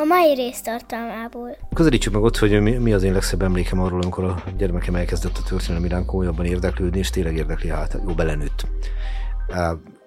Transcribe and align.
A 0.00 0.04
mai 0.04 0.34
rész 0.34 0.60
tartalmából. 0.60 1.56
Közelítsük 1.74 2.12
meg 2.12 2.22
ott, 2.22 2.36
hogy 2.36 2.60
mi, 2.60 2.70
mi 2.70 2.92
az 2.92 3.02
én 3.02 3.12
legszebb 3.12 3.42
emlékem 3.42 3.80
arról, 3.80 4.00
amikor 4.02 4.24
a 4.24 4.42
gyermekem 4.56 4.94
elkezdett 4.94 5.36
a 5.36 5.42
történelmi 5.48 5.86
iránt 5.86 6.06
komolyabban 6.06 6.44
érdeklődni, 6.44 6.98
és 6.98 7.10
tényleg 7.10 7.36
érdekli, 7.36 7.68
hát 7.68 7.98
jó 8.06 8.14
belenőtt. 8.14 8.66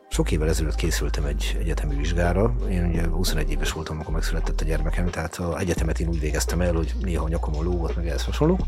Sok 0.10 0.32
évvel 0.32 0.48
ezelőtt 0.48 0.76
készültem 0.76 1.26
egy 1.26 1.58
egyetemi 1.60 1.96
vizsgára. 1.96 2.56
Én 2.70 2.86
ugye 2.86 3.08
21 3.08 3.52
éves 3.52 3.72
voltam, 3.72 3.96
amikor 3.96 4.14
megszületett 4.14 4.62
a 4.62 4.66
gyermekem, 4.66 5.10
tehát 5.10 5.36
az 5.36 5.60
egyetemet 5.60 6.00
én 6.00 6.08
úgy 6.08 6.20
végeztem 6.20 6.62
el, 6.62 6.74
hogy 6.74 6.94
néha 7.02 7.24
a 7.24 7.30
nyakomon 7.30 7.64
lógott, 7.64 7.96
meg 7.96 8.08
ehhez 8.08 8.24
hasonló. 8.24 8.60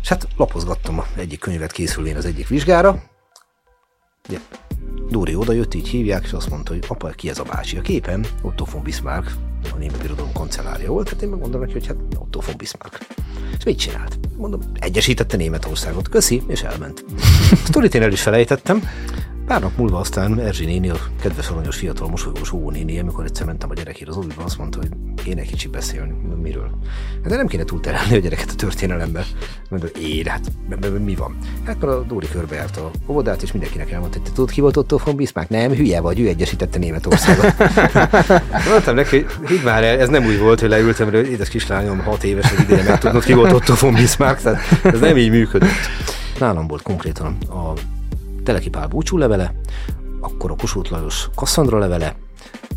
És 0.00 0.08
hát 0.08 0.28
lapozgattam 0.36 1.02
egyik 1.16 1.40
könyvet 1.40 1.72
készülén 1.72 2.16
az 2.16 2.24
egyik 2.24 2.48
vizsgára. 2.48 3.02
Ugye, 4.28 4.38
Dóri 5.08 5.34
oda 5.34 5.52
jött, 5.52 5.74
így 5.74 5.88
hívják, 5.88 6.24
és 6.24 6.32
azt 6.32 6.50
mondta, 6.50 6.72
hogy 6.72 6.84
apa, 6.88 7.08
ki 7.08 7.28
ez 7.28 7.38
a 7.38 7.44
bácsi? 7.44 7.76
A 7.76 7.80
képen 7.80 8.26
Otto 8.42 8.64
von 8.64 8.82
Bismarck, 8.82 9.49
a 9.72 9.76
német 9.78 10.02
birodalom 10.02 10.32
kancellárja 10.32 10.90
volt, 10.90 11.04
tehát 11.04 11.22
én 11.22 11.28
megmondom 11.28 11.60
neki, 11.60 11.72
hogy 11.72 11.86
hát 11.86 11.96
Otto 12.18 12.40
von 12.46 12.54
Bismarck. 12.56 13.06
És 13.58 13.64
mit 13.64 13.78
csinált? 13.78 14.18
Mondom, 14.36 14.60
egyesítette 14.74 15.36
Németországot. 15.36 16.08
Köszi, 16.08 16.42
és 16.46 16.62
elment. 16.62 17.04
Sztorit 17.66 17.94
én 17.94 18.02
el 18.02 18.12
is 18.12 18.22
felejtettem, 18.22 18.82
Pár 19.50 19.60
nap 19.60 19.76
múlva 19.76 19.98
aztán 19.98 20.40
Erzsi 20.40 20.64
néni, 20.64 20.88
a 20.88 20.96
kedves 21.20 21.48
aranyos 21.48 21.76
fiatal 21.76 22.08
mosolygós 22.08 22.52
ó 22.52 22.70
néni, 22.70 22.98
amikor 22.98 23.24
egyszer 23.24 23.46
mentem 23.46 23.70
a 23.70 23.74
gyerekért 23.74 24.10
az 24.10 24.16
oviba, 24.16 24.42
azt 24.44 24.58
mondta, 24.58 24.78
hogy 24.78 24.88
kéne 25.24 25.42
kicsi 25.42 25.68
beszélni. 25.68 26.12
Miről? 26.42 26.70
Hát 27.22 27.28
de 27.28 27.36
nem 27.36 27.46
kéne 27.46 27.64
túlterelni 27.64 28.14
a 28.14 28.18
gyereket 28.18 28.50
a 28.50 28.54
történelembe. 28.54 29.24
Mondta, 29.70 29.88
én, 29.98 30.26
hát 30.26 30.52
mi 31.04 31.14
van? 31.14 31.36
Hát 31.64 31.80
mert 31.80 31.92
a 31.92 32.02
Dóri 32.02 32.28
körbejárt 32.32 32.76
a 32.76 32.90
óvodát, 33.06 33.42
és 33.42 33.52
mindenkinek 33.52 33.90
elmondta, 33.90 34.18
hogy 34.18 34.26
te 34.26 34.34
tudod, 34.34 34.50
ki 34.50 34.60
volt 34.60 34.76
Otto 34.76 34.98
von 35.04 35.16
Bismarck? 35.16 35.50
Nem, 35.50 35.72
hülye 35.72 36.00
vagy, 36.00 36.20
ő 36.20 36.28
egyesítette 36.28 36.78
Németországot. 36.78 37.54
Mondtam 38.70 38.94
neki, 38.94 39.26
hogy 39.38 39.48
hidd 39.48 39.64
már 39.64 39.84
el, 39.84 39.98
ez 39.98 40.08
nem 40.08 40.24
úgy 40.24 40.38
volt, 40.38 40.60
hogy 40.60 40.68
leültem, 40.68 41.10
hogy 41.10 41.30
édes 41.30 41.48
kislányom, 41.48 41.98
hat 41.98 42.24
éves, 42.24 42.50
hogy 42.50 42.60
ideje 42.60 42.82
megtudnod, 42.82 43.24
ki 43.24 43.32
volt 43.32 43.52
Otto 43.52 43.74
von 43.74 43.94
Bismarck, 43.94 44.42
tehát 44.42 44.60
ez 44.82 45.00
nem 45.00 45.16
így 45.16 45.30
működött. 45.30 45.70
Nálam 46.38 46.66
volt 46.66 46.82
konkrétan 46.82 47.36
a 47.48 47.72
Teleki 48.50 48.70
Pál 48.70 48.86
búcsú 48.86 49.18
levele, 49.18 49.54
akkor 50.20 50.50
a 50.50 50.54
Kossuth 50.54 50.90
Lajos 50.90 51.28
Kasszandra 51.34 51.78
levele, 51.78 52.16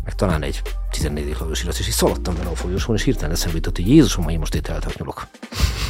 meg 0.04 0.14
talán 0.14 0.42
egy 0.42 0.62
14. 0.90 1.36
Lajos 1.40 1.62
irat, 1.62 1.78
és 1.78 1.86
így 1.86 1.92
szaladtam 1.92 2.34
vele 2.34 2.50
a 2.50 2.54
folyosón, 2.54 2.96
és 2.96 3.02
hirtelen 3.02 3.30
eszembe 3.30 3.56
jutott, 3.56 3.76
hogy 3.76 3.88
Jézusom, 3.88 4.28
én 4.28 4.38
most 4.38 4.54
itt 4.54 4.66
eltaknyolok. 4.66 5.26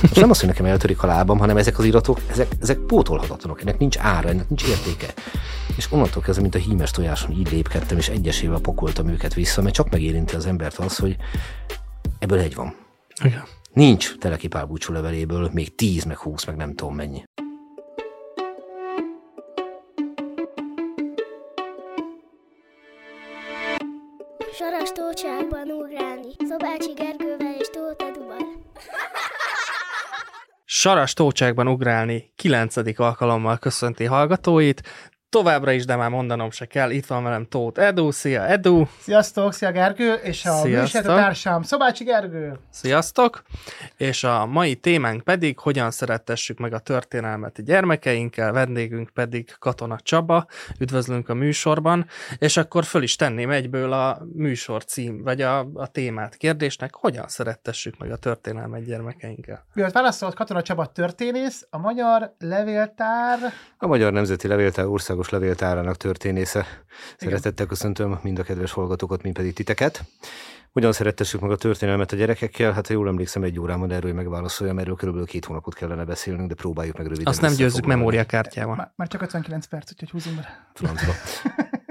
Most 0.00 0.20
nem 0.20 0.30
azt, 0.30 0.40
hogy 0.40 0.48
nekem 0.48 0.64
eltörik 0.64 1.02
a 1.02 1.06
lábam, 1.06 1.38
hanem 1.38 1.56
ezek 1.56 1.78
az 1.78 1.84
iratok, 1.84 2.20
ezek, 2.30 2.48
ezek 2.60 2.78
pótolhatatlanok, 2.78 3.60
ennek 3.60 3.78
nincs 3.78 3.98
ára, 3.98 4.28
ennek 4.28 4.48
nincs 4.48 4.64
értéke. 4.64 5.12
És 5.76 5.92
onnantól 5.92 6.22
kezdve, 6.22 6.42
mint 6.42 6.54
a 6.54 6.58
hímes 6.58 6.90
tojáson 6.90 7.30
így 7.30 7.50
lépkedtem, 7.50 7.98
és 7.98 8.08
egyesével 8.08 8.58
pakoltam 8.58 9.08
őket 9.08 9.34
vissza, 9.34 9.62
mert 9.62 9.74
csak 9.74 9.90
megérinti 9.90 10.34
az 10.34 10.46
embert 10.46 10.78
az, 10.78 10.98
hogy 10.98 11.16
ebből 12.18 12.38
egy 12.38 12.54
van. 12.54 12.74
Igen. 13.24 13.42
Nincs 13.72 14.16
Teleki 14.16 14.48
Pál 14.48 14.64
búcsú 14.64 14.92
leveléből 14.92 15.50
még 15.52 15.74
10, 15.74 16.04
meg 16.04 16.18
20, 16.18 16.44
meg 16.44 16.56
nem 16.56 16.74
tudom 16.74 16.94
mennyi. 16.94 17.24
Tócsákban 25.44 25.70
ugrálni, 25.70 26.28
Szobácsi 26.48 26.92
Gergővel 26.92 27.54
és 27.58 27.68
Tóta 27.70 28.10
Dubar. 28.10 28.36
Saras 30.64 31.12
tócsákban 31.12 31.68
ugrálni 31.68 32.32
9. 32.36 32.98
alkalommal 32.98 33.58
köszönti 33.58 34.04
hallgatóit. 34.04 34.82
Továbbra 35.34 35.72
is, 35.72 35.84
de 35.84 35.96
már 35.96 36.10
mondanom 36.10 36.50
se 36.50 36.66
kell, 36.66 36.90
itt 36.90 37.06
van 37.06 37.22
velem 37.22 37.46
Tóth 37.46 37.80
Edu. 37.80 38.10
Szia 38.10 38.46
Edu! 38.46 38.84
Sziasztok, 39.00 39.52
szia 39.52 39.70
Gergő, 39.70 40.12
és 40.12 40.44
a 40.44 40.62
társam 41.02 41.62
Szobácsi 41.62 42.04
Gergő. 42.04 42.58
Sziasztok! 42.70 43.42
És 43.96 44.24
a 44.24 44.46
mai 44.46 44.74
témánk 44.74 45.22
pedig, 45.22 45.58
hogyan 45.58 45.90
szerettessük 45.90 46.58
meg 46.58 46.72
a 46.72 46.78
történelmet 46.78 47.58
a 47.58 47.62
gyermekeinkkel, 47.62 48.52
vendégünk 48.52 49.10
pedig 49.10 49.56
Katona 49.58 49.98
Csaba, 50.02 50.46
üdvözlünk 50.78 51.28
a 51.28 51.34
műsorban, 51.34 52.06
és 52.38 52.56
akkor 52.56 52.84
föl 52.84 53.02
is 53.02 53.16
tenném 53.16 53.50
egyből 53.50 53.92
a 53.92 54.22
műsor 54.34 54.84
cím, 54.84 55.22
vagy 55.22 55.40
a, 55.40 55.58
a 55.74 55.86
témát 55.86 56.36
kérdésnek, 56.36 56.94
hogyan 56.94 57.28
szerettessük 57.28 57.98
meg 57.98 58.10
a 58.10 58.16
történelmet 58.16 58.84
gyermekeinkkel. 58.84 59.66
Miért 59.72 59.92
válaszolt 59.92 60.34
Katona 60.34 60.62
Csaba 60.62 60.86
történész, 60.86 61.66
a 61.70 61.78
Magyar 61.78 62.34
Levéltár... 62.38 63.38
A 63.78 63.86
Magyar 63.86 64.12
Nemzeti 64.12 64.48
Levéltár 64.48 64.86
országos 64.86 65.22
Országos 65.24 65.40
Levéltárának 65.40 65.96
történésze. 65.96 66.66
Szeretettel 67.16 67.66
köszöntöm 67.66 68.18
mind 68.22 68.38
a 68.38 68.42
kedves 68.42 68.72
hallgatókat, 68.72 69.22
mind 69.22 69.34
pedig 69.34 69.54
titeket. 69.54 70.04
Hogyan 70.72 70.92
szerettessük 70.92 71.40
meg 71.40 71.50
a 71.50 71.56
történelmet 71.56 72.12
a 72.12 72.16
gyerekekkel? 72.16 72.72
Hát 72.72 72.86
ha 72.86 72.92
jól 72.92 73.08
emlékszem, 73.08 73.42
egy 73.42 73.60
órában 73.60 73.90
erről 73.90 74.12
megválaszoljam, 74.12 74.78
erről 74.78 74.94
körülbelül 74.94 75.26
két 75.26 75.44
hónapot 75.44 75.74
kellene 75.74 76.04
beszélnünk, 76.04 76.48
de 76.48 76.54
próbáljuk 76.54 76.96
meg 76.96 77.06
röviden. 77.06 77.26
Azt 77.26 77.40
nem 77.40 77.54
győzzük 77.54 77.86
memóriakártyával. 77.86 78.76
Már, 78.76 78.92
már 78.96 79.08
csak 79.08 79.22
59 79.22 79.66
perc, 79.66 79.90
úgyhogy 79.92 80.10
húzunk 80.10 80.36
be. 80.36 80.68
Francba. 80.74 81.12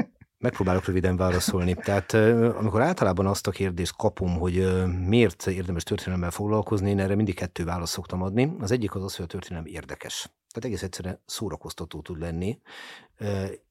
Megpróbálok 0.44 0.86
röviden 0.86 1.18
válaszolni. 1.18 1.74
Tehát 1.74 2.14
amikor 2.58 2.82
általában 2.82 3.26
azt 3.26 3.48
a 3.48 3.52
kérdést 3.52 3.96
kapom, 3.96 4.40
hogy 4.40 4.86
miért 5.08 5.48
érdemes 5.48 5.84
történelemmel 5.84 6.32
foglalkozni, 6.32 6.90
én 6.90 7.00
erre 7.00 7.16
mindig 7.16 7.36
kettő 7.36 7.64
választ 7.64 7.94
szoktam 7.94 8.22
adni. 8.22 8.56
Az 8.60 8.72
egyik 8.72 8.96
az 8.96 9.04
az, 9.04 9.16
hogy 9.16 9.26
a 9.26 9.28
történelem 9.28 9.66
érdekes. 9.66 10.22
Tehát 10.22 10.66
egész 10.70 10.84
egyszerűen 10.84 11.22
szórakoztató 11.26 12.02
tud 12.02 12.20
lenni 12.20 12.60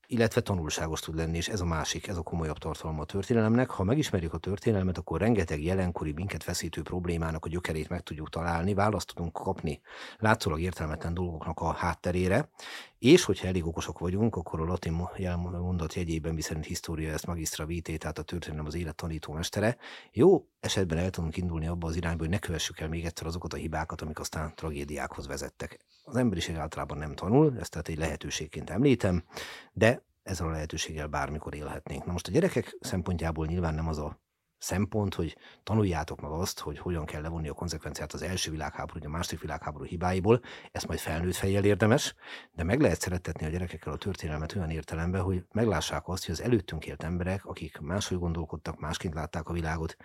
illetve 0.06 0.40
tanulságos 0.40 1.00
tud 1.00 1.16
lenni, 1.16 1.36
és 1.36 1.48
ez 1.48 1.60
a 1.60 1.64
másik, 1.64 2.06
ez 2.06 2.16
a 2.16 2.22
komolyabb 2.22 2.58
tartalma 2.58 3.00
a 3.00 3.04
történelemnek. 3.04 3.70
Ha 3.70 3.84
megismerjük 3.84 4.32
a 4.32 4.38
történelmet, 4.38 4.98
akkor 4.98 5.20
rengeteg 5.20 5.62
jelenkori 5.62 6.12
minket 6.12 6.42
feszítő 6.42 6.82
problémának 6.82 7.44
a 7.44 7.48
gyökerét 7.48 7.88
meg 7.88 8.00
tudjuk 8.00 8.28
találni, 8.28 8.74
választ 8.74 9.14
tudunk 9.14 9.32
kapni 9.32 9.80
látszólag 10.18 10.60
értelmetlen 10.60 11.14
dolgoknak 11.14 11.60
a 11.60 11.72
hátterére, 11.72 12.50
és 12.98 13.24
hogyha 13.24 13.46
elég 13.46 13.66
okosak 13.66 13.98
vagyunk, 13.98 14.36
akkor 14.36 14.60
a 14.60 14.64
latin 14.64 15.08
mondat 15.50 15.94
jegyében, 15.94 16.34
miszerint 16.34 16.66
história 16.66 17.12
ezt 17.12 17.26
magistra 17.26 17.66
vitae, 17.66 17.96
tehát 17.96 18.18
a 18.18 18.22
történelem 18.22 18.66
az 18.66 18.74
élet 18.74 18.94
tanító 18.94 19.32
mestere, 19.32 19.76
jó 20.12 20.46
esetben 20.60 20.98
el 20.98 21.10
tudunk 21.10 21.36
indulni 21.36 21.66
abba 21.66 21.86
az 21.86 21.96
irányba, 21.96 22.22
hogy 22.22 22.32
ne 22.32 22.38
kövessük 22.38 22.80
el 22.80 22.88
még 22.88 23.04
egyszer 23.04 23.26
azokat 23.26 23.52
a 23.52 23.56
hibákat, 23.56 24.00
amik 24.00 24.18
aztán 24.18 24.54
tragédiákhoz 24.54 25.26
vezettek. 25.26 25.78
Az 26.04 26.16
emberiség 26.16 26.56
általában 26.56 26.98
nem 26.98 27.14
tanul, 27.14 27.56
ezt 27.60 27.70
tehát 27.70 27.88
egy 27.88 27.98
lehetőségként 27.98 28.70
említem, 28.70 29.24
de 29.72 30.01
ezzel 30.22 30.46
a 30.46 30.50
lehetőséggel 30.50 31.06
bármikor 31.06 31.54
élhetnénk. 31.54 32.04
Na 32.04 32.12
most 32.12 32.28
a 32.28 32.30
gyerekek 32.30 32.76
szempontjából 32.80 33.46
nyilván 33.46 33.74
nem 33.74 33.88
az 33.88 33.98
a 33.98 34.20
szempont, 34.62 35.14
hogy 35.14 35.36
tanuljátok 35.62 36.20
meg 36.20 36.30
azt, 36.30 36.60
hogy 36.60 36.78
hogyan 36.78 37.04
kell 37.04 37.22
levonni 37.22 37.48
a 37.48 37.52
konzekvenciát 37.52 38.12
az 38.12 38.22
első 38.22 38.50
világháború, 38.50 38.98
vagy 38.98 39.08
a 39.08 39.10
második 39.10 39.40
világháború 39.40 39.84
hibáiból, 39.84 40.40
ezt 40.72 40.86
majd 40.86 40.98
felnőtt 40.98 41.34
fejjel 41.34 41.64
érdemes, 41.64 42.14
de 42.52 42.62
meg 42.62 42.80
lehet 42.80 43.00
szeretetni 43.00 43.46
a 43.46 43.48
gyerekekkel 43.48 43.92
a 43.92 43.96
történelmet 43.96 44.54
olyan 44.54 44.70
értelemben, 44.70 45.22
hogy 45.22 45.44
meglássák 45.52 46.08
azt, 46.08 46.24
hogy 46.24 46.34
az 46.34 46.42
előttünk 46.42 46.86
élt 46.86 47.02
emberek, 47.02 47.44
akik 47.44 47.78
máshogy 47.78 48.18
gondolkodtak, 48.18 48.80
másként 48.80 49.14
látták 49.14 49.48
a 49.48 49.52
világot, 49.52 49.96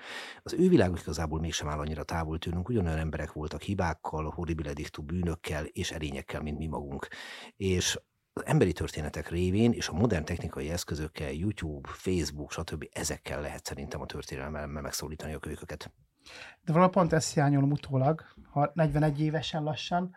az 0.43 0.53
ő 0.53 0.69
világuk 0.69 0.99
igazából 0.99 1.39
mégsem 1.39 1.67
áll 1.67 1.79
annyira 1.79 2.03
távol 2.03 2.39
tőlünk, 2.39 2.69
ugyanolyan 2.69 2.97
emberek 2.97 3.31
voltak 3.31 3.61
hibákkal, 3.61 4.29
horribile 4.29 4.73
bűnökkel 5.03 5.65
és 5.65 5.91
erényekkel, 5.91 6.41
mint 6.41 6.57
mi 6.57 6.67
magunk. 6.67 7.07
És 7.55 7.99
az 8.37 8.45
emberi 8.45 8.73
történetek 8.73 9.29
révén 9.29 9.71
és 9.71 9.87
a 9.87 9.93
modern 9.93 10.25
technikai 10.25 10.69
eszközökkel, 10.69 11.31
YouTube, 11.31 11.89
Facebook, 11.91 12.51
stb. 12.51 12.89
ezekkel 12.93 13.41
lehet 13.41 13.65
szerintem 13.65 14.01
a 14.01 14.05
történelemmel 14.05 14.67
megszólítani 14.67 15.33
a 15.33 15.39
kölyköket. 15.39 15.91
De 16.61 16.71
valahol 16.71 16.93
pont 16.93 17.13
ezt 17.13 17.33
hiányolom 17.33 17.71
utólag, 17.71 18.23
ha 18.51 18.71
41 18.73 19.21
évesen 19.21 19.63
lassan, 19.63 20.15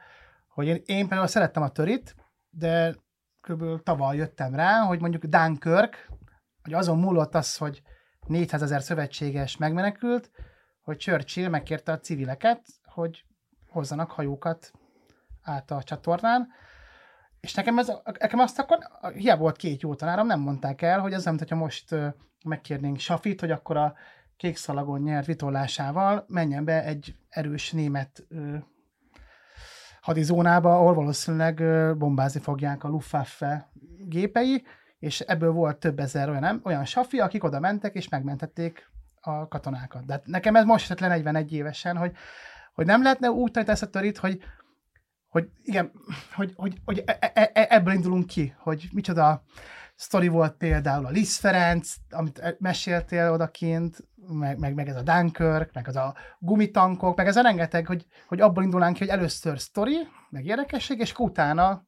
hogy 0.48 0.66
én, 0.66 0.82
én 0.84 1.08
például 1.08 1.26
szerettem 1.26 1.62
a 1.62 1.68
törit, 1.68 2.14
de 2.50 2.94
kb. 3.40 3.82
tavaly 3.82 4.16
jöttem 4.16 4.54
rá, 4.54 4.80
hogy 4.80 5.00
mondjuk 5.00 5.24
Dunkirk, 5.24 6.10
hogy 6.62 6.72
azon 6.72 6.98
múlott 6.98 7.34
az, 7.34 7.56
hogy 7.56 7.82
400 8.26 8.62
ezer 8.62 8.82
szövetséges 8.82 9.56
megmenekült, 9.56 10.30
hogy 10.82 10.96
Churchill 10.96 11.48
megkérte 11.48 11.92
a 11.92 11.98
civileket, 11.98 12.62
hogy 12.84 13.24
hozzanak 13.68 14.10
hajókat 14.10 14.72
át 15.42 15.70
a 15.70 15.82
csatornán, 15.82 16.48
és 17.40 17.54
nekem, 17.54 17.78
ez, 17.78 17.92
nekem 18.18 18.38
azt 18.38 18.58
akkor, 18.58 18.78
hiába 19.14 19.40
volt 19.40 19.56
két 19.56 19.82
jó 19.82 19.94
tanárom, 19.94 20.26
nem 20.26 20.40
mondták 20.40 20.82
el, 20.82 21.00
hogy 21.00 21.12
ez 21.12 21.24
nem, 21.24 21.38
hogyha 21.38 21.56
most 21.56 21.94
megkérnénk 22.44 22.98
Safit, 22.98 23.40
hogy 23.40 23.50
akkor 23.50 23.76
a 23.76 23.94
kék 24.36 24.56
szalagon 24.56 25.00
nyert 25.00 25.26
vitolásával 25.26 26.24
menjen 26.28 26.64
be 26.64 26.84
egy 26.84 27.14
erős 27.28 27.72
német 27.72 28.26
ö, 28.28 28.56
hadizónába, 30.00 30.74
ahol 30.76 30.94
valószínűleg 30.94 31.60
ö, 31.60 31.94
bombázni 31.98 32.40
fogják 32.40 32.84
a 32.84 32.88
Luftwaffe 32.88 33.70
gépei, 33.98 34.64
és 34.98 35.20
ebből 35.20 35.52
volt 35.52 35.78
több 35.78 35.98
ezer 35.98 36.28
olyan, 36.28 36.60
olyan 36.64 36.84
safi, 36.84 37.18
akik 37.18 37.44
oda 37.44 37.60
mentek, 37.60 37.94
és 37.94 38.08
megmentették 38.08 38.90
a 39.20 39.48
katonákat. 39.48 40.06
De 40.06 40.12
hát 40.12 40.26
nekem 40.26 40.56
ez 40.56 40.64
most 40.64 41.00
le 41.00 41.08
41 41.08 41.52
évesen, 41.52 41.96
hogy, 41.96 42.12
hogy 42.74 42.86
nem 42.86 43.02
lehetne 43.02 43.30
úgy 43.30 43.50
tanítani 43.50 43.78
ezt 43.78 43.82
a 43.82 43.90
törit, 43.90 44.18
hogy 44.18 44.42
hogy 45.30 45.50
igen, 45.62 45.92
hogy, 46.34 46.52
hogy, 46.56 46.80
hogy 46.84 47.02
e, 47.06 47.18
e, 47.34 47.50
e, 47.54 47.66
ebből 47.70 47.94
indulunk 47.94 48.26
ki, 48.26 48.54
hogy 48.58 48.88
micsoda 48.92 49.44
sztori 49.94 50.28
volt 50.28 50.52
például 50.56 51.06
a 51.06 51.10
Liszt 51.10 51.40
Ferenc, 51.40 51.94
amit 52.10 52.56
meséltél 52.58 53.32
odakint, 53.32 54.08
meg, 54.28 54.58
meg, 54.58 54.74
meg 54.74 54.88
ez 54.88 54.96
a 54.96 55.02
Dunkirk, 55.02 55.72
meg 55.72 55.88
az 55.88 55.96
a 55.96 56.14
gumitankok, 56.38 57.16
meg 57.16 57.26
ez 57.26 57.36
a 57.36 57.42
rengeteg, 57.42 57.86
hogy, 57.86 58.06
hogy 58.28 58.40
abból 58.40 58.62
indulnánk 58.62 58.94
ki, 58.94 58.98
hogy 58.98 59.08
először 59.08 59.60
sztori, 59.60 59.96
meg 60.30 60.46
érdekesség, 60.46 60.98
és 60.98 61.14
utána 61.18 61.84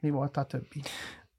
mi 0.00 0.10
volt 0.10 0.36
a 0.36 0.44
többi. 0.44 0.82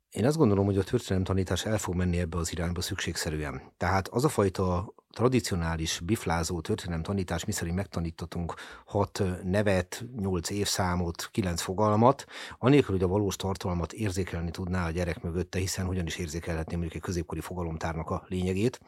Én 0.09 0.25
azt 0.25 0.38
gondolom, 0.38 0.65
hogy 0.65 0.77
a 0.77 0.83
történelem 0.83 1.24
tanítás 1.24 1.65
el 1.65 1.77
fog 1.77 1.95
menni 1.95 2.19
ebbe 2.19 2.38
az 2.38 2.51
irányba 2.51 2.81
szükségszerűen. 2.81 3.62
Tehát 3.77 4.07
az 4.07 4.25
a 4.25 4.30
fajta 4.30 4.94
tradicionális 5.12 6.00
biflázó 6.00 6.62
történelem 6.62 7.04
tanítás, 7.04 7.46
miszerint 7.46 7.75
megtanítatunk 7.75 8.54
hat 8.86 9.24
nevet, 9.44 10.06
nyolc 10.16 10.50
évszámot, 10.50 11.30
kilenc 11.31 11.62
fogalmat, 11.62 12.25
anélkül, 12.58 12.96
hogy 12.96 13.04
a 13.04 13.08
valós 13.08 13.36
tartalmat 13.36 13.94
érzékelni 13.94 14.52
tudná 14.52 14.86
a 14.86 14.92
gyerek 14.92 15.22
mögötte, 15.22 15.60
hiszen 15.60 15.86
hogyan 15.86 16.06
is 16.06 16.18
érzékelhetné 16.18 16.74
mondjuk 16.75 16.96
egy 16.96 17.02
középkori 17.02 17.40
fogalomtárnak 17.40 18.10
a 18.10 18.24
lényegét, 18.28 18.80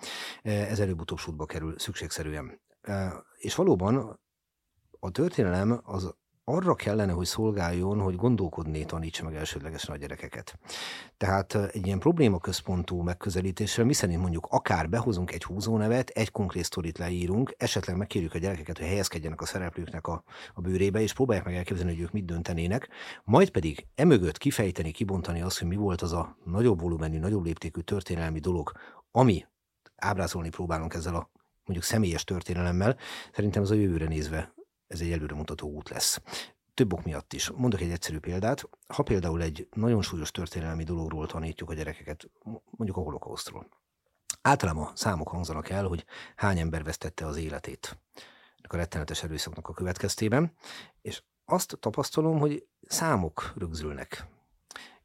ez 0.42 0.80
előbb-utóbb 0.80 1.18
sútba 1.18 1.46
kerül 1.46 1.80
szükségszerűen. 1.80 2.62
És 3.38 3.56
valóban 3.56 4.20
a 5.00 5.12
történelem 5.12 5.82
az 5.84 6.16
arra 6.46 6.76
kellene, 6.76 7.12
hogy 7.12 7.26
szolgáljon, 7.26 8.00
hogy 8.00 8.16
gondolkodni 8.16 8.86
tanítsa 8.86 9.24
meg 9.24 9.36
elsődlegesen 9.36 9.96
a 9.96 9.98
gyerekeket. 9.98 10.60
Tehát 11.18 11.56
egy 11.56 11.86
ilyen 11.86 12.00
problémaközpontú 12.00 13.02
megközelítéssel, 13.02 13.86
mi 13.86 13.94
szerint 13.94 14.22
mondjuk 14.22 14.48
akár 14.50 14.90
behozunk 14.90 15.32
egy 15.32 15.44
húzónevet, 15.44 16.10
egy 16.10 16.32
konkrét 16.32 16.64
sztorit 16.64 16.98
leírunk, 16.98 17.56
esetleg 17.58 17.98
megkérjük 17.98 18.34
a 18.34 18.38
gyerekeket, 18.38 18.78
hogy 18.78 18.88
helyezkedjenek 18.88 19.42
a 19.42 19.46
szereplőknek 19.46 20.08
a, 20.08 20.24
a 20.54 20.62
bőrébe, 20.62 21.02
és 21.02 21.14
próbálják 21.14 21.46
meg 21.46 21.56
elképzelni, 21.56 21.92
hogy 21.92 22.02
ők 22.02 22.12
mit 22.12 22.26
döntenének, 22.26 22.90
majd 23.24 23.50
pedig 23.50 23.86
emögött 23.96 24.38
kifejteni, 24.38 24.92
kibontani 24.92 25.42
azt, 25.42 25.60
hogy 25.60 25.68
mi 25.68 25.76
volt 25.76 26.02
az 26.02 26.14
a 26.14 26.38
nagyobb 26.44 26.82
volumenű, 26.82 27.20
nagyobb 27.20 27.46
léptékű 27.46 27.82
történelmi 27.82 28.40
dolog, 28.40 28.72
ami 29.12 29.46
ábrázolni 29.96 30.50
próbálunk 30.50 30.94
ezzel 30.94 31.16
a 31.16 31.30
mondjuk 31.66 31.90
személyes 31.90 32.24
történelemmel, 32.24 32.98
szerintem 33.32 33.62
az 33.62 33.72
a 33.72 33.76
jövőre 33.76 34.08
nézve 34.08 34.54
ez 34.94 35.00
egy 35.00 35.12
előremutató 35.12 35.68
út 35.68 35.90
lesz. 35.90 36.22
Több 36.74 36.94
ok 36.94 37.04
miatt 37.04 37.34
is. 37.34 37.50
Mondok 37.50 37.82
egy 37.82 37.92
egyszerű 37.92 38.20
példát. 38.20 38.70
Ha 38.88 39.04
például 39.04 39.42
egy 39.42 39.68
nagyon 39.72 40.02
súlyos 40.02 40.32
történelmi 40.32 40.84
dologról 40.84 41.28
tanítjuk 41.28 41.70
a 41.70 41.74
gyerekeket, 41.74 42.30
mondjuk 42.70 42.98
a 42.98 43.02
holokausztról. 43.02 43.68
Általában 44.42 44.92
számok 44.96 45.28
hangzanak 45.28 45.70
el, 45.70 45.88
hogy 45.88 46.06
hány 46.36 46.60
ember 46.60 46.84
vesztette 46.84 47.26
az 47.26 47.38
életét 47.38 47.98
a 48.74 48.78
rettenetes 48.78 49.24
erőszaknak 49.24 49.68
a 49.68 49.74
következtében, 49.74 50.54
és 51.02 51.24
azt 51.46 51.78
tapasztalom, 51.80 52.40
hogy 52.40 52.68
számok 52.82 53.54
rögzülnek 53.56 54.26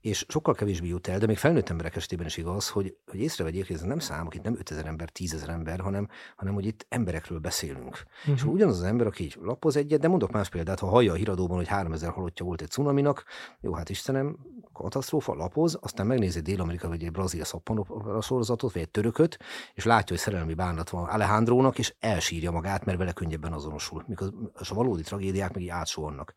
és 0.08 0.24
sokkal 0.28 0.54
kevésbé 0.54 0.88
jut 0.88 1.08
el, 1.08 1.18
de 1.18 1.26
még 1.26 1.36
felnőtt 1.36 1.68
emberek 1.68 1.96
esetében 1.96 2.26
is 2.26 2.36
igaz, 2.36 2.68
hogy, 2.68 2.96
hogy 3.06 3.20
észrevegyék, 3.20 3.66
hogy 3.66 3.76
ez 3.76 3.82
nem 3.82 3.98
számok, 3.98 4.34
itt 4.34 4.42
nem 4.42 4.56
5000 4.58 4.86
ember, 4.86 5.08
10.000 5.18 5.48
ember, 5.48 5.80
hanem, 5.80 6.08
hanem 6.36 6.54
hogy 6.54 6.66
itt 6.66 6.86
emberekről 6.88 7.38
beszélünk. 7.38 8.04
Uh-huh. 8.20 8.34
És 8.34 8.44
ugyanaz 8.44 8.78
az 8.78 8.84
ember, 8.84 9.06
aki 9.06 9.24
így 9.24 9.36
lapoz 9.42 9.76
egyet, 9.76 10.00
de 10.00 10.08
mondok 10.08 10.30
más 10.30 10.48
példát, 10.48 10.78
ha 10.78 10.86
hallja 10.86 11.12
a 11.12 11.16
híradóban, 11.16 11.56
hogy 11.56 11.66
3000 11.66 12.10
halottja 12.10 12.44
volt 12.44 12.60
egy 12.60 12.70
cunaminak, 12.70 13.24
jó, 13.60 13.74
hát 13.74 13.88
Istenem, 13.88 14.38
katasztrófa, 14.72 15.34
lapoz, 15.34 15.78
aztán 15.80 16.06
megnézi 16.06 16.40
Dél-Amerika 16.40 16.88
vagy 16.88 17.02
egy 17.02 17.10
brazil 17.10 17.44
szappanopera 17.44 18.20
sorozatot, 18.20 18.72
vagy 18.72 18.82
egy 18.82 18.90
törököt, 18.90 19.38
és 19.74 19.84
látja, 19.84 20.16
hogy 20.16 20.24
szerelmi 20.24 20.54
bánat 20.54 20.90
van 20.90 21.04
Alejandrónak, 21.04 21.78
és 21.78 21.94
elsírja 22.00 22.50
magát, 22.50 22.84
mert 22.84 22.98
vele 22.98 23.12
könnyebben 23.12 23.52
azonosul, 23.52 24.04
mikor 24.06 24.32
a 24.54 24.74
valódi 24.74 25.02
tragédiák 25.02 25.54
meg 25.54 25.62
így 25.62 25.68
átsolnak. 25.68 26.34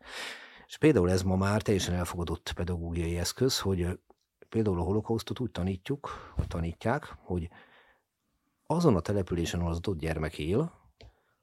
És 0.72 0.78
például 0.78 1.10
ez 1.10 1.22
ma 1.22 1.36
már 1.36 1.62
teljesen 1.62 1.94
elfogadott 1.94 2.52
pedagógiai 2.54 3.18
eszköz, 3.18 3.58
hogy 3.58 3.98
például 4.48 4.78
a 4.78 4.82
holokausztot 4.82 5.40
úgy 5.40 5.50
tanítjuk, 5.50 6.32
vagy 6.36 6.46
tanítják, 6.46 7.16
hogy 7.18 7.48
azon 8.66 8.96
a 8.96 9.00
településen, 9.00 9.60
ahol 9.60 9.72
az 9.72 9.76
adott 9.76 9.98
gyermek 9.98 10.38
él, 10.38 10.72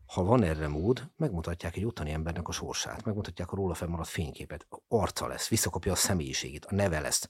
ha 0.05 0.23
van 0.23 0.43
erre 0.43 0.67
mód, 0.67 1.11
megmutatják 1.15 1.75
egy 1.75 1.85
ottani 1.85 2.11
embernek 2.11 2.47
a 2.47 2.51
sorsát, 2.51 3.05
megmutatják 3.05 3.51
a 3.51 3.55
róla 3.55 3.73
fennmaradt 3.73 4.09
fényképet, 4.09 4.67
arca 4.87 5.27
lesz, 5.27 5.47
visszakapja 5.49 5.91
a 5.91 5.95
személyiségét, 5.95 6.65
a 6.65 6.75
neve 6.75 6.99
lesz, 6.99 7.27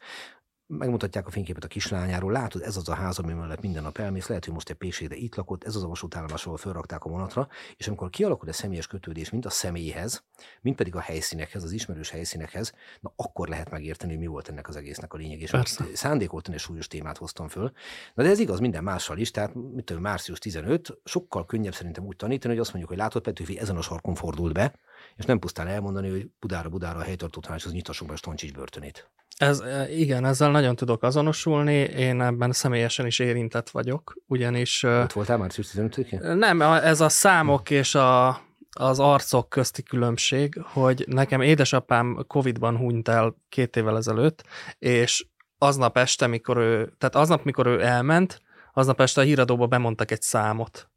megmutatják 0.69 1.27
a 1.27 1.29
fényképet 1.29 1.63
a 1.63 1.67
kislányáról, 1.67 2.31
látod, 2.31 2.61
ez 2.61 2.77
az 2.77 2.89
a 2.89 2.93
ház, 2.93 3.19
ami 3.19 3.33
mellett 3.33 3.61
minden 3.61 3.83
nap 3.83 3.97
elmész, 3.97 4.27
lehet, 4.27 4.45
hogy 4.45 4.53
most 4.53 4.69
egy 4.69 4.75
pékség, 4.75 5.07
de 5.07 5.15
itt 5.15 5.35
lakott, 5.35 5.63
ez 5.63 5.75
az 5.75 5.83
a 5.83 5.87
vasútállomás, 5.87 6.45
ahol 6.45 6.57
felrakták 6.57 7.03
a 7.03 7.09
vonatra, 7.09 7.47
és 7.77 7.87
amikor 7.87 8.09
kialakul 8.09 8.49
a 8.49 8.53
személyes 8.53 8.87
kötődés, 8.87 9.29
mint 9.29 9.45
a 9.45 9.49
személyhez, 9.49 10.23
mint 10.61 10.75
pedig 10.75 10.95
a 10.95 10.99
helyszínekhez, 10.99 11.63
az 11.63 11.71
ismerős 11.71 12.09
helyszínekhez, 12.09 12.73
na 12.99 13.13
akkor 13.15 13.47
lehet 13.47 13.69
megérteni, 13.69 14.11
hogy 14.11 14.21
mi 14.21 14.27
volt 14.27 14.49
ennek 14.49 14.67
az 14.67 14.75
egésznek 14.75 15.13
a 15.13 15.17
lényeg. 15.17 15.41
És 15.41 15.51
szándékoltan 15.93 16.53
egy 16.53 16.59
súlyos 16.59 16.87
témát 16.87 17.17
hoztam 17.17 17.47
föl. 17.47 17.71
Na 18.13 18.23
de 18.23 18.29
ez 18.29 18.39
igaz 18.39 18.59
minden 18.59 18.83
mással 18.83 19.17
is, 19.17 19.31
tehát 19.31 19.53
mit 19.53 19.85
tudom, 19.85 20.01
március 20.01 20.39
15, 20.39 20.97
sokkal 21.03 21.45
könnyebb 21.45 21.73
szerintem 21.73 22.05
úgy 22.05 22.15
tanítani, 22.15 22.53
hogy 22.53 22.61
azt 22.61 22.69
mondjuk, 22.73 22.91
hogy 22.91 23.01
látod, 23.01 23.21
Petőfi 23.21 23.59
ezen 23.59 23.77
a 23.77 23.81
sarkon 23.81 24.15
fordult 24.15 24.53
be, 24.53 24.73
és 25.15 25.25
nem 25.25 25.39
pusztán 25.39 25.67
elmondani, 25.67 26.09
hogy 26.09 26.29
Budára, 26.39 26.69
Budára 26.69 26.99
a 26.99 27.03
helytartó 27.03 27.39
tanács, 27.39 27.71
nyitassuk 27.71 28.07
be 28.07 28.13
a 28.13 28.17
Stoncsics 28.17 28.53
börtönét. 28.53 29.09
Ez, 29.39 29.59
e, 29.59 29.89
igen, 29.89 30.25
ezzel 30.25 30.51
nagyon 30.51 30.75
tudok 30.75 31.03
azonosulni, 31.03 31.73
én 31.77 32.21
ebben 32.21 32.51
személyesen 32.51 33.05
is 33.05 33.19
érintett 33.19 33.69
vagyok, 33.69 34.13
ugyanis... 34.27 34.83
Ott 34.83 35.13
voltál 35.13 35.37
március 35.37 35.67
15 35.69 36.35
Nem, 36.35 36.61
ez 36.61 37.01
a 37.01 37.09
számok 37.09 37.69
és 37.69 37.95
a, 37.95 38.41
az 38.71 38.99
arcok 38.99 39.49
közti 39.49 39.83
különbség, 39.83 40.61
hogy 40.63 41.05
nekem 41.07 41.41
édesapám 41.41 42.25
Covid-ban 42.27 42.77
hunyt 42.77 43.07
el 43.07 43.35
két 43.49 43.75
évvel 43.75 43.97
ezelőtt, 43.97 44.43
és 44.79 45.27
aznap 45.57 45.97
este, 45.97 46.27
mikor 46.27 46.57
ő, 46.57 46.93
tehát 46.97 47.15
aznap, 47.15 47.43
mikor 47.43 47.67
ő 47.67 47.81
elment, 47.81 48.41
aznap 48.73 49.01
este 49.01 49.21
a 49.21 49.23
híradóba 49.23 49.67
bemondtak 49.67 50.11
egy 50.11 50.21
számot. 50.21 50.89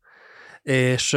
És 0.63 1.17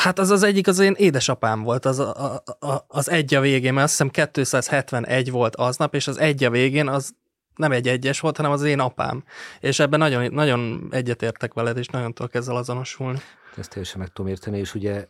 Hát 0.00 0.18
az 0.18 0.30
az 0.30 0.42
egyik 0.42 0.66
az 0.66 0.78
én 0.78 0.94
édesapám 0.96 1.62
volt, 1.62 1.84
az, 1.84 1.98
a, 1.98 2.42
a, 2.58 2.84
az 2.88 3.10
egy 3.10 3.34
a 3.34 3.40
végén, 3.40 3.72
mert 3.72 3.84
azt 3.86 3.92
hiszem 3.92 4.30
271 4.32 5.30
volt 5.30 5.56
aznap, 5.56 5.94
és 5.94 6.06
az 6.06 6.18
egy 6.18 6.44
a 6.44 6.50
végén 6.50 6.88
az 6.88 7.14
nem 7.56 7.72
egy 7.72 7.88
egyes 7.88 8.20
volt, 8.20 8.36
hanem 8.36 8.52
az 8.52 8.62
én 8.62 8.80
apám. 8.80 9.24
És 9.60 9.78
ebben 9.78 9.98
nagyon, 9.98 10.32
nagyon 10.32 10.88
egyetértek 10.90 11.54
veled, 11.54 11.76
és 11.76 11.86
nagyon 11.86 12.14
tudok 12.14 12.34
ezzel 12.34 12.56
azonosulni. 12.56 13.18
Ezt 13.56 13.70
teljesen 13.70 13.98
meg 13.98 14.08
tudom 14.08 14.30
érteni, 14.30 14.58
és 14.58 14.74
ugye 14.74 15.06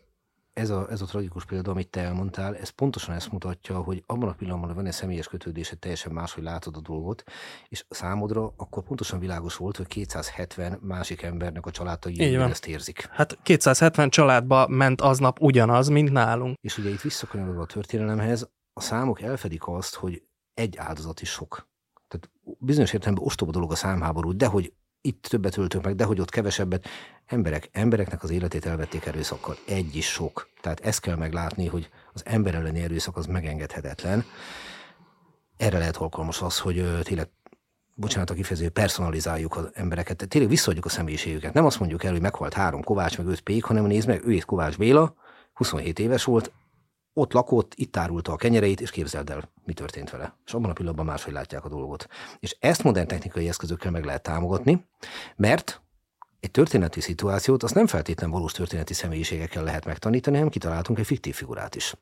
ez 0.53 0.71
a, 0.71 0.87
ez 0.91 1.01
a 1.01 1.05
tragikus 1.05 1.45
példa, 1.45 1.71
amit 1.71 1.89
te 1.89 2.01
elmondtál, 2.01 2.57
ez 2.57 2.69
pontosan 2.69 3.15
ezt 3.15 3.33
mutatja, 3.33 3.81
hogy 3.81 4.03
abban 4.07 4.29
a 4.29 4.33
pillanatban, 4.33 4.75
van 4.75 4.87
egy 4.87 4.93
személyes 4.93 5.29
kötődésed, 5.29 5.79
teljesen 5.79 6.13
máshogy 6.13 6.43
látod 6.43 6.77
a 6.77 6.81
dolgot, 6.81 7.23
és 7.69 7.85
számodra 7.89 8.53
akkor 8.57 8.83
pontosan 8.83 9.19
világos 9.19 9.57
volt, 9.57 9.77
hogy 9.77 9.87
270 9.87 10.79
másik 10.83 11.23
embernek 11.23 11.67
a 11.67 11.71
családtai 11.71 12.35
ezt 12.35 12.67
érzik. 12.67 13.07
Hát 13.07 13.39
270 13.43 14.11
családba 14.11 14.67
ment 14.69 15.01
aznap 15.01 15.41
ugyanaz, 15.41 15.89
mint 15.89 16.11
nálunk. 16.11 16.59
És 16.61 16.79
ugye 16.79 16.91
itt 16.91 17.01
visszakanyarodva 17.01 17.63
a 17.63 17.67
történelemhez, 17.67 18.49
a 18.73 18.81
számok 18.81 19.21
elfedik 19.21 19.67
azt, 19.67 19.95
hogy 19.95 20.23
egy 20.55 20.77
áldozat 20.77 21.21
is 21.21 21.31
sok. 21.31 21.69
Tehát 22.09 22.31
bizonyos 22.59 22.93
értelemben 22.93 23.25
ostoba 23.25 23.51
dolog 23.51 23.73
a 23.73 23.75
számháború, 23.75 24.37
de 24.37 24.47
hogy 24.47 24.73
itt 25.01 25.23
többet 25.23 25.57
öltünk 25.57 25.85
meg, 25.85 25.95
de 25.95 26.05
hogy 26.05 26.21
ott 26.21 26.31
kevesebbet. 26.31 26.89
Emberek, 27.27 27.69
embereknek 27.73 28.23
az 28.23 28.31
életét 28.31 28.67
elvették 28.67 29.07
erőszakkal. 29.07 29.57
Egy 29.67 29.97
is 29.97 30.07
sok. 30.07 30.49
Tehát 30.61 30.81
ezt 30.81 31.01
kell 31.01 31.17
meglátni, 31.17 31.67
hogy 31.67 31.91
az 32.13 32.23
ember 32.25 32.55
elleni 32.55 32.83
erőszak 32.83 33.17
az 33.17 33.27
megengedhetetlen. 33.27 34.25
Erre 35.57 35.79
lehet 35.79 35.97
alkalmas 35.97 36.43
az, 36.43 36.59
hogy 36.59 37.03
tényleg 37.03 37.29
bocsánat 37.95 38.31
a 38.31 38.35
kifejező, 38.35 38.69
personalizáljuk 38.69 39.57
az 39.57 39.71
embereket, 39.73 40.17
tehát 40.17 40.33
tényleg 40.33 40.51
visszaadjuk 40.51 40.85
a 40.85 40.89
személyiségüket. 40.89 41.53
Nem 41.53 41.65
azt 41.65 41.79
mondjuk 41.79 42.05
el, 42.05 42.13
hogy 42.13 42.21
meghalt 42.21 42.53
három 42.53 42.83
Kovács, 42.83 43.19
meg 43.19 43.27
öt 43.27 43.41
Pék, 43.41 43.65
hanem 43.65 43.85
nézd 43.85 44.09
meg, 44.09 44.27
ő 44.27 44.33
itt 44.33 44.45
Kovács 44.45 44.79
Béla, 44.79 45.15
27 45.53 45.99
éves 45.99 46.25
volt, 46.25 46.53
ott 47.13 47.33
lakott, 47.33 47.75
itt 47.75 47.97
árulta 47.97 48.33
a 48.33 48.37
kenyereit, 48.37 48.81
és 48.81 48.91
képzeld 48.91 49.31
el, 49.31 49.53
mi 49.65 49.73
történt 49.73 50.11
vele. 50.11 50.37
És 50.47 50.55
abban 50.55 50.71
a 50.71 50.73
pillanatban 50.73 51.07
máshogy 51.07 51.33
látják 51.33 51.65
a 51.65 51.69
dolgot. 51.69 52.07
És 52.39 52.57
ezt 52.61 52.83
modern 52.83 53.07
technikai 53.07 53.49
eszközökkel 53.49 53.91
meg 53.91 54.05
lehet 54.05 54.23
támogatni, 54.23 54.89
mert 55.37 55.83
egy 56.41 56.51
történeti 56.51 57.01
szituációt 57.01 57.63
azt 57.63 57.75
nem 57.75 57.87
feltétlenül 57.87 58.35
valós 58.35 58.53
történeti 58.53 58.95
személyiségekkel 58.95 59.65
lehet 59.65 59.85
megtanítani, 59.85 60.37
hanem 60.37 60.51
kitaláltunk 60.51 60.99
egy 60.99 61.07
fiktív 61.07 61.35
figurát 61.35 61.75
is. 61.75 61.95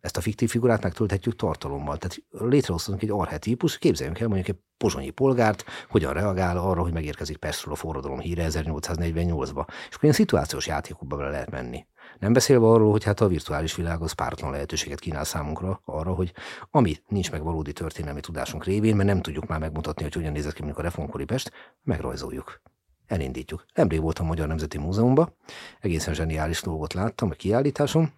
Ezt 0.00 0.16
a 0.16 0.20
fiktív 0.20 0.50
figurát 0.50 0.82
megtölthetjük 0.82 1.36
tartalommal. 1.36 1.96
Tehát 1.96 2.16
létrehoztunk 2.30 3.02
egy 3.02 3.10
arhetípus, 3.10 3.78
képzeljünk 3.78 4.20
el 4.20 4.28
mondjuk 4.28 4.48
egy 4.48 4.62
pozsonyi 4.76 5.10
polgárt, 5.10 5.64
hogyan 5.88 6.12
reagál 6.12 6.56
arra, 6.56 6.82
hogy 6.82 6.92
megérkezik 6.92 7.36
Pestről 7.36 7.72
a 7.72 7.76
forradalom 7.76 8.18
híre 8.18 8.46
1848-ba. 8.48 9.64
És 9.68 9.94
akkor 9.94 10.02
ilyen 10.02 10.14
szituációs 10.14 10.66
játékokba 10.66 11.16
bele 11.16 11.30
lehet 11.30 11.50
menni. 11.50 11.86
Nem 12.18 12.32
beszélve 12.32 12.66
arról, 12.66 12.90
hogy 12.90 13.04
hát 13.04 13.20
a 13.20 13.28
virtuális 13.28 13.74
világ 13.74 14.02
az 14.02 14.12
pártlan 14.12 14.50
lehetőséget 14.50 15.00
kínál 15.00 15.24
számunkra 15.24 15.80
arra, 15.84 16.12
hogy 16.12 16.32
ami 16.70 16.96
nincs 17.08 17.30
meg 17.30 17.42
valódi 17.42 17.72
történelmi 17.72 18.20
tudásunk 18.20 18.64
révén, 18.64 18.96
mert 18.96 19.08
nem 19.08 19.22
tudjuk 19.22 19.46
már 19.46 19.58
megmutatni, 19.58 20.02
hogy 20.02 20.14
hogyan 20.14 20.32
nézett 20.32 20.52
ki 20.52 20.62
mondjuk 20.62 20.80
a 20.80 20.82
reformkori 20.82 21.24
Pest, 21.24 21.52
megrajzoljuk. 21.82 22.60
Elindítjuk. 23.06 23.64
Nemrég 23.74 24.00
voltam 24.00 24.24
a 24.24 24.28
Magyar 24.28 24.46
Nemzeti 24.46 24.78
Múzeumban, 24.78 25.32
egészen 25.80 26.14
zseniális 26.14 26.62
dolgot 26.62 26.92
láttam 26.92 27.30
a 27.30 27.34
kiállításon. 27.34 28.12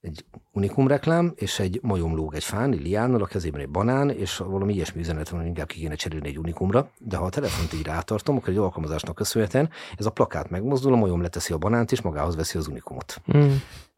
egy 0.00 0.24
unikum 0.52 0.88
reklám, 0.88 1.32
és 1.36 1.58
egy 1.58 1.78
majom 1.82 2.16
lóg 2.16 2.34
egy 2.34 2.44
fán, 2.44 2.70
liánnal, 2.70 3.22
a 3.22 3.26
kezében 3.26 3.60
egy 3.60 3.68
banán, 3.68 4.10
és 4.10 4.36
valami 4.36 4.74
ilyesmi 4.74 5.00
üzenet 5.00 5.28
van, 5.28 5.40
hogy 5.40 5.48
inkább 5.48 5.66
ki 5.66 5.78
kéne 5.78 5.94
cserélni 5.94 6.28
egy 6.28 6.38
unikumra, 6.38 6.90
de 6.98 7.16
ha 7.16 7.24
a 7.24 7.28
telefont 7.28 7.72
így 7.72 7.86
rátartom, 7.86 8.36
akkor 8.36 8.48
egy 8.48 8.56
alkalmazásnak 8.56 9.14
köszönhetően 9.14 9.70
ez 9.96 10.06
a 10.06 10.10
plakát 10.10 10.50
megmozdul, 10.50 10.92
a 10.92 10.96
majom 10.96 11.22
leteszi 11.22 11.52
a 11.52 11.58
banánt, 11.58 11.92
és 11.92 12.00
magához 12.00 12.36
veszi 12.36 12.58
az 12.58 12.66
unikumot. 12.66 13.22
Mm. 13.36 13.52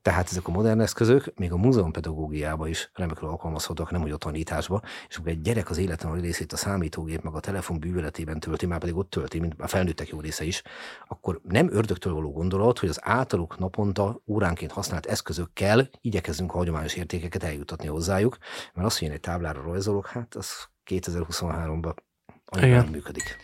Tehát 0.06 0.28
ezek 0.30 0.48
a 0.48 0.50
modern 0.50 0.80
eszközök 0.80 1.32
még 1.36 1.52
a 1.52 1.56
múzeumpedagógiába 1.56 2.68
is 2.68 2.90
remekül 2.94 3.28
alkalmazhatók, 3.28 3.90
nem 3.90 4.02
úgy 4.02 4.10
a 4.10 4.16
tanításba, 4.16 4.82
és 5.08 5.16
akkor 5.16 5.28
egy 5.28 5.40
gyerek 5.40 5.70
az 5.70 5.78
életen 5.78 6.10
nagy 6.10 6.20
részét 6.20 6.52
a 6.52 6.56
számítógép 6.56 7.22
meg 7.22 7.34
a 7.34 7.40
telefon 7.40 7.78
bűvöletében 7.78 8.40
tölti, 8.40 8.66
már 8.66 8.78
pedig 8.78 8.96
ott 8.96 9.10
tölti, 9.10 9.40
mint 9.40 9.54
a 9.58 9.66
felnőttek 9.66 10.08
jó 10.08 10.20
része 10.20 10.44
is, 10.44 10.62
akkor 11.08 11.40
nem 11.42 11.68
ördögtől 11.72 12.12
való 12.12 12.32
gondolat, 12.32 12.78
hogy 12.78 12.88
az 12.88 12.98
általuk 13.02 13.58
naponta 13.58 14.22
óránként 14.26 14.72
használt 14.72 15.06
eszközökkel 15.06 15.88
igyekezzünk 16.00 16.54
a 16.54 16.56
hagyományos 16.56 16.94
értékeket 16.94 17.42
eljutatni 17.42 17.88
hozzájuk, 17.88 18.38
mert 18.74 18.86
az, 18.86 18.98
hogy 18.98 19.08
én 19.08 19.14
egy 19.14 19.20
táblára 19.20 19.62
rajzolok, 19.62 20.06
hát 20.06 20.34
az 20.34 20.68
2023-ban 20.90 21.94
annyira 22.44 22.84
működik. 22.90 23.36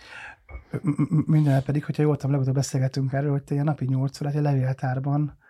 M- 0.82 0.98
m- 0.98 1.26
Minden 1.26 1.62
pedig, 1.62 1.84
hogyha 1.84 2.02
jól 2.02 2.16
tudom, 2.16 2.30
legutóbb 2.30 2.54
beszélgetünk 2.54 3.12
erről, 3.12 3.30
hogy 3.30 3.42
te 3.42 3.54
ilyen 3.54 3.66
napi 3.66 3.84
8 3.84 4.20
órát 4.20 4.34
egy 4.34 4.42
levéltárban 4.42 5.40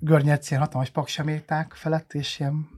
görnyedsz 0.00 0.50
ilyen 0.50 0.62
hatalmas 0.62 0.90
pakseméták 0.90 1.72
felett, 1.72 2.14
és 2.14 2.40
ilyen 2.40 2.68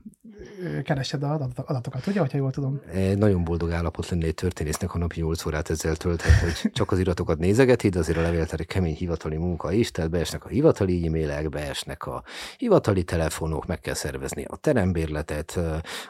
keresed 0.83 1.23
az 1.23 1.29
adat- 1.29 1.59
adatokat, 1.59 2.07
ugye, 2.07 2.19
hogyha 2.19 2.37
jól 2.37 2.51
tudom? 2.51 2.81
Nagyon 3.15 3.43
boldog 3.43 3.71
állapot 3.71 4.09
lenne 4.09 4.25
egy 4.25 4.33
történésznek, 4.33 4.89
ha 4.89 4.97
napi 4.97 5.19
8 5.19 5.45
órát 5.45 5.69
ezzel 5.69 5.95
tölthet, 5.95 6.39
hogy 6.39 6.71
csak 6.71 6.91
az 6.91 6.99
iratokat 6.99 7.37
nézegeti, 7.37 7.89
de 7.89 7.99
azért 7.99 8.17
a 8.17 8.21
levéltár 8.21 8.59
egy 8.59 8.65
kemény 8.65 8.95
hivatali 8.95 9.37
munka 9.37 9.71
is, 9.71 9.91
tehát 9.91 10.09
beesnek 10.09 10.45
a 10.45 10.47
hivatali 10.47 11.07
e-mailek, 11.07 11.49
beesnek 11.49 12.05
a 12.05 12.23
hivatali 12.57 13.03
telefonok, 13.03 13.65
meg 13.65 13.79
kell 13.79 13.93
szervezni 13.93 14.43
a 14.43 14.55
terembérletet. 14.55 15.59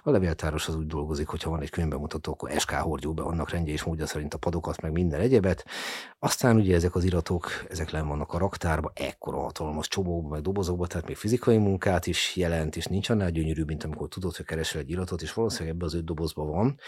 A 0.03 0.11
levéltáros 0.11 0.67
az 0.67 0.75
úgy 0.75 0.87
dolgozik, 0.87 1.27
hogyha 1.27 1.49
van 1.49 1.61
egy 1.61 1.69
könyvbemutató, 1.69 2.31
akkor 2.31 2.51
SK 2.57 2.71
hordjuk 2.71 3.13
be 3.13 3.21
annak 3.21 3.49
rendje 3.49 3.73
és 3.73 3.83
módja 3.83 4.05
szerint 4.05 4.33
a 4.33 4.37
padokat, 4.37 4.81
meg 4.81 4.91
minden 4.91 5.19
egyebet. 5.19 5.65
Aztán 6.19 6.55
ugye 6.55 6.75
ezek 6.75 6.95
az 6.95 7.03
iratok, 7.03 7.49
ezek 7.69 7.89
len 7.89 8.07
vannak 8.07 8.33
a 8.33 8.37
raktárba, 8.37 8.91
ekkora 8.95 9.37
hatalmas 9.37 9.87
csomóba, 9.87 10.27
meg 10.27 10.41
dobozokba, 10.67 10.87
tehát 10.87 11.07
még 11.07 11.15
fizikai 11.15 11.57
munkát 11.57 12.07
is 12.07 12.35
jelent, 12.35 12.75
és 12.75 12.85
nincs 12.85 13.09
annál 13.09 13.31
gyönyörű, 13.31 13.63
mint 13.63 13.83
amikor 13.83 14.07
tudod, 14.07 14.35
hogy 14.35 14.45
keresel 14.45 14.81
egy 14.81 14.89
iratot, 14.89 15.21
és 15.21 15.33
valószínűleg 15.33 15.75
ebbe 15.75 15.85
az 15.85 15.93
öt 15.93 16.05
dobozban 16.05 16.49
van. 16.49 16.79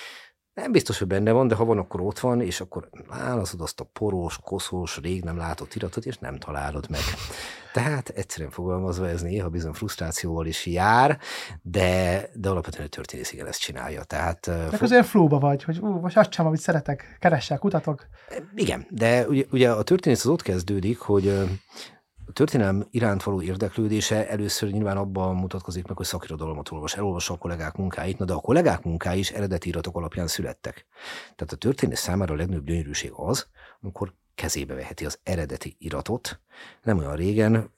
Nem 0.53 0.71
biztos, 0.71 0.99
hogy 0.99 1.07
benne 1.07 1.31
van, 1.31 1.47
de 1.47 1.55
ha 1.55 1.65
van, 1.65 1.77
akkor 1.77 2.01
ott 2.01 2.19
van, 2.19 2.41
és 2.41 2.61
akkor 2.61 2.89
válaszod 3.07 3.61
azt 3.61 3.79
a 3.79 3.89
poros, 3.93 4.39
koszos, 4.43 4.97
rég 4.97 5.23
nem 5.23 5.37
látott 5.37 5.75
iratot, 5.75 6.05
és 6.05 6.17
nem 6.17 6.37
találod 6.37 6.89
meg. 6.89 6.99
Tehát 7.73 8.09
egyszerűen 8.09 8.51
fogalmazva 8.51 9.07
ez 9.07 9.21
néha 9.21 9.49
bizony 9.49 9.71
frusztrációval 9.71 10.45
is 10.45 10.65
jár, 10.65 11.19
de, 11.61 12.23
de 12.33 12.49
alapvetően 12.49 12.85
a 12.85 12.89
történész 12.89 13.31
igen 13.31 13.47
ezt 13.47 13.59
csinálja. 13.59 14.03
Tehát, 14.03 14.47
Meg 14.71 14.81
az 14.81 14.91
olyan 14.91 15.03
flóba 15.03 15.39
vagy, 15.39 15.63
hogy 15.63 15.79
ú, 15.79 15.87
most 15.87 16.17
azt 16.17 16.31
sem, 16.31 16.45
amit 16.45 16.59
szeretek, 16.59 17.17
keressel, 17.19 17.57
kutatok. 17.57 18.07
igen, 18.55 18.87
de 18.89 19.27
ugye, 19.27 19.43
ugye 19.51 19.71
a 19.71 19.83
történész 19.83 20.25
az 20.25 20.31
ott 20.31 20.41
kezdődik, 20.41 20.99
hogy 20.99 21.33
a 22.29 22.33
történelem 22.33 22.87
iránt 22.91 23.23
való 23.23 23.41
érdeklődése 23.41 24.29
először 24.29 24.71
nyilván 24.71 24.97
abban 24.97 25.35
mutatkozik 25.35 25.87
meg, 25.87 25.97
hogy 25.97 26.05
szakirodalmat 26.05 26.71
olvas, 26.71 26.95
elolvassa 26.95 27.33
a 27.33 27.37
kollégák 27.37 27.75
munkáit, 27.75 28.17
na 28.17 28.25
de 28.25 28.33
a 28.33 28.39
kollégák 28.39 28.83
munkái 28.83 29.19
is 29.19 29.31
eredeti 29.31 29.67
iratok 29.67 29.95
alapján 29.95 30.27
születtek. 30.27 30.85
Tehát 31.35 31.53
a 31.53 31.55
történész 31.55 31.99
számára 31.99 32.33
a 32.33 32.37
legnagyobb 32.37 32.65
gyönyörűség 32.65 33.11
az, 33.15 33.47
amikor 33.81 34.13
kezébe 34.35 34.73
veheti 34.73 35.05
az 35.05 35.19
eredeti 35.23 35.75
iratot. 35.79 36.39
Nem 36.83 36.97
olyan 36.97 37.15
régen 37.15 37.71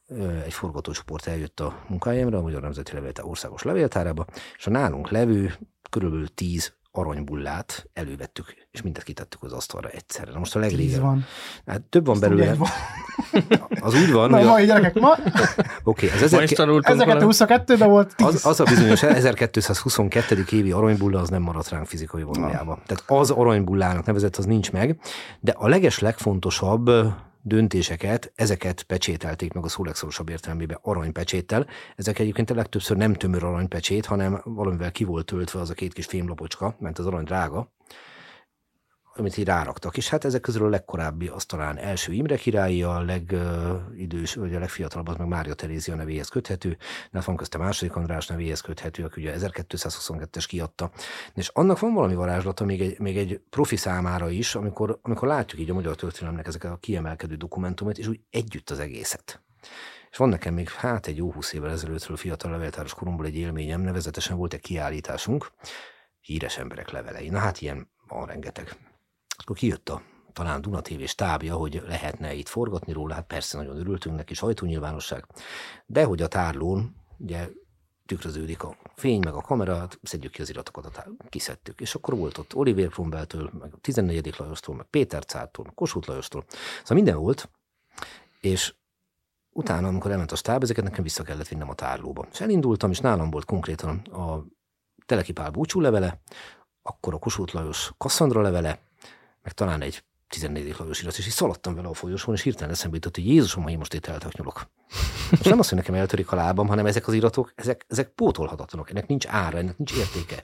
egy 0.46 0.54
forgatócsoport 0.54 1.28
eljött 1.28 1.60
a 1.60 1.84
munkahelyemre, 1.88 2.38
a 2.38 2.42
Magyar 2.42 2.62
Nemzeti 2.62 2.94
Levéltár 2.94 3.26
országos 3.26 3.64
levéltárába, 3.64 4.26
és 4.58 4.68
a 4.68 4.70
nálunk 4.70 5.10
levő 5.10 5.54
körülbelül 5.90 6.34
tíz 6.34 6.74
aranybullát 6.92 7.90
elővettük, 7.94 8.54
és 8.72 8.82
mindet 8.82 9.04
kitettük 9.04 9.44
az 9.44 9.52
asztalra 9.52 9.90
egyszerre. 9.90 10.32
Na 10.32 10.40
most 10.40 10.56
a 10.56 10.60
legrégen. 10.60 11.02
van. 11.02 11.26
Hát 11.66 11.82
több 11.82 12.06
van 12.06 12.18
ugye 12.18 12.28
belőle. 12.28 12.54
van. 12.54 12.70
Az 13.80 13.94
úgy 13.94 14.12
van, 14.12 14.30
Na, 14.30 14.38
hogy 14.38 14.46
a, 14.46 14.50
mai 14.50 14.66
gyerekek, 14.66 15.00
ma 15.00 15.18
oké, 15.84 16.08
Ma 16.08 16.16
is 16.16 16.22
ezer, 16.22 16.50
tanultunk 16.50 17.04
valami. 17.04 17.26
1222-ben 17.26 17.90
volt 17.90 18.16
10. 18.16 18.28
az, 18.28 18.46
az 18.46 18.60
a 18.60 18.64
bizonyos 18.64 19.04
1222. 19.04 20.46
évi 20.52 20.72
aranybulla 20.72 21.20
az 21.20 21.30
nem 21.30 21.42
maradt 21.42 21.70
ránk 21.70 21.86
fizikai 21.88 22.24
valójában. 22.24 22.82
Tehát 22.86 23.04
az 23.08 23.30
aranybullának 23.30 24.06
nevezett, 24.06 24.36
az 24.36 24.46
nincs 24.46 24.72
meg, 24.72 25.00
de 25.40 25.52
a 25.52 25.68
leges 25.68 26.00
legfontosabb 26.00 26.90
döntéseket, 27.42 28.32
ezeket 28.36 28.84
pecsételték 28.84 29.54
meg 29.54 29.64
a 29.64 29.68
szó 29.68 29.84
legszorosabb 29.84 30.30
értelmében 30.30 30.80
aranypecséttel. 30.82 31.68
Ezek 31.96 32.20
egyébként 32.20 32.50
a 32.50 32.56
legtöbbször 32.56 32.98
nem 32.98 33.14
tömör 33.14 33.44
aranypecsét, 33.44 34.06
hanem 34.06 34.42
valamivel 34.44 34.92
ki 34.92 35.04
volt 35.04 35.26
töltve 35.26 35.60
az 35.60 35.70
a 35.70 35.74
két 35.74 35.94
kis 35.94 36.06
fémlapocska, 36.06 36.76
mert 36.80 37.00
az 37.00 37.06
arany 37.06 37.24
drága, 37.24 37.72
amit 39.16 39.38
így 39.38 39.46
ráraktak. 39.46 39.98
És 39.98 40.10
hát 40.10 40.26
ezek 40.26 40.42
közül 40.42 40.66
a 40.66 40.70
legkorábbi 40.70 41.28
az 41.28 41.46
talán 41.46 41.78
első 41.78 42.14
Imre 42.14 42.36
királyi, 42.36 42.84
a 42.84 43.02
legidős, 43.02 44.34
vagy 44.34 44.56
a 44.56 44.60
legfiatalabb 44.60 45.08
az 45.08 45.16
meg 45.16 45.28
Mária 45.28 45.54
Terézia 45.54 45.96
nevéhez 45.96 46.28
köthető, 46.28 46.78
de 47.12 47.22
van 47.26 47.36
közte 47.36 47.58
második 47.58 47.96
András 47.96 48.28
nevéhez 48.28 48.62
köthető, 48.62 49.04
aki 49.04 49.22
ugye 49.22 49.36
1222-es 49.38 50.46
kiadta. 50.48 50.92
És 51.34 51.48
annak 51.48 51.80
van 51.80 51.94
valami 51.94 52.16
varázslata 52.16 52.66
még 52.66 52.82
egy, 52.82 53.00
még 53.00 53.18
egy 53.18 53.42
profi 53.50 53.76
számára 53.76 54.30
is, 54.30 54.56
amikor, 54.56 55.00
amikor 55.02 55.28
látjuk 55.28 55.62
így 55.62 55.70
a 55.70 55.74
magyar 55.74 55.96
történelemnek 55.96 56.48
ezeket 56.48 56.72
a 56.72 56.78
kiemelkedő 56.78 57.36
dokumentumot, 57.36 57.98
és 57.98 58.08
úgy 58.08 58.20
együtt 58.30 58.70
az 58.70 58.80
egészet. 58.80 59.44
És 60.12 60.18
van 60.18 60.30
nekem 60.30 60.54
még 60.54 60.70
hát 60.70 61.08
egy 61.08 61.18
jó 61.18 61.32
húsz 61.32 61.54
évvel 61.54 61.72
ezelőttről 61.72 62.18
fiatal 62.18 62.52
levéltáros 62.52 62.94
koromból 62.94 63.26
egy 63.26 63.36
élményem, 63.36 63.82
nevezetesen 63.82 64.38
volt 64.38 64.54
egy 64.54 64.62
kiállításunk, 64.62 65.52
híres 66.20 66.58
emberek 66.58 66.90
levelei. 66.90 67.30
Na 67.30 67.38
hát 67.38 67.62
ilyen 67.62 67.90
van 68.08 68.26
rengeteg. 68.26 68.91
Akkor 69.42 69.56
kijött 69.56 69.90
a 69.90 70.02
talán 70.34 70.62
Duna 70.62 70.82
TV 70.82 71.04
stábja, 71.04 71.56
hogy 71.56 71.84
lehetne 71.88 72.34
itt 72.34 72.48
forgatni 72.48 72.94
róla, 72.94 73.14
hát 73.14 73.28
persze 73.28 73.58
nagyon 73.58 73.78
örültünk 73.78 74.16
neki, 74.16 74.34
sajtónyilvánosság, 74.34 75.26
de 75.86 76.04
hogy 76.04 76.22
a 76.22 76.28
tárlón 76.28 76.96
ugye 77.18 77.50
tükröződik 78.06 78.64
a 78.64 78.76
fény, 78.96 79.20
meg 79.24 79.34
a 79.34 79.42
kamera, 79.42 79.78
hát 79.78 80.00
szedjük 80.04 80.32
ki 80.32 80.42
az 80.42 80.50
iratokat, 80.50 80.92
tár- 80.92 81.10
kiszedtük. 81.30 81.82
És 81.82 81.96
akkor 81.96 82.18
volt 82.18 82.38
ott 82.38 82.56
Oliver 82.56 82.90
Cromwelltől, 82.90 83.50
meg 83.60 83.74
a 83.74 83.78
14. 83.78 84.36
Lajostól, 84.38 84.76
meg 84.76 84.86
Péter 84.86 85.26
Cártól, 85.26 85.66
meg 85.66 85.74
Kossuth 85.74 86.08
Lajostól. 86.08 86.46
Szóval 86.50 86.96
minden 86.96 87.18
volt, 87.18 87.50
és 88.40 88.76
utána, 89.50 89.88
amikor 89.88 90.12
elment 90.12 90.32
a 90.32 90.36
stáb, 90.36 90.64
ezeket 90.64 90.84
nekem 90.84 91.04
vissza 91.04 91.24
kellett 91.24 91.48
vinnem 91.48 91.70
a 91.70 91.76
tárlóba. 91.76 92.28
És 92.32 92.42
elindultam, 92.42 92.92
és 92.92 93.00
nálam 93.00 93.30
volt 93.30 93.46
konkrétan 93.46 93.98
a 93.98 94.46
Teleki 95.06 95.32
Pál 95.32 95.50
búcsú 95.50 95.80
levele, 95.80 96.22
akkor 96.82 97.14
a 97.14 97.20
Kossuth 97.20 97.54
Lajos 97.54 97.92
Kasszandra 97.98 98.42
levele, 98.42 98.80
meg 99.44 99.54
talán 99.54 99.82
egy 99.82 100.04
14. 100.28 100.76
Lajos 100.78 101.02
irat, 101.02 101.18
és 101.18 101.26
így 101.26 101.32
szaladtam 101.32 101.76
vele 101.76 101.88
a 101.88 101.94
folyosón, 101.94 102.36
és 102.36 102.42
hirtelen 102.42 102.74
eszembe 102.74 102.96
jutott, 102.96 103.16
hogy 103.16 103.28
Jézusom, 103.28 103.64
ha 103.64 103.70
én 103.70 103.78
most 103.78 103.94
itt 103.94 104.06
eltaknyolok. 104.06 104.70
Most 105.30 105.44
nem 105.44 105.60
azt, 105.60 105.70
hogy 105.70 105.78
nekem 105.78 105.94
eltörik 105.94 106.32
a 106.32 106.36
lábam, 106.36 106.68
hanem 106.68 106.86
ezek 106.86 107.08
az 107.08 107.14
iratok, 107.14 107.54
ezek, 107.56 107.86
ezek 107.88 108.08
pótolhatatlanok, 108.10 108.90
ennek 108.90 109.08
nincs 109.08 109.28
ára, 109.28 109.58
ennek 109.58 109.78
nincs 109.78 109.94
értéke. 109.94 110.44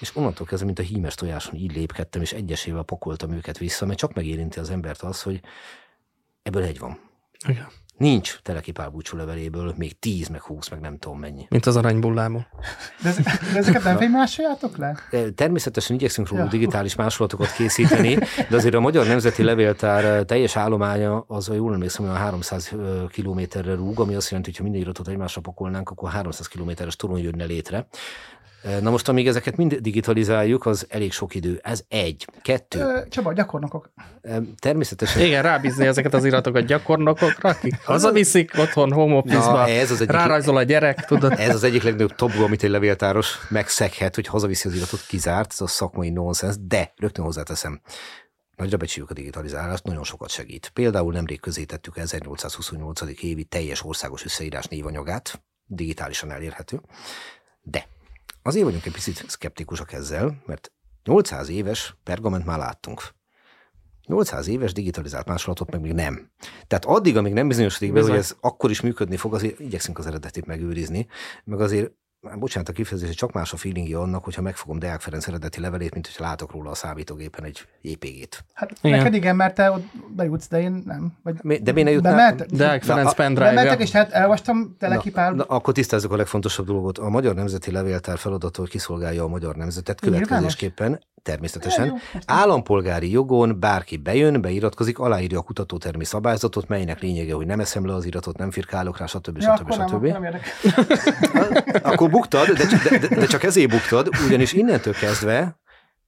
És 0.00 0.16
onnantól 0.16 0.46
kezdve, 0.46 0.66
mint 0.66 0.78
a 0.78 0.82
hímes 0.82 1.14
tojáson 1.14 1.54
így 1.54 1.72
lépkedtem, 1.72 2.22
és 2.22 2.32
egyesével 2.32 2.82
pakoltam 2.82 3.32
őket 3.32 3.58
vissza, 3.58 3.86
mert 3.86 3.98
csak 3.98 4.14
megérinti 4.14 4.58
az 4.58 4.70
embert 4.70 5.02
az, 5.02 5.22
hogy 5.22 5.40
ebből 6.42 6.62
egy 6.62 6.78
van. 6.78 7.00
Igen. 7.48 7.68
Nincs 7.96 8.38
Teleki 8.42 8.70
Pál 8.70 8.88
búcsú 8.88 9.16
leveléből 9.16 9.74
még 9.76 9.98
10, 9.98 10.28
meg 10.28 10.42
20, 10.42 10.68
meg 10.68 10.80
nem 10.80 10.98
tudom 10.98 11.18
mennyi. 11.18 11.46
Mint 11.48 11.66
az 11.66 11.76
aranybullában. 11.76 12.46
De, 13.02 13.08
ez, 13.08 13.16
de 13.52 13.58
ezeket 13.58 13.84
nem 13.84 13.96
fénymásoljátok 13.96 14.76
le? 14.76 14.96
De 15.10 15.30
Természetesen 15.30 15.96
igyekszünk 15.96 16.28
róluk 16.28 16.44
Ja. 16.44 16.50
digitális 16.50 16.94
másolatokat 16.94 17.52
készíteni, 17.52 18.14
de 18.48 18.56
azért 18.56 18.74
a 18.74 18.80
Magyar 18.80 19.06
Nemzeti 19.06 19.42
Levéltár 19.42 20.22
teljes 20.24 20.56
állománya 20.56 21.24
az, 21.28 21.50
jól 21.54 21.72
emlékszem, 21.72 22.04
olyan 22.04 22.16
300 22.16 22.72
kilométerre 23.08 23.74
rúg, 23.74 24.00
ami 24.00 24.14
azt 24.14 24.28
jelenti, 24.28 24.48
hogy 24.50 24.58
ha 24.58 24.64
minden 24.64 24.82
iratot 24.82 25.08
egymásra 25.08 25.40
pakolnánk, 25.40 25.90
akkor 25.90 26.10
300 26.10 26.46
kilométeres 26.46 26.96
torony 26.96 27.22
jönne 27.22 27.44
létre. 27.44 27.86
Na 28.80 28.90
most, 28.90 29.08
amíg 29.08 29.26
ezeket 29.28 29.56
mind 29.56 29.74
digitalizáljuk, 29.74 30.66
az 30.66 30.86
elég 30.88 31.12
sok 31.12 31.34
idő. 31.34 31.60
Ez 31.62 31.82
egy. 31.88 32.26
Kettő. 32.42 33.06
Csaba, 33.08 33.32
gyakornokok. 33.32 33.92
Természetesen 34.58 35.22
Igen, 35.22 35.42
rábízni 35.42 35.86
ezeket 35.86 36.14
az 36.14 36.24
iratokat 36.24 36.66
gyakornokokra, 36.66 37.48
akik 37.48 37.84
hazaviszik 37.84 38.50
otthon 38.58 38.92
home 38.92 39.14
office-ba, 39.14 39.68
ez 39.68 39.90
az 39.90 40.00
egyik- 40.00 40.12
rárajzol 40.12 40.56
a 40.56 40.62
gyerek, 40.62 41.04
tudod. 41.04 41.32
Ez 41.38 41.54
az 41.54 41.62
egyik 41.62 41.82
legnagyobb 41.82 42.14
tabu, 42.14 42.42
amit 42.42 42.62
egy 42.62 42.70
levéltáros 42.70 43.38
megszeghet, 43.48 44.14
hogy 44.14 44.26
hazaviszi 44.26 44.68
az 44.68 44.74
iratot, 44.74 45.06
kizárt, 45.06 45.52
ez 45.52 45.60
a 45.60 45.66
szakmai 45.66 46.10
nonsens, 46.10 46.54
de 46.60 46.92
rögtön 46.96 47.24
hozzáteszem, 47.24 47.80
nagyra 48.56 48.76
becsüljük 48.76 49.10
a 49.10 49.14
digitalizálást, 49.14 49.84
nagyon 49.84 50.04
sokat 50.04 50.30
segít. 50.30 50.70
Például 50.74 51.12
nemrég 51.12 51.40
közé 51.40 51.64
tettük 51.64 51.96
1828. 51.96 53.00
évi 53.22 53.44
teljes 53.44 53.84
országos 53.84 54.24
összeírás 54.24 54.66
névanyagát, 54.66 55.42
digitálisan 55.66 56.30
elérhető, 56.30 56.80
de 57.62 57.86
azért 58.46 58.64
vagyunk 58.64 58.86
egy 58.86 58.92
picit 58.92 59.24
szkeptikusak 59.26 59.92
ezzel, 59.92 60.42
mert 60.46 60.72
800 61.04 61.48
éves 61.48 61.96
pergament 62.02 62.44
már 62.44 62.58
láttunk. 62.58 63.14
800 64.06 64.46
éves 64.46 64.72
digitalizált 64.72 65.26
másolatot 65.26 65.70
meg 65.70 65.80
még 65.80 65.92
nem. 65.92 66.30
Tehát 66.66 66.84
addig, 66.84 67.16
amíg 67.16 67.32
nem 67.32 67.48
bizonyosodik 67.48 67.92
be, 67.92 68.02
hogy 68.02 68.10
ez 68.10 68.36
akkor 68.40 68.70
is 68.70 68.80
működni 68.80 69.16
fog, 69.16 69.34
azért 69.34 69.60
igyekszünk 69.60 69.98
az 69.98 70.06
eredetit 70.06 70.46
megőrizni, 70.46 71.06
meg 71.44 71.60
azért 71.60 71.92
már 72.26 72.38
bocsánat 72.38 72.68
a 72.68 72.72
kifejezés, 72.72 73.14
csak 73.14 73.32
más 73.32 73.52
a 73.52 73.56
feelingje 73.56 73.98
annak, 73.98 74.24
hogyha 74.24 74.42
megfogom 74.42 74.78
Deák 74.78 75.00
Ferenc 75.00 75.26
eredeti 75.28 75.60
levelét, 75.60 75.92
mint 75.92 76.06
hogyha 76.06 76.24
látok 76.24 76.52
róla 76.52 76.70
a 76.70 76.74
számítógépen 76.74 77.44
egy 77.44 77.66
JPG-t. 77.82 78.44
Hát 78.54 78.72
Igen. 78.82 78.98
neked 78.98 79.14
igen, 79.14 79.36
mert 79.36 79.54
te 79.54 79.70
ott 79.70 79.84
bejutsz, 80.16 80.48
de 80.48 80.60
én 80.60 80.82
nem. 80.86 81.12
Vagy 81.22 81.34
Mi- 81.42 81.58
De 81.58 81.72
miért 81.72 81.88
ne 81.88 81.94
jutnál? 81.94 82.14
Bemehet- 82.14 82.56
Deák 82.56 82.82
Ferenc 82.82 83.10
a- 83.10 83.14
pendrive 83.14 83.48
Bementek, 83.54 83.80
és 83.80 83.90
hát 83.90 84.10
elvastam 84.12 84.76
telekipál. 84.78 85.30
Na, 85.30 85.36
na, 85.36 85.44
akkor 85.44 85.74
tisztázzuk 85.74 86.12
a 86.12 86.16
legfontosabb 86.16 86.66
dolgot. 86.66 86.98
A 86.98 87.08
Magyar 87.08 87.34
Nemzeti 87.34 87.70
Levéltár 87.70 88.18
feladata, 88.18 88.60
hogy 88.60 88.70
kiszolgálja 88.70 89.24
a 89.24 89.28
magyar 89.28 89.54
nemzetet 89.56 90.00
következésképpen, 90.00 91.00
természetesen. 91.22 91.86
Jó. 91.86 91.94
Állampolgári 92.26 93.10
jogon 93.10 93.56
bárki 93.60 93.96
bejön, 93.96 94.40
beiratkozik, 94.40 94.98
aláírja 94.98 95.38
a 95.38 95.42
kutatótermi 95.42 96.04
szabályzatot, 96.04 96.68
melynek 96.68 97.00
lényege, 97.00 97.34
hogy 97.34 97.46
nem 97.46 97.60
eszem 97.60 97.86
le 97.86 97.94
az 97.94 98.04
iratot, 98.04 98.36
nem 98.36 98.50
firkálok 98.50 98.98
rá, 98.98 99.06
stb. 99.06 99.36
Ja, 99.42 99.56
stb. 99.56 99.70
akkor 99.70 99.78
nem, 99.78 99.88
stb. 99.88 100.04
nem 100.04 100.24
érdekel. 100.24 100.52
Akkor 101.92 102.10
buktad, 102.16 102.46
de, 102.46 102.98
de, 102.98 103.08
de, 103.08 103.26
csak 103.26 103.42
ezért 103.42 103.70
buktad, 103.70 104.08
ugyanis 104.26 104.52
innentől 104.52 104.92
kezdve 104.92 105.58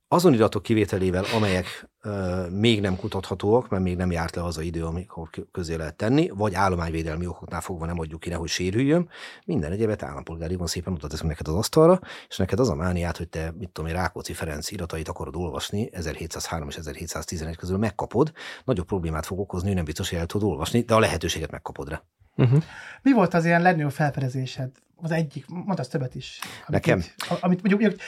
azon 0.09 0.35
iratok 0.35 0.63
kivételével, 0.63 1.25
amelyek 1.35 1.89
ö, 2.03 2.47
még 2.51 2.81
nem 2.81 2.97
kutathatóak, 2.97 3.69
mert 3.69 3.83
még 3.83 3.97
nem 3.97 4.11
járt 4.11 4.35
le 4.35 4.45
az 4.45 4.59
a 4.59 4.63
idő, 4.63 4.85
amikor 4.85 5.31
kö- 5.31 5.49
közé 5.53 5.75
lehet 5.75 5.95
tenni, 5.95 6.29
vagy 6.29 6.55
állományvédelmi 6.55 7.27
okoknál 7.27 7.61
fogva 7.61 7.87
nem 7.87 7.99
adjuk 7.99 8.21
ki, 8.21 8.29
nehogy 8.29 8.49
sérüljön, 8.49 9.09
minden 9.45 9.73
egyébet 9.73 10.03
állampolgári 10.03 10.57
van 10.57 10.67
szépen 10.67 10.93
oda 10.93 11.07
teszünk 11.07 11.29
neked 11.29 11.49
az 11.49 11.55
asztalra, 11.55 12.01
és 12.29 12.37
neked 12.37 12.59
az 12.61 12.69
a 12.69 12.75
mániát, 12.75 13.17
hogy 13.17 13.29
te, 13.29 13.53
mit 13.59 13.71
tudom 13.71 13.91
én, 13.91 13.97
Rákóczi 13.97 14.33
Ferenc 14.33 14.71
iratait 14.71 15.09
akarod 15.09 15.37
olvasni, 15.37 15.89
1703 15.93 16.69
és 16.69 16.77
1711 16.77 17.57
közül 17.57 17.79
megkapod, 17.79 18.33
nagyobb 18.65 18.87
problémát 18.87 19.27
fog 19.27 19.39
okozni, 19.39 19.73
nem 19.73 19.85
biztos, 19.85 20.11
hogy 20.11 20.19
el 20.19 20.27
tudod 20.27 20.49
olvasni, 20.49 20.81
de 20.81 20.95
a 20.95 20.99
lehetőséget 20.99 21.51
megkapod 21.51 21.89
rá. 21.89 22.03
Uh-huh. 22.37 22.63
Mi 23.03 23.13
volt 23.13 23.35
az 23.35 23.45
ilyen 23.45 23.63
legnagyobb 23.63 23.93
felfedezésed? 23.93 24.71
Az 24.97 25.11
egyik, 25.11 25.45
mondasz 25.49 25.89
többet 25.89 26.15
is. 26.15 26.39
Amit 26.43 26.69
Nekem? 26.69 26.99
Így, 26.99 27.13
amit 27.29 27.41
mondjuk, 27.41 27.81
mondjuk 27.81 28.01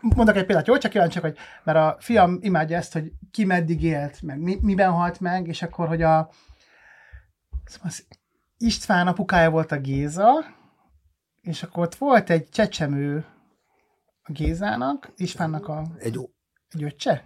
mondok 0.00 0.36
egy 0.36 0.46
példát, 0.46 0.66
jó? 0.66 0.78
Csak 0.78 0.90
kíváncsi, 0.90 1.18
hogy 1.18 1.36
mert 1.62 1.78
a 1.78 1.96
fiam 2.00 2.38
imádja 2.40 2.76
ezt, 2.76 2.92
hogy 2.92 3.12
ki 3.30 3.44
meddig 3.44 3.82
élt, 3.82 4.22
meg 4.22 4.38
mi, 4.38 4.58
miben 4.60 4.90
halt 4.90 5.20
meg, 5.20 5.46
és 5.46 5.62
akkor, 5.62 5.88
hogy 5.88 6.02
a 6.02 6.30
az 7.82 8.06
István 8.58 9.06
apukája 9.06 9.50
volt 9.50 9.72
a 9.72 9.80
Géza, 9.80 10.30
és 11.40 11.62
akkor 11.62 11.82
ott 11.82 11.94
volt 11.94 12.30
egy 12.30 12.48
csecsemő 12.48 13.24
a 14.22 14.32
Gézának, 14.32 15.12
Istvánnak 15.16 15.68
a, 15.68 15.86
Egy, 15.98 16.18
egy 16.70 16.82
öccse, 16.82 17.24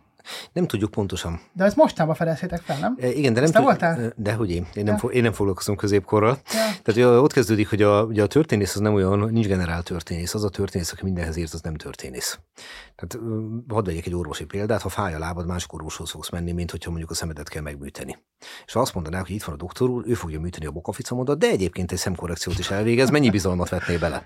nem 0.53 0.67
tudjuk 0.67 0.91
pontosan. 0.91 1.41
de 1.53 1.65
ezt 1.65 1.77
mostában 1.77 2.15
fedeztétek 2.15 2.61
fel, 2.61 2.79
nem? 2.79 2.97
E, 3.01 3.09
Igen, 3.09 3.33
de 3.33 3.41
nem 3.41 3.51
te 3.51 3.61
voltál? 3.61 4.13
De 4.17 4.33
hogy 4.33 4.51
én. 4.51 4.67
Én 4.75 4.85
nem, 4.85 4.95
Ja. 4.95 4.99
fo- 5.01 5.13
én 5.13 5.23
nem 5.23 5.33
foglalkozom 5.33 5.77
középkorral. 5.77 6.31
Ja. 6.31 6.41
Tehát 6.51 6.89
ugye, 6.89 7.07
ott 7.07 7.33
kezdődik, 7.33 7.69
hogy 7.69 7.83
a, 7.83 8.03
ugye 8.03 8.23
a 8.23 8.27
történész 8.27 8.75
az 8.75 8.81
nem 8.81 8.95
olyan, 8.95 9.19
nincs 9.33 9.47
generál 9.47 9.83
történész, 9.83 10.35
az 10.35 10.45
a 10.45 10.49
történész, 10.49 10.93
aki 10.93 11.05
mindenhez 11.05 11.37
ért, 11.37 11.53
az 11.53 11.61
nem 11.61 11.75
történész. 11.75 12.39
Tehát 12.97 13.27
hadd 13.69 13.85
vegyek 13.85 14.07
egy 14.07 14.15
orvosi 14.15 14.45
példát, 14.45 14.83
ha 14.83 14.89
fáj 14.89 15.15
a 15.15 15.19
lábad, 15.19 15.47
másik 15.47 15.73
orvoshoz 15.73 16.11
fogsz 16.11 16.31
menni, 16.31 16.53
mint 16.53 16.71
hogyha 16.71 16.91
mondjuk 16.91 17.11
a 17.11 17.15
szemedet 17.15 17.49
kell 17.49 17.63
megműteni. 17.63 18.19
És 18.67 18.73
ha 18.73 18.81
azt 18.81 18.95
mondanák, 18.95 19.21
hogy 19.27 19.35
itt 19.35 19.43
van 19.43 19.55
a 19.55 19.59
doktor 19.59 19.89
úr, 19.89 20.03
ő 20.07 20.15
fogja 20.15 20.41
műteni 20.41 20.67
a 20.67 20.71
bokaficamodat, 20.71 21.39
de 21.39 21.47
egyébként 21.49 21.93
egy 21.93 21.99
szemkorrekciót 21.99 22.59
is 22.59 22.71
elvégez, 22.71 23.11
mennyi 23.11 23.31
bizalmat 23.31 23.69
vetnél 23.69 23.99
bele? 23.99 24.23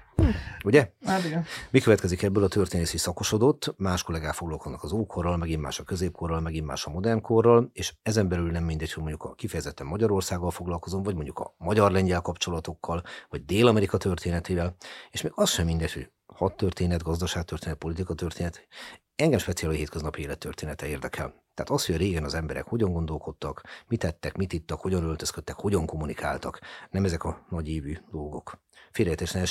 Ugye? 0.64 0.90
Hát 1.06 1.25
igen. 1.25 1.44
Mi 1.71 1.80
következik 1.80 2.23
ebből? 2.23 2.44
A 2.44 2.49
történész 2.49 2.92
is 2.94 3.00
szakosodott, 3.00 3.75
más 3.76 4.02
kollégák 4.02 4.35
foglalkoznak 4.35 4.82
az 4.82 4.92
ókorral, 4.92 5.37
megint 5.37 5.61
más 5.61 5.78
a 5.78 5.82
középkorral, 5.92 6.40
megint 6.40 6.66
más 6.66 6.87
a 6.87 6.90
modernkorral, 6.90 7.70
és 7.72 7.94
ezen 8.02 8.28
belül 8.28 8.50
nem 8.50 8.64
mindegy, 8.64 8.92
hogy 8.92 9.02
mondjuk 9.02 9.25
a 9.25 9.34
kifejezetten 9.34 9.87
Magyarországgal 9.87 10.50
foglalkozom, 10.50 11.02
vagy 11.02 11.14
mondjuk 11.14 11.38
a 11.38 11.54
magyar-lengyel 11.58 12.20
kapcsolatokkal, 12.20 13.02
vagy 13.28 13.44
Dél-Amerika 13.44 13.96
történetével, 13.96 14.75
és 15.11 15.22
még 15.22 15.32
az 15.34 15.50
sem 15.50 15.66
mindegy, 15.66 15.92
hogy 15.92 16.11
hadtörténet, 16.26 17.02
gazdaságtörténet, 17.02 17.78
politika 17.78 18.14
történet, 18.14 18.68
engem 19.14 19.38
speciál 19.38 19.70
a 19.70 19.75
hétköznapi 19.75 20.22
élet 20.22 20.38
története 20.38 20.87
érdekel. 20.87 21.34
Tehát 21.54 21.70
az, 21.70 21.87
hogy 21.87 21.96
régen 21.96 22.25
az 22.25 22.34
emberek 22.34 22.64
hogyan 22.64 22.92
gondolkodtak, 22.92 23.62
mit 23.87 24.00
tettek, 24.00 24.37
mit 24.37 24.52
ittak, 24.52 24.80
hogyan 24.80 25.04
öltözködtek, 25.04 25.54
hogyan 25.54 25.87
kommunikáltak, 25.87 26.61
nem 26.90 27.04
ezek 27.04 27.25
a 27.25 27.46
nagy 27.49 27.68
évű 27.68 27.96
dolgok. 28.11 28.61
Félreértés 28.90 29.32
ne 29.32 29.44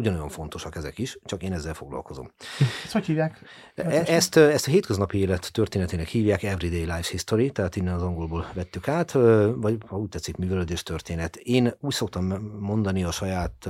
ugyanolyan 0.00 0.28
fontosak 0.28 0.76
ezek 0.76 0.98
is, 0.98 1.18
csak 1.24 1.42
én 1.42 1.52
ezzel 1.52 1.74
foglalkozom. 1.74 2.30
Ezt 2.84 2.92
hogy 2.92 3.04
hívják? 3.04 3.42
E- 3.74 4.02
Ezt, 4.06 4.36
ezt 4.36 4.66
a 4.66 4.70
hétköznapi 4.70 5.18
élet 5.18 5.52
történetének 5.52 6.08
hívják 6.08 6.42
Everyday 6.42 6.84
Life 6.84 7.08
History, 7.10 7.50
tehát 7.50 7.76
innen 7.76 7.94
az 7.94 8.02
angolból 8.02 8.50
vettük 8.54 8.88
át, 8.88 9.12
vagy 9.54 9.76
ha 9.86 9.98
úgy 9.98 10.08
tetszik, 10.08 10.36
művelődés 10.36 10.82
történet. 10.82 11.36
Én 11.36 11.74
úgy 11.80 11.92
szoktam 11.92 12.26
mondani 12.60 13.04
a 13.04 13.10
saját 13.10 13.68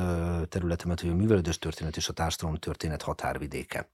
területemet, 0.49 1.01
hogy 1.01 1.11
a 1.11 1.15
művelődés 1.15 1.59
történet 1.59 1.97
és 1.97 2.09
a 2.09 2.13
társadalom 2.13 2.57
történet 2.57 3.03
határvidéke. 3.03 3.91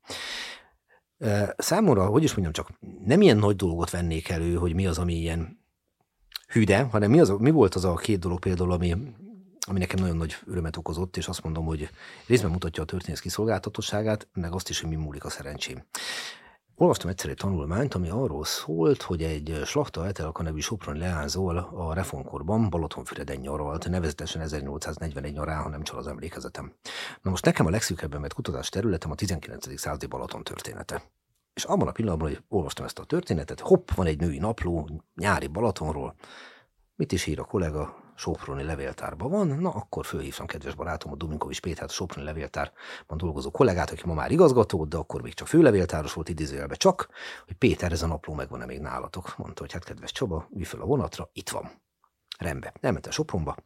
Számomra, 1.57 2.07
hogy 2.07 2.23
is 2.23 2.31
mondjam, 2.31 2.53
csak 2.53 2.79
nem 3.05 3.21
ilyen 3.21 3.37
nagy 3.37 3.57
dolgot 3.57 3.91
vennék 3.91 4.29
elő, 4.29 4.55
hogy 4.55 4.75
mi 4.75 4.87
az, 4.87 4.99
ami 4.99 5.15
ilyen 5.15 5.65
hűde, 6.47 6.83
hanem 6.83 7.11
mi, 7.11 7.21
az, 7.21 7.29
mi 7.39 7.51
volt 7.51 7.75
az 7.75 7.85
a 7.85 7.95
két 7.95 8.19
dolog 8.19 8.39
például, 8.39 8.73
ami, 8.73 8.97
ami 9.67 9.79
nekem 9.79 10.01
nagyon 10.01 10.17
nagy 10.17 10.37
örömet 10.47 10.77
okozott, 10.77 11.17
és 11.17 11.29
azt 11.29 11.43
mondom, 11.43 11.65
hogy 11.65 11.91
részben 12.27 12.51
mutatja 12.51 12.83
a 12.83 12.87
történész 12.87 13.21
kiszolgáltatottságát, 13.21 14.29
meg 14.33 14.53
azt 14.53 14.69
is, 14.69 14.81
hogy 14.81 14.91
mi 14.91 14.97
múlik 14.97 15.25
a 15.25 15.31
szerencsém. 15.31 15.85
Olvastam 16.79 17.11
egyszer 17.11 17.31
egy 17.31 17.37
tanulmányt, 17.37 17.95
ami 17.95 18.09
arról 18.09 18.45
szólt, 18.45 19.03
hogy 19.03 19.23
egy 19.23 19.61
Slachta 19.65 20.07
Etelka 20.07 20.43
nevű 20.43 20.61
soproni 20.61 20.99
leányzó 20.99 21.47
a 21.49 21.95
reformkorban 21.95 22.71
Balatonfüreden 22.71 23.37
nyaralt, 23.37 23.89
nevezetesen 23.89 24.43
1841 24.43 25.33
nyarán, 25.33 25.63
ha 25.63 25.69
nem 25.69 25.83
csal 25.83 25.99
az 25.99 26.07
emlékezetem. 26.07 26.73
Na 27.23 27.31
most 27.31 27.45
nekem 27.45 27.67
a 27.67 27.71
legszűkebben 27.71 28.21
vett 28.21 28.35
kutatás 28.35 28.69
területem 28.69 29.11
a 29.11 29.15
19. 29.15 29.79
századi 29.79 30.07
Balaton 30.07 30.45
története. 30.45 31.03
És 31.55 31.65
abban 31.65 31.89
a 31.89 31.93
pillanatban, 31.93 32.29
hogy 32.29 32.43
olvastam 32.49 32.85
ezt 32.85 32.99
a 32.99 33.05
történetet, 33.05 33.61
hopp, 33.61 33.91
van 33.91 34.07
egy 34.07 34.21
női 34.21 34.39
napló, 34.39 35.03
nyári 35.15 35.47
Balatonról, 35.47 36.15
mit 36.97 37.13
is 37.13 37.27
ír 37.27 37.41
a 37.41 37.45
kollega, 37.45 38.06
Soproni 38.17 38.63
levéltárban 38.63 39.31
van, 39.31 39.47
na 39.47 39.71
akkor 39.71 40.07
fölhívtam 40.07 40.47
kedves 40.47 40.75
barátomot, 40.75 41.19
Dominkovics 41.19 41.61
Pétert, 41.61 41.91
a 41.91 41.93
Soproni 41.93 42.27
levéltárban 42.27 43.19
dolgozó 43.19 43.51
kollégát, 43.51 43.91
aki 43.91 44.03
ma 44.05 44.15
már 44.15 44.31
igazgató, 44.31 44.85
de 44.85 44.97
akkor 44.97 45.23
még 45.23 45.35
csak 45.35 45.47
főlevéltáros 45.47 46.13
volt 46.13 46.29
idézőjelben 46.29 46.77
csak, 46.77 47.09
hogy 47.47 47.57
Péter, 47.57 47.93
ez 47.93 48.03
a 48.03 48.07
napló 48.07 48.35
megvan-e 48.35 48.67
még 48.67 48.81
nálatok? 48.81 49.37
Mondta, 49.37 49.61
hogy 49.61 49.73
hát 49.73 49.85
kedves 49.85 50.13
Csaba, 50.13 50.49
ülj 50.55 50.65
fel 50.65 50.81
a 50.81 50.87
vonatra, 50.87 51.31
itt 51.33 51.49
van. 51.49 51.71
Rendben. 52.39 52.73
Elmentem 52.81 53.13
Sopronba, 53.13 53.57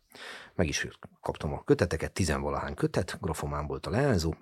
meg 0.54 0.68
is 0.68 0.88
kaptam 1.20 1.52
a 1.52 1.64
köteteket, 1.64 2.12
tizenvalahány 2.12 2.74
kötet, 2.74 3.18
grafomán 3.20 3.66
volt 3.66 3.86
a 3.86 3.90
leányzó, 3.90 4.34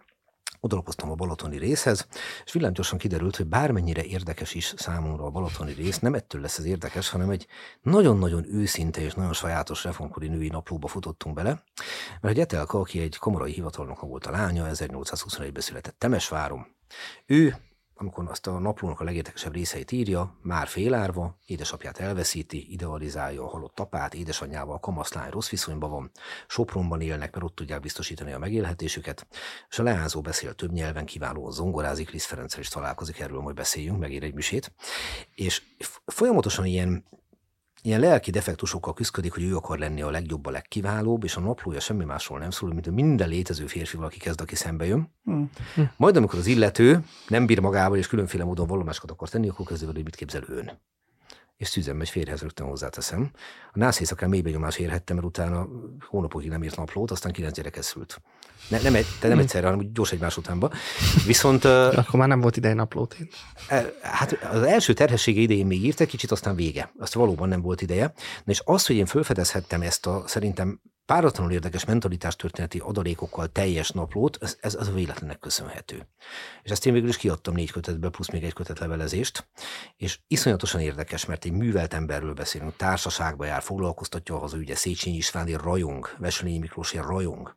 odalapoztam 0.61 1.11
a 1.11 1.15
balatoni 1.15 1.59
részhez, 1.59 2.07
és 2.45 2.53
villámgyorsan 2.53 2.99
kiderült, 2.99 3.37
hogy 3.37 3.47
bármennyire 3.47 4.05
érdekes 4.05 4.55
is 4.55 4.75
számomra 4.77 5.25
a 5.25 5.31
balatoni 5.31 5.73
rész, 5.73 5.99
nem 5.99 6.15
ettől 6.15 6.41
lesz 6.41 6.59
ez 6.59 6.65
érdekes, 6.65 7.09
hanem 7.09 7.31
egy 7.31 7.47
nagyon-nagyon 7.83 8.55
őszinte 8.55 9.01
és 9.01 9.15
nagyon 9.15 9.33
sajátos 9.33 9.85
reformkori 9.85 10.29
női 10.29 10.49
naplóba 10.49 10.87
futottunk 10.87 11.35
bele, 11.35 11.51
mert 12.21 12.35
hogy 12.35 12.39
Etelka, 12.39 12.79
aki 12.79 13.01
egy 13.01 13.17
komorai 13.17 13.53
hivatalnoka 13.53 14.07
volt 14.07 14.27
a 14.27 14.31
lánya, 14.31 14.67
1821-ben 14.73 15.63
született 15.63 15.99
Temesváron, 15.99 16.67
ő 17.27 17.57
amikor 18.01 18.29
azt 18.29 18.47
a 18.47 18.59
naplónak 18.59 19.01
a 19.01 19.05
legértekesebb 19.05 19.55
részeit 19.55 19.93
írja, 19.93 20.39
már 20.43 20.67
félárva, 20.67 21.39
édesapját 21.47 21.99
elveszíti, 21.99 22.73
idealizálja 22.73 23.43
a 23.43 23.49
halott 23.49 23.81
apát, 23.81 24.15
édesanyjával 24.15 24.81
kamaszlány 24.81 25.31
rossz 25.31 25.51
viszonyban 25.51 25.91
van, 25.91 26.11
Sopronban 26.47 27.01
élnek, 27.01 27.33
mert 27.33 27.45
ott 27.45 27.55
tudják 27.55 27.81
biztosítani 27.81 28.33
a 28.33 28.39
megélhetésüket, 28.39 29.27
és 29.69 29.79
a 29.79 29.83
leányzó 29.83 30.21
beszél 30.21 30.55
több 30.55 30.73
nyelven, 30.73 31.07
kiválóan 31.07 31.53
zongorázik, 31.53 32.11
Liszt 32.11 32.27
Ferenccel 32.27 32.61
is 32.61 32.69
találkozik, 32.69 33.21
erről 33.21 33.41
majd 33.41 33.57
beszéljünk, 33.57 33.99
megír 33.99 34.23
egy 34.23 34.35
misét, 34.35 34.73
és 35.35 35.63
folyamatosan 36.07 36.65
ilyen 36.65 37.05
ilyen 37.83 38.01
lelki 38.01 38.31
defektusokkal 38.31 38.95
küzdik, 38.95 39.33
hogy 39.33 39.43
ő 39.43 39.57
akar 39.57 39.79
lenni 39.79 40.03
a 40.03 40.11
legjobb, 40.11 40.47
a 40.47 40.51
legkiválóbb, 40.51 41.25
és 41.25 41.37
a 41.37 41.41
naplója 41.41 41.81
semmi 41.81 42.05
másról 42.05 42.38
nem 42.38 42.51
szól, 42.51 42.73
mint 42.73 42.85
hogy 42.85 42.95
minden 42.95 43.29
létező 43.29 43.67
férfival, 43.67 44.07
aki 44.07 44.19
kezd, 44.19 44.41
aki 44.41 44.55
szembe 44.55 44.87
jön. 44.87 45.12
Hm. 45.25 45.83
Majd 45.97 46.17
amikor 46.17 46.38
az 46.38 46.47
illető 46.47 47.05
nem 47.29 47.47
bír 47.47 47.61
magával, 47.61 47.99
és 47.99 48.07
különféle 48.07 48.45
módon 48.45 48.67
vallomásokat 48.67 49.11
akar 49.11 49.29
tenni, 49.29 49.49
akkor 49.49 49.67
kezdő, 49.67 49.87
hogy 49.87 50.05
mit 50.05 50.17
képzel 50.17 50.43
ön. 50.47 50.81
És 51.59 51.68
szűzem 51.68 51.97
megy 51.97 52.09
férjhez 52.09 52.40
rögtön 52.40 52.66
hozzáteszem. 52.66 53.31
A 53.73 53.79
nász 53.79 54.01
éjszakán 54.01 54.29
mély 54.29 54.40
benyomás 54.40 54.77
érhettem, 54.77 55.16
mert 55.16 55.29
utána 55.29 55.68
hónapokig 56.07 56.49
nem 56.49 56.62
írt 56.62 56.77
naplót, 56.77 57.11
aztán 57.11 57.33
kilenc 57.33 57.57
gyereket 57.57 57.83
szült. 57.83 58.21
Ne, 58.68 58.81
nem, 58.81 58.94
egy, 58.94 59.07
te 59.21 59.29
nem 59.29 59.38
egyszerre, 59.38 59.66
hanem 59.66 59.81
úgy 59.81 59.92
gyors 59.92 60.12
egymás 60.12 60.37
utánba. 60.37 60.71
Viszont 61.27 61.64
Akkor 61.64 62.14
már 62.18 62.29
nem 62.29 62.40
volt 62.40 62.57
ideje 62.57 62.75
naplót 62.75 63.14
írni. 63.14 63.29
E, 63.68 63.92
Hát 64.03 64.33
az 64.33 64.62
első 64.62 64.92
terhessége 64.92 65.40
idején 65.40 65.66
még 65.66 65.85
írt 65.85 66.01
egy 66.01 66.09
kicsit, 66.09 66.31
aztán 66.31 66.55
vége. 66.55 66.92
Azt 66.99 67.14
valóban 67.14 67.49
nem 67.49 67.61
volt 67.61 67.83
ideje. 67.83 68.12
Na 68.44 68.53
és 68.53 68.62
az, 68.64 68.87
hogy 68.87 68.97
én 68.97 69.07
felfedezhettem 69.07 69.83
ezt 69.83 70.07
a 70.07 70.23
szerintem 70.27 70.81
páratlanul 71.09 71.53
érdekes 71.53 71.85
mentalitás 71.85 72.37
történeti 72.37 72.79
adalékokkal 72.79 73.47
teljes 73.47 73.90
naplót, 73.90 74.38
ez, 74.40 74.57
ez 74.61 74.75
az 74.75 74.88
a 74.88 74.92
véletlenek 74.92 75.38
köszönhető. 75.38 76.09
És 76.62 76.71
ezt 76.71 76.87
én 76.87 76.92
végül 76.92 77.09
is 77.09 77.16
kiadtam 77.16 77.55
négy 77.55 77.71
kötetbe, 77.71 78.09
plusz 78.09 78.31
még 78.31 78.44
egy 78.44 78.53
kötet 78.53 78.79
levelezést, 78.79 79.49
és 79.97 80.18
iszonyatosan 80.27 80.81
érdekes, 80.81 81.25
mert 81.25 81.44
egy 81.44 81.53
művelt 81.53 81.94
emberről 81.94 82.35
beszélünk, 82.35 82.77
társaságba 82.77 83.44
jár, 83.44 83.62
foglalkoztatja 83.62 84.35
a 84.35 84.38
hazaügye, 84.38 84.75
Széchenyi 84.75 85.16
István 85.16 85.47
rajong, 85.47 86.14
Veselényi 86.18 86.59
Miklós 86.59 86.94
rajong. 86.94 87.55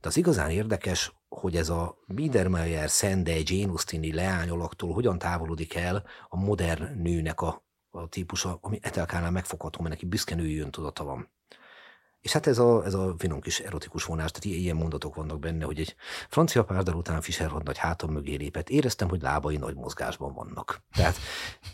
De 0.00 0.08
az 0.08 0.16
igazán 0.16 0.50
érdekes, 0.50 1.12
hogy 1.28 1.56
ez 1.56 1.68
a 1.68 1.98
Biedermeier, 2.06 2.90
Szende, 2.90 3.34
Jane 3.42 3.70
Austini 3.70 4.12
leányolaktól 4.12 4.92
hogyan 4.92 5.18
távolodik 5.18 5.74
el 5.74 6.04
a 6.28 6.36
modern 6.36 7.02
nőnek 7.02 7.40
a, 7.40 7.66
a 7.90 8.08
típusa, 8.08 8.58
ami 8.60 8.78
Etelkánál 8.82 9.30
megfogható, 9.30 9.80
mert 9.80 9.94
neki 9.94 10.06
büszke 10.06 10.34
női 10.34 10.58
öntudata 10.58 11.04
van. 11.04 11.34
És 12.26 12.32
hát 12.32 12.46
ez 12.46 12.58
a, 12.58 12.84
ez 12.84 12.94
a 12.94 13.14
finom 13.18 13.40
kis 13.40 13.60
erotikus 13.60 14.04
vonás, 14.04 14.30
tehát 14.30 14.58
ilyen 14.58 14.76
mondatok 14.76 15.14
vannak 15.14 15.38
benne, 15.38 15.64
hogy 15.64 15.80
egy 15.80 15.94
francia 16.28 16.64
párdal 16.64 16.94
után 16.94 17.20
Fischer 17.20 17.50
nagy 17.64 17.78
hátam 17.78 18.10
mögé 18.10 18.34
lépett. 18.34 18.68
Éreztem, 18.68 19.08
hogy 19.08 19.22
lábai 19.22 19.56
nagy 19.56 19.74
mozgásban 19.74 20.34
vannak. 20.34 20.82
Tehát 20.94 21.16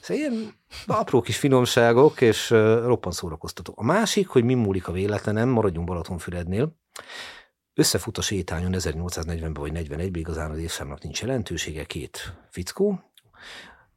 szóval 0.00 0.22
ilyen 0.22 0.54
apró 0.86 1.20
kis 1.20 1.36
finomságok, 1.36 2.20
és 2.20 2.50
uh, 2.50 2.58
roppan 2.84 3.12
szórakoztató. 3.12 3.72
A 3.76 3.84
másik, 3.84 4.28
hogy 4.28 4.44
mi 4.44 4.54
múlik 4.54 4.88
a 4.88 4.92
véletlenem, 4.92 5.48
maradjunk 5.48 5.86
Balatonfürednél. 5.86 6.76
Összefut 7.74 8.18
a 8.18 8.22
sétányon 8.22 8.74
1840-ben 8.74 9.52
vagy 9.52 9.72
41-ben, 9.74 10.14
igazán 10.14 10.50
az 10.50 10.58
évszámnak 10.58 11.02
nincs 11.02 11.20
jelentősége, 11.20 11.84
két 11.84 12.34
fickó, 12.50 13.12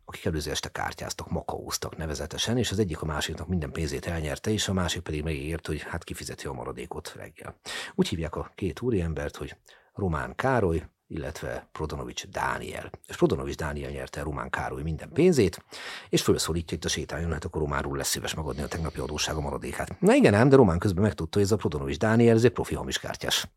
akik 0.05 0.25
előző 0.25 0.51
este 0.51 0.69
kártyáztak, 0.69 1.29
makaóztak 1.29 1.97
nevezetesen, 1.97 2.57
és 2.57 2.71
az 2.71 2.79
egyik 2.79 3.01
a 3.01 3.05
másiknak 3.05 3.47
minden 3.47 3.71
pénzét 3.71 4.05
elnyerte, 4.05 4.51
és 4.51 4.67
a 4.67 4.73
másik 4.73 5.01
pedig 5.01 5.23
megígért, 5.23 5.67
hogy 5.67 5.81
hát 5.81 6.03
kifizeti 6.03 6.45
a 6.45 6.53
maradékot 6.53 7.13
reggel. 7.15 7.55
Úgy 7.95 8.07
hívják 8.07 8.35
a 8.35 8.51
két 8.55 8.81
úriembert, 8.81 9.35
hogy 9.35 9.55
Román 9.93 10.35
Károly, 10.35 10.83
illetve 11.07 11.69
Prodonovics 11.71 12.27
Dániel. 12.27 12.89
És 13.07 13.15
Prodonovics 13.15 13.55
Dániel 13.55 13.91
nyerte 13.91 14.21
Román 14.21 14.49
Károly 14.49 14.81
minden 14.81 15.09
pénzét, 15.13 15.63
és 16.09 16.21
felszólítja 16.21 16.77
itt 16.77 16.85
a 16.85 16.89
sétányon, 16.89 17.31
hát 17.31 17.45
akkor 17.45 17.61
Románról 17.61 17.97
lesz 17.97 18.09
szíves 18.09 18.33
megadni 18.33 18.61
a 18.61 18.67
tegnapi 18.67 18.99
adóssága 18.99 19.41
maradékát. 19.41 19.99
Na 19.99 20.13
igen 20.13 20.33
ám, 20.33 20.49
de 20.49 20.55
Román 20.55 20.79
közben 20.79 21.03
megtudta, 21.03 21.37
hogy 21.37 21.47
ez 21.47 21.51
a 21.51 21.57
Prodonovics 21.57 21.97
Dániel, 21.97 22.35
ez 22.35 22.43
egy 22.43 22.51
profi 22.51 22.75
hamiskártyás. 22.75 23.47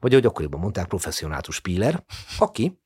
Vagy 0.00 0.12
ahogy 0.12 0.26
akkoriban 0.26 0.60
mondták, 0.60 0.86
professzionátus 0.86 1.54
spíler, 1.54 2.04
aki 2.38 2.78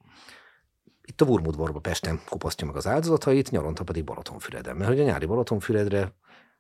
itt 1.06 1.20
a 1.20 1.24
Vurmudvarba 1.24 1.78
Pesten 1.78 2.20
kopasztja 2.28 2.66
meg 2.66 2.76
az 2.76 2.86
áldozatait, 2.86 3.50
nyaranta 3.50 3.84
pedig 3.84 4.04
Balatonfüreden. 4.04 4.76
Mert 4.76 4.90
hogy 4.90 5.00
a 5.00 5.04
nyári 5.04 5.26
Balatonfüredre 5.26 6.12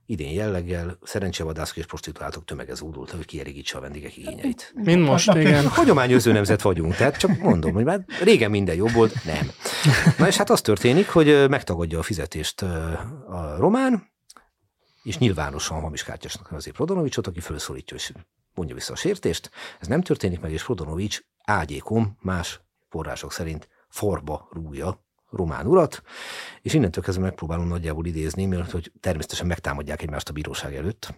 idén 0.06 0.32
jelleggel 0.32 0.98
szerencsevadászok 1.02 1.76
és 1.76 1.86
prostituáltok 1.86 2.44
tömege 2.44 2.74
zúdult, 2.74 3.10
hogy 3.10 3.24
kielégítse 3.24 3.78
a 3.78 3.80
vendégek 3.80 4.16
igényeit. 4.16 4.72
Mint 4.74 5.06
most, 5.06 5.34
igen. 5.34 5.68
Hagyományőző 5.68 6.32
nemzet 6.32 6.62
vagyunk, 6.62 6.94
tehát 6.94 7.16
csak 7.16 7.38
mondom, 7.38 7.72
hogy 7.72 7.84
már 7.84 8.04
régen 8.22 8.50
minden 8.50 8.74
jobb 8.74 8.92
volt, 8.92 9.24
nem. 9.24 9.50
Na 10.18 10.26
és 10.26 10.36
hát 10.36 10.50
az 10.50 10.60
történik, 10.60 11.08
hogy 11.08 11.48
megtagadja 11.48 11.98
a 11.98 12.02
fizetést 12.02 12.62
a 12.62 13.54
román, 13.58 14.12
és 15.02 15.18
nyilvánosan 15.18 15.80
hamis 15.80 16.02
kártyásnak 16.02 16.52
azért 16.52 16.76
Prodonovicsot, 16.76 17.26
aki 17.26 17.40
felszólítja, 17.40 17.96
és 17.96 18.12
mondja 18.54 18.74
vissza 18.74 18.92
a 18.92 18.96
sértést. 18.96 19.50
Ez 19.80 19.86
nem 19.86 20.02
történik 20.02 20.40
meg, 20.40 20.52
és 20.52 20.64
Prodonovics 20.64 21.20
ágyékom 21.44 22.18
más 22.20 22.60
források 22.88 23.32
szerint 23.32 23.68
forba 23.94 24.48
rúgja 24.52 25.02
román 25.30 25.66
urat, 25.66 26.02
és 26.62 26.74
innentől 26.74 27.04
kezdve 27.04 27.24
megpróbálom 27.24 27.68
nagyjából 27.68 28.06
idézni, 28.06 28.46
mert 28.46 28.70
hogy 28.70 28.92
természetesen 29.00 29.46
megtámadják 29.46 30.02
egymást 30.02 30.28
a 30.28 30.32
bíróság 30.32 30.74
előtt, 30.74 31.14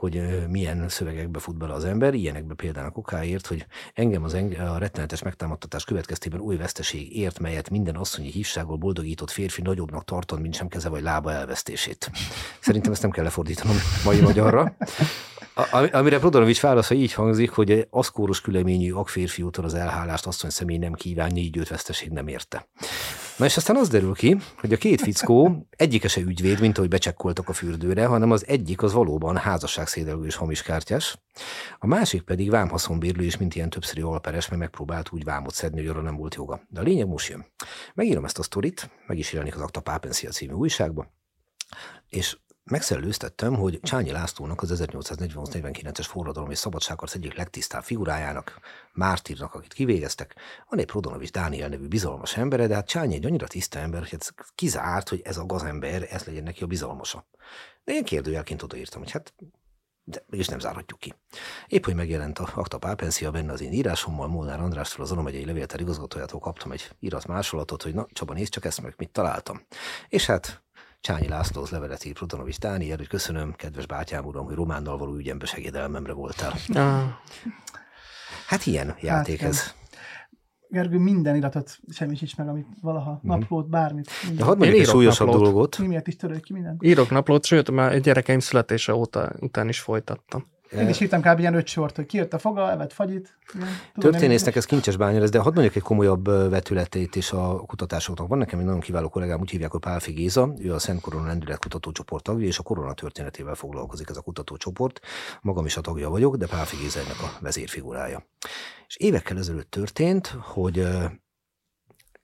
hogy 0.00 0.46
milyen 0.48 0.88
szövegekbe 0.88 1.38
fut 1.38 1.56
bele 1.56 1.72
az 1.72 1.84
ember, 1.84 2.14
ilyenekbe 2.14 2.54
például 2.54 2.86
a 2.86 2.90
kokáért, 2.90 3.46
hogy 3.46 3.66
engem 3.94 4.24
az 4.24 4.34
enge, 4.34 4.70
a 4.70 4.78
rettenetes 4.78 5.22
megtámadtatás 5.22 5.84
következtében 5.84 6.40
új 6.40 6.56
veszteség 6.56 7.16
ért, 7.16 7.38
melyet 7.38 7.70
minden 7.70 7.96
asszonyi 7.96 8.30
hívságból 8.30 8.76
boldogított 8.76 9.30
férfi 9.30 9.62
nagyobbnak 9.62 10.04
tartott, 10.04 10.40
mint 10.40 10.54
sem 10.54 10.68
keze 10.68 10.88
vagy 10.88 11.02
lába 11.02 11.32
elvesztését. 11.32 12.10
Szerintem 12.60 12.92
ezt 12.92 13.02
nem 13.02 13.10
kell 13.10 13.24
lefordítanom 13.24 13.76
mai 14.04 14.20
magyarra. 14.20 14.76
Amire 15.92 16.18
Prodorovics 16.18 16.60
válasza 16.60 16.94
így 16.94 17.12
hangzik, 17.12 17.50
hogy 17.50 17.86
aszkóros 17.90 18.40
küleményű 18.40 18.92
akférfiútól 18.92 19.64
az 19.64 19.74
elhálást 19.74 20.26
asszony 20.26 20.50
személy 20.50 20.78
nem 20.78 20.92
kívánja, 20.92 21.42
így 21.42 21.56
őt 21.56 21.68
veszteség 21.68 22.10
nem 22.10 22.28
érte. 22.28 22.68
Na 23.36 23.46
és 23.46 23.56
aztán 23.56 23.76
az 23.76 23.88
derül 23.88 24.14
ki, 24.14 24.36
hogy 24.60 24.72
a 24.72 24.76
két 24.76 25.00
fickó 25.00 25.66
egyike 25.76 26.08
se 26.08 26.20
ügyvéd, 26.20 26.60
mint 26.60 26.76
ahogy 26.76 26.90
becsekkoltak 26.90 27.48
a 27.48 27.52
fürdőre, 27.52 28.06
hanem 28.06 28.30
az 28.30 28.44
egyik 28.46 28.82
az 28.82 28.92
valóban 28.92 29.36
házasságszédelő 29.90 30.26
és 30.26 30.34
hamis 30.34 30.62
kártyás, 30.62 31.18
a 31.78 31.86
másik 31.86 32.22
pedig 32.22 32.50
vámhaszonbérlő 32.50 33.24
is, 33.24 33.36
mint 33.36 33.54
ilyen 33.54 33.70
többszöri 33.70 34.00
alperes, 34.00 34.48
mert 34.48 34.60
megpróbált 34.60 35.12
úgy 35.12 35.24
vámot 35.24 35.54
szedni, 35.54 35.80
hogy 35.80 35.88
arra 35.88 36.00
nem 36.00 36.16
volt 36.16 36.34
joga. 36.34 36.60
De 36.68 36.80
a 36.80 36.82
lényeg 36.82 37.06
most 37.06 37.28
jön. 37.28 37.46
Megírom 37.94 38.24
ezt 38.24 38.38
a 38.38 38.42
sztorit, 38.42 38.90
meg 39.06 39.18
is 39.18 39.32
jelenik 39.32 39.54
az 39.54 39.60
Akta 39.60 39.80
Pápenszia 39.80 40.30
című 40.30 40.52
újságba, 40.52 41.12
és 42.08 42.36
megszellőztettem, 42.64 43.54
hogy 43.54 43.80
Csányi 43.82 44.10
Lászlónak 44.10 44.62
az 44.62 44.82
1848-49-es 44.84 46.06
forradalom 46.08 46.50
és 46.50 46.58
szabadságharc 46.58 47.14
egyik 47.14 47.34
legtisztább 47.34 47.82
figurájának, 47.82 48.60
Mártírnak, 48.92 49.54
akit 49.54 49.72
kivégeztek, 49.72 50.34
van 50.68 50.78
egy 50.78 50.86
Prodonovics 50.86 51.30
Dániel 51.30 51.68
nevű 51.68 51.86
bizalmas 51.86 52.36
embere, 52.36 52.66
de 52.66 52.74
hát 52.74 52.86
Csányi 52.86 53.14
egy 53.14 53.26
annyira 53.26 53.46
tiszta 53.46 53.78
ember, 53.78 54.00
hogy 54.00 54.18
ez 54.20 54.28
kizárt, 54.54 55.08
hogy 55.08 55.20
ez 55.24 55.36
a 55.36 55.46
gazember, 55.46 56.06
ez 56.10 56.24
legyen 56.24 56.42
neki 56.42 56.62
a 56.62 56.66
bizalmasa. 56.66 57.26
De 57.84 57.92
én 57.92 58.04
kérdőjelként 58.04 58.62
odaírtam, 58.62 59.00
hogy 59.00 59.10
hát 59.10 59.34
de 60.10 60.24
mégis 60.26 60.46
nem 60.46 60.58
zárhatjuk 60.58 60.98
ki. 60.98 61.14
Épp, 61.66 61.84
hogy 61.84 61.94
megjelent 61.94 62.38
a 62.38 62.48
Akta 62.54 62.78
Pápenszia 62.78 63.30
benne 63.30 63.52
az 63.52 63.60
én 63.60 63.72
írásommal, 63.72 64.28
Molnár 64.28 64.60
Andrástól 64.60 65.04
az 65.04 65.12
Anomegyei 65.12 65.44
Levéltár 65.44 65.80
igazgatójától 65.80 66.40
kaptam 66.40 66.72
egy 66.72 66.90
írat 67.00 67.26
másolatot, 67.26 67.82
hogy 67.82 67.94
na, 67.94 68.06
Csaba, 68.12 68.34
nézd 68.34 68.52
csak 68.52 68.64
ezt 68.64 68.82
meg, 68.82 68.94
mit 68.96 69.10
találtam. 69.10 69.60
És 70.08 70.26
hát 70.26 70.62
Csányi 71.00 71.28
Lászlóhoz 71.28 71.70
levelet 71.70 72.04
ír 72.04 72.12
Protonovics 72.12 72.58
Dániel, 72.58 72.96
hogy 72.96 73.08
köszönöm, 73.08 73.52
kedves 73.52 73.86
bátyám 73.86 74.24
uram, 74.24 74.44
hogy 74.44 74.54
Románnal 74.54 74.98
való 74.98 75.14
ügyembe 75.14 75.46
segédelmemre 75.46 76.12
voltál. 76.12 76.54
Ah. 76.68 77.02
Hát 78.46 78.66
ilyen 78.66 78.96
játék 79.00 79.40
hát, 79.40 79.48
ez. 79.48 79.74
Gergő 80.70 80.98
minden 80.98 81.36
iratot 81.36 81.78
semmisíts 81.88 82.36
meg, 82.36 82.48
amit 82.48 82.66
valaha, 82.80 83.10
mm. 83.10 83.28
naplót, 83.28 83.68
bármit. 83.68 84.10
De 84.36 84.44
hadd 84.44 84.58
mondjuk 84.58 84.80
egy 84.80 84.86
súlyosabb 84.86 85.26
naplót. 85.26 85.44
dolgot. 85.44 85.78
Mi 85.78 85.86
miért 85.86 86.06
is 86.06 86.16
töröljük 86.16 86.44
ki 86.44 86.52
mindent? 86.52 86.84
Írok 86.84 87.10
naplót, 87.10 87.44
sőt, 87.44 87.70
már 87.70 87.92
egy 87.92 88.02
gyerekeim 88.02 88.38
születése 88.38 88.94
óta, 88.94 89.32
után 89.40 89.68
is 89.68 89.80
folytattam. 89.80 90.46
Én 90.72 90.88
is 90.88 91.00
írtam 91.00 91.22
kb. 91.22 91.38
ilyen 91.38 91.54
öt 91.54 91.66
sort, 91.66 91.96
hogy 91.96 92.06
kijött 92.06 92.32
a 92.32 92.38
foga, 92.38 92.70
evett 92.70 92.92
fagyit. 92.92 93.38
Történésznek 93.94 94.56
ez 94.56 94.64
kincses 94.64 94.96
bánya 94.96 95.18
lesz, 95.18 95.30
de 95.30 95.38
hadd 95.38 95.52
mondjuk 95.52 95.76
egy 95.76 95.82
komolyabb 95.82 96.24
vetületét 96.50 97.16
is 97.16 97.32
a 97.32 97.56
kutatásoknak. 97.66 98.28
Van 98.28 98.38
nekem 98.38 98.58
egy 98.58 98.64
nagyon 98.64 98.80
kiváló 98.80 99.08
kollégám, 99.08 99.40
úgy 99.40 99.50
hívják, 99.50 99.70
hogy 99.70 99.80
Pálfi 99.80 100.12
Géza, 100.12 100.52
ő 100.58 100.74
a 100.74 100.78
Szent 100.78 101.00
Korona 101.00 101.26
Lendület 101.26 101.58
kutatócsoport 101.58 102.24
tagja, 102.24 102.46
és 102.46 102.58
a 102.58 102.62
korona 102.62 102.94
történetével 102.94 103.54
foglalkozik 103.54 104.08
ez 104.08 104.16
a 104.16 104.20
kutatócsoport. 104.20 105.00
Magam 105.40 105.66
is 105.66 105.76
a 105.76 105.80
tagja 105.80 106.10
vagyok, 106.10 106.36
de 106.36 106.46
Pálfi 106.46 106.76
Géza 106.76 107.00
ennek 107.00 107.22
a 107.22 107.38
vezérfigurája. 107.40 108.22
És 108.88 108.96
évekkel 108.96 109.38
ezelőtt 109.38 109.70
történt, 109.70 110.26
hogy 110.26 110.88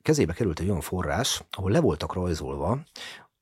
kezébe 0.03 0.33
került 0.33 0.61
egy 0.61 0.69
olyan 0.69 0.81
forrás, 0.81 1.43
ahol 1.51 1.71
le 1.71 1.81
voltak 1.81 2.15
rajzolva 2.15 2.79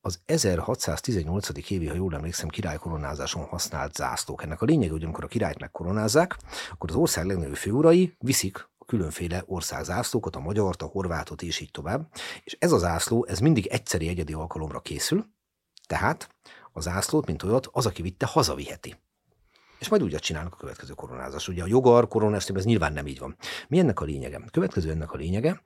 az 0.05 0.19
1618. 0.25 1.69
évi, 1.69 1.87
ha 1.87 1.95
jól 1.95 2.15
emlékszem, 2.15 2.47
királykoronázáson 2.47 3.43
használt 3.43 3.95
zászlók. 3.95 4.43
Ennek 4.43 4.61
a 4.61 4.65
lényeg, 4.65 4.89
hogy 4.89 5.03
amikor 5.03 5.23
a 5.23 5.27
királyt 5.27 5.59
megkoronázzák, 5.59 6.37
akkor 6.71 6.89
az 6.89 6.95
ország 6.95 7.25
legnagyobb 7.25 7.55
főurai 7.55 8.15
viszik 8.19 8.69
a 8.77 8.85
különféle 8.85 9.43
országzászlókat, 9.45 10.35
a 10.35 10.39
magyart, 10.39 10.81
a 10.81 10.85
horvátot 10.85 11.41
és 11.41 11.59
így 11.59 11.71
tovább. 11.71 12.07
És 12.43 12.55
ez 12.59 12.71
a 12.71 12.77
zászló, 12.77 13.25
ez 13.25 13.39
mindig 13.39 13.65
egyszeri 13.65 14.07
egyedi 14.07 14.33
alkalomra 14.33 14.79
készül, 14.79 15.25
tehát 15.87 16.29
a 16.71 16.81
zászlót, 16.81 17.25
mint 17.25 17.43
olyat, 17.43 17.69
az, 17.71 17.85
aki 17.85 18.01
vitte, 18.01 18.25
hazaviheti 18.25 18.95
és 19.85 19.91
majd 19.91 20.03
úgy 20.03 20.15
csinálnak 20.15 20.53
a 20.53 20.57
következő 20.57 20.93
koronázás. 20.93 21.47
Ugye 21.47 21.63
a 21.63 21.67
jogar 21.67 22.07
koronázásban 22.07 22.57
ez 22.57 22.65
nyilván 22.65 22.93
nem 22.93 23.07
így 23.07 23.19
van. 23.19 23.35
Mi 23.67 23.79
ennek 23.79 23.99
a 23.99 24.05
lényege? 24.05 24.41
Következő 24.51 24.91
ennek 24.91 25.11
a 25.11 25.17
lényege, 25.17 25.61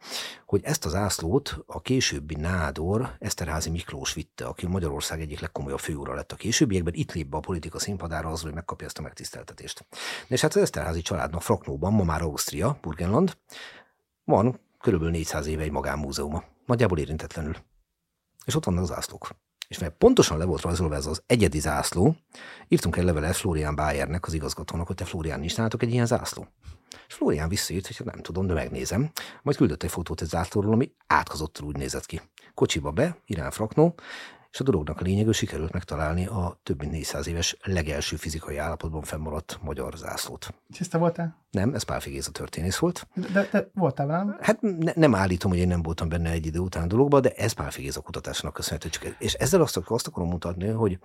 hogy 0.45 0.61
ezt 0.63 0.85
az 0.85 0.95
ászlót 0.95 1.63
a 1.65 1.81
későbbi 1.81 2.35
nádor 2.35 3.15
Eszterházi 3.19 3.69
Miklós 3.69 4.13
vitte, 4.13 4.45
aki 4.45 4.67
Magyarország 4.67 5.21
egyik 5.21 5.39
legkomolyabb 5.39 5.79
főúra 5.79 6.13
lett 6.13 6.31
a 6.31 6.35
későbbiekben, 6.35 6.93
itt 6.93 7.13
lép 7.13 7.27
be 7.27 7.37
a 7.37 7.39
politika 7.39 7.79
színpadára 7.79 8.29
az, 8.29 8.41
hogy 8.41 8.53
megkapja 8.53 8.87
ezt 8.87 8.97
a 8.97 9.01
megtiszteltetést. 9.01 9.85
És 10.27 10.41
hát 10.41 10.55
az 10.55 10.61
Eszterházi 10.61 11.01
családnak 11.01 11.41
Fraknóban, 11.41 11.93
ma 11.93 12.03
már 12.03 12.21
Ausztria, 12.21 12.77
Burgenland, 12.81 13.37
van 14.23 14.59
körülbelül 14.79 15.13
400 15.13 15.47
éve 15.47 15.63
egy 15.63 15.71
magánmúzeuma, 15.71 16.43
nagyjából 16.65 16.97
érintetlenül. 16.97 17.55
És 18.45 18.55
ott 18.55 18.65
vannak 18.65 18.83
az 18.83 18.91
ászlók. 18.91 19.29
És 19.69 19.79
mert 19.79 19.97
pontosan 19.97 20.37
le 20.37 20.45
volt 20.45 20.61
rajzolva 20.61 20.95
ez 20.95 21.05
az 21.05 21.23
egyedi 21.25 21.59
zászló, 21.59 22.15
írtunk 22.67 22.95
egy 22.95 23.03
levelet 23.03 23.35
Florian 23.35 23.75
Bayernek, 23.75 24.25
az 24.25 24.33
igazgatónak, 24.33 24.87
hogy 24.87 24.95
te 24.95 25.05
Florian 25.05 25.43
is 25.43 25.55
látok 25.55 25.83
egy 25.83 25.91
ilyen 25.91 26.05
zászló. 26.05 26.47
És 27.07 27.13
Florian 27.13 27.49
visszaírt, 27.49 27.87
hogy 27.87 27.97
hát 27.97 28.13
nem 28.13 28.21
tudom, 28.21 28.47
de 28.47 28.53
megnézem. 28.53 29.11
Majd 29.41 29.57
küldött 29.57 29.83
egy 29.83 29.91
fotót 29.91 30.21
egy 30.21 30.27
zászlóról, 30.27 30.73
ami 30.73 30.91
átkozottul 31.07 31.67
úgy 31.67 31.77
nézett 31.77 32.05
ki. 32.05 32.21
Kocsiba 32.53 32.91
be, 32.91 33.17
Irán 33.25 33.51
Fraknó, 33.51 33.95
és 34.51 34.59
a 34.59 34.63
dolognak 34.63 34.99
a 34.99 35.03
lényeg, 35.03 35.25
hogy 35.25 35.33
sikerült 35.33 35.71
megtalálni 35.71 36.25
a 36.25 36.59
több 36.63 36.79
mint 36.79 36.91
400 36.91 37.27
éves 37.27 37.57
legelső 37.63 38.15
fizikai 38.15 38.57
állapotban 38.57 39.01
fennmaradt 39.01 39.59
magyar 39.61 39.93
zászlót. 39.95 40.53
És 40.79 40.87
te 40.87 40.97
voltál? 40.97 41.45
Nem, 41.51 41.73
ez 41.73 41.83
Pál 41.83 41.99
Figéz 41.99 42.27
a 42.27 42.31
történész 42.31 42.77
volt. 42.77 43.07
De 43.33 43.45
te 43.45 43.69
voltál 43.73 44.07
velem? 44.07 44.37
Hát 44.41 44.61
ne, 44.61 44.91
nem 44.95 45.15
állítom, 45.15 45.51
hogy 45.51 45.59
én 45.59 45.67
nem 45.67 45.81
voltam 45.81 46.09
benne 46.09 46.29
egy 46.29 46.45
idő 46.45 46.59
után 46.59 46.87
dologba, 46.87 47.19
de 47.19 47.31
ez 47.31 47.51
Pál 47.51 47.71
Figéz 47.71 47.97
a 47.97 48.01
kutatásnak 48.01 48.53
köszönhető. 48.53 48.89
Csak, 48.89 49.15
és 49.19 49.33
ezzel 49.33 49.61
azt, 49.61 49.77
azt 49.77 50.07
akarom 50.07 50.29
mutatni, 50.29 50.67
hogy 50.67 50.99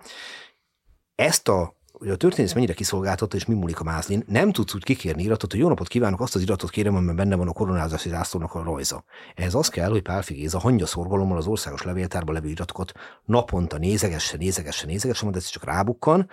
ezt 1.15 1.47
a 1.47 1.75
hogy 1.97 2.09
a 2.09 2.15
történész 2.15 2.53
mennyire 2.53 2.73
kiszolgáltatta, 2.73 3.35
és 3.35 3.45
mi 3.45 3.53
múlik 3.53 3.79
a 3.79 3.83
mázlin, 3.83 4.23
nem 4.27 4.51
tudsz 4.51 4.73
úgy 4.73 4.83
kikérni 4.83 5.23
iratot, 5.23 5.51
hogy 5.51 5.59
jó 5.59 5.67
napot 5.67 5.87
kívánok, 5.87 6.21
azt 6.21 6.35
az 6.35 6.41
iratot 6.41 6.69
kérem, 6.69 6.95
amiben 6.95 7.15
benne 7.15 7.35
van 7.35 7.47
a 7.47 7.53
koronázási 7.53 8.09
zászlónak 8.09 8.53
a 8.53 8.63
rajza. 8.63 9.03
Ehhez 9.35 9.53
az 9.53 9.69
kell, 9.69 9.89
hogy 9.89 10.01
Pál 10.01 10.21
Figéz 10.21 10.53
a 10.53 10.59
hangya 10.59 10.85
szorgalommal 10.85 11.37
az 11.37 11.47
országos 11.47 11.83
levéltárban 11.83 12.33
levő 12.33 12.49
iratokat 12.49 12.91
naponta 13.25 13.77
nézegesse, 13.77 14.37
nézegesse, 14.37 14.85
nézegesse, 14.85 15.23
majd 15.23 15.35
ez 15.35 15.45
csak 15.45 15.63
rábukkan. 15.63 16.29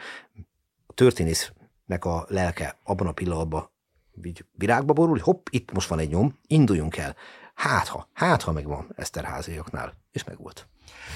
A 0.86 0.92
történésznek 0.92 2.04
a 2.04 2.24
lelke 2.28 2.78
abban 2.84 3.06
a 3.06 3.12
pillanatban 3.12 3.70
így 4.22 4.44
virágba 4.52 4.92
borul, 4.92 5.10
hogy 5.10 5.22
hopp, 5.22 5.46
itt 5.50 5.72
most 5.72 5.88
van 5.88 5.98
egy 5.98 6.08
nyom, 6.08 6.38
induljunk 6.46 6.96
el. 6.96 7.16
Hát 7.54 7.88
ha, 7.88 8.08
hát 8.12 8.42
ha 8.42 8.52
megvan 8.52 8.92
Eszterháziaknál. 8.96 9.94
És 10.12 10.24
megvolt. 10.24 10.66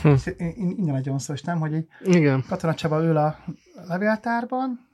Hm. 0.03 0.15
Innen 0.39 0.95
nagyon 0.95 1.19
szó, 1.19 1.35
nem, 1.45 1.59
hogy 1.59 1.75
egy 1.75 1.89
Igen. 2.05 2.45
Katona 2.49 2.75
Csaba 2.75 3.03
ül 3.03 3.17
a 3.17 3.39
levéltárban, 3.75 4.89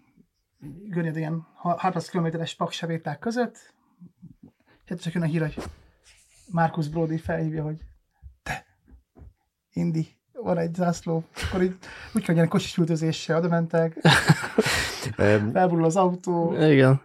görnyed 0.89 1.17
ilyen 1.17 1.47
30 1.55 2.09
kilométeres 2.09 2.55
paksevéták 2.55 3.19
között, 3.19 3.75
hát 4.87 5.03
csak 5.03 5.13
jön 5.13 5.23
a 5.23 5.27
hír, 5.27 5.41
hogy 5.41 5.65
Markus 6.51 6.89
Brody 6.89 7.19
felhívja, 7.19 7.63
hogy 7.63 7.77
te, 8.43 8.67
Indi, 9.73 10.17
van 10.33 10.59
egy 10.59 10.75
zászló, 10.75 11.25
akkor 11.49 11.63
így 11.63 11.77
úgy 12.07 12.13
kell, 12.13 12.25
hogy 12.25 12.35
ilyen 12.35 12.49
kocsis 12.49 12.77
üldözéssel 12.77 13.39
oda 13.39 13.49
mentek, 13.49 13.97
felborul 15.53 15.85
az 15.85 15.97
autó, 15.97 16.55
Igen. 16.61 17.01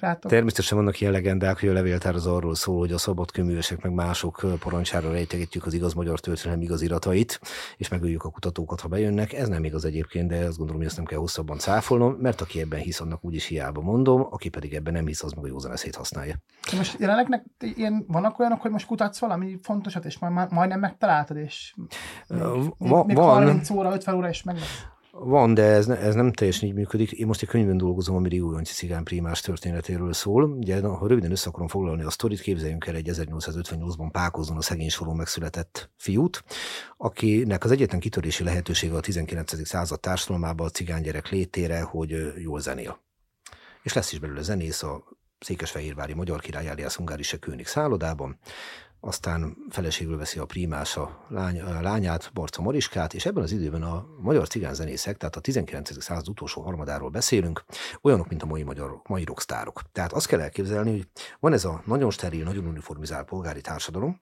rátok. 0.00 0.30
Természetesen 0.30 0.78
vannak 0.78 1.00
ilyen 1.00 1.12
legendák, 1.12 1.60
hogy 1.60 1.68
a 1.68 1.72
levéltár 1.72 2.14
az 2.14 2.26
arról 2.26 2.54
szól, 2.54 2.78
hogy 2.78 2.92
a 2.92 2.98
szabad 2.98 3.30
köművesek 3.30 3.82
meg 3.82 3.92
mások 3.92 4.46
parancsára 4.58 5.12
rejtegetjük 5.12 5.66
az 5.66 5.72
igaz 5.72 5.92
magyar 5.94 6.20
történelem 6.20 6.62
igaziratait, 6.62 7.40
és 7.76 7.88
megöljük 7.88 8.24
a 8.24 8.30
kutatókat, 8.30 8.80
ha 8.80 8.88
bejönnek. 8.88 9.32
Ez 9.32 9.48
nem 9.48 9.64
igaz 9.64 9.84
egyébként, 9.84 10.28
de 10.28 10.36
azt 10.36 10.56
gondolom, 10.56 10.76
hogy 10.76 10.86
ezt 10.86 10.96
nem 10.96 11.04
kell 11.04 11.18
hosszabban 11.18 11.58
cáfolnom, 11.58 12.12
mert 12.12 12.40
aki 12.40 12.60
ebben 12.60 12.80
hisz, 12.80 13.00
annak 13.00 13.24
úgyis 13.24 13.46
hiába 13.46 13.80
mondom, 13.80 14.26
aki 14.30 14.48
pedig 14.48 14.74
ebben 14.74 14.92
nem 14.92 15.06
hisz, 15.06 15.22
az 15.22 15.32
meg 15.32 15.44
a 15.44 15.48
józan 15.48 15.72
eszét 15.72 15.94
használja. 15.94 16.34
Most 16.76 16.98
jelenleg 16.98 17.42
ilyen, 17.58 18.04
vannak 18.08 18.38
olyanok, 18.38 18.60
hogy 18.60 18.70
most 18.70 18.86
kutatsz 18.86 19.18
valami 19.18 19.58
fontosat, 19.62 20.04
és 20.04 20.18
majd, 20.18 20.52
majdnem 20.52 20.80
megtaláltad, 20.80 21.36
és 21.36 21.74
még, 22.28 22.40
Va- 22.78 23.06
még 23.06 23.16
van. 23.16 23.26
30 23.26 23.70
óra, 23.70 23.92
50 23.92 24.14
óra 24.14 24.28
is 24.28 24.42
meg 24.42 24.54
lesz. 24.54 24.86
Van, 25.14 25.54
de 25.54 25.62
ez, 25.62 25.86
ne, 25.86 25.98
ez 25.98 26.14
nem 26.14 26.32
teljesen 26.32 26.68
így 26.68 26.74
működik. 26.74 27.12
Én 27.12 27.26
most 27.26 27.42
egy 27.42 27.48
könyvben 27.48 27.76
dolgozom, 27.76 28.16
ami 28.16 28.28
Rigó 28.28 28.52
Jancsi 28.52 28.72
cigány 28.72 29.02
primás 29.02 29.40
történetéről 29.40 30.12
szól. 30.12 30.44
Ugye, 30.44 30.80
na, 30.80 30.96
ha 30.96 31.06
röviden 31.06 31.30
össze 31.30 31.48
akarom 31.48 31.68
foglalni 31.68 32.02
a 32.02 32.10
sztorit, 32.10 32.40
képzeljünk 32.40 32.86
el 32.86 32.94
egy 32.94 33.08
1858-ban 33.12 34.08
Pákozon 34.12 34.56
a 34.56 34.62
szegény 34.62 34.88
soron 34.88 35.16
megszületett 35.16 35.90
fiút, 35.96 36.44
akinek 36.96 37.64
az 37.64 37.70
egyetlen 37.70 38.00
kitörési 38.00 38.44
lehetősége 38.44 38.94
a 38.94 39.00
19. 39.00 39.66
század 39.66 40.00
társadalmában 40.00 40.66
a 40.66 40.70
cigány 40.70 41.02
gyerek 41.02 41.28
létére, 41.28 41.82
hogy 41.82 42.32
jól 42.36 42.60
zenél. 42.60 43.00
És 43.82 43.92
lesz 43.92 44.12
is 44.12 44.18
belőle 44.18 44.42
zenész 44.42 44.82
a 44.82 45.04
Székesfehérvári 45.38 46.14
Magyar 46.14 46.40
Király 46.40 46.68
alias 46.68 46.96
Hungárise 46.96 47.36
König 47.36 47.66
szállodában, 47.66 48.38
aztán 49.04 49.56
feleségül 49.70 50.16
veszi 50.16 50.38
a 50.38 50.44
prímás 50.44 50.96
a, 50.96 51.26
lány, 51.28 51.60
a 51.60 51.80
lányát, 51.80 52.30
Barca 52.34 52.62
Mariskát, 52.62 53.14
és 53.14 53.26
ebben 53.26 53.42
az 53.42 53.52
időben 53.52 53.82
a 53.82 54.06
magyar 54.20 54.48
cigánzenészek, 54.48 55.16
tehát 55.16 55.36
a 55.36 55.40
19. 55.40 56.02
század 56.02 56.28
utolsó 56.28 56.62
harmadáról 56.62 57.10
beszélünk, 57.10 57.64
olyanok, 58.00 58.28
mint 58.28 58.42
a 58.42 58.46
mai 58.46 58.62
magyar, 58.62 59.00
mai 59.08 59.24
rockstárok. 59.24 59.82
Tehát 59.92 60.12
azt 60.12 60.26
kell 60.26 60.40
elképzelni, 60.40 60.90
hogy 60.90 61.08
van 61.40 61.52
ez 61.52 61.64
a 61.64 61.82
nagyon 61.86 62.10
steril, 62.10 62.44
nagyon 62.44 62.66
uniformizált 62.66 63.28
polgári 63.28 63.60
társadalom, 63.60 64.20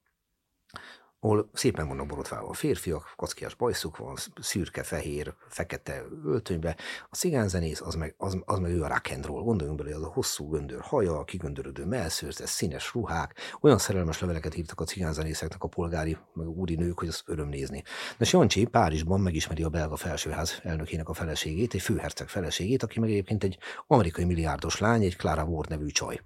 ahol 1.20 1.50
szépen 1.52 1.88
vannak 1.88 2.06
borotválva 2.06 2.48
a 2.48 2.52
férfiak, 2.52 3.12
kockiás 3.16 3.54
bajszuk 3.54 3.96
van, 3.96 4.16
szürke, 4.40 4.82
fehér, 4.82 5.34
fekete 5.48 6.04
öltönybe. 6.24 6.76
A 7.10 7.16
cigánzenész, 7.16 7.80
az 7.80 7.94
meg, 7.94 8.14
az, 8.18 8.38
az 8.44 8.58
meg 8.58 8.70
ő 8.70 8.82
a 8.82 8.88
rock 8.88 9.10
and 9.14 9.26
roll. 9.26 9.42
Gondoljunk 9.42 9.82
bele, 9.82 9.96
az 9.96 10.02
a 10.02 10.12
hosszú 10.12 10.48
göndör 10.48 10.80
haja, 10.80 11.18
a 11.18 11.24
kigöndörödő 11.24 11.84
melszőrzet, 11.84 12.46
színes 12.46 12.94
ruhák. 12.94 13.34
Olyan 13.60 13.78
szerelmes 13.78 14.20
leveleket 14.20 14.56
írtak 14.56 14.80
a 14.80 14.84
cigánzenészeknek 14.84 15.62
a 15.62 15.68
polgári, 15.68 16.16
meg 16.32 16.48
úri 16.48 16.74
nők, 16.74 16.98
hogy 16.98 17.08
az 17.08 17.22
öröm 17.26 17.48
nézni. 17.48 17.82
De 18.18 18.26
Jancsi 18.30 18.64
Párizsban 18.64 19.20
megismeri 19.20 19.62
a 19.62 19.68
belga 19.68 19.96
felsőház 19.96 20.60
elnökének 20.62 21.08
a 21.08 21.14
feleségét, 21.14 21.74
egy 21.74 21.82
főherceg 21.82 22.28
feleségét, 22.28 22.82
aki 22.82 23.00
meg 23.00 23.10
egyébként 23.10 23.44
egy 23.44 23.58
amerikai 23.86 24.24
milliárdos 24.24 24.78
lány, 24.78 25.02
egy 25.02 25.16
Clara 25.16 25.44
Ward 25.44 25.68
nevű 25.68 25.86
csaj. 25.86 26.20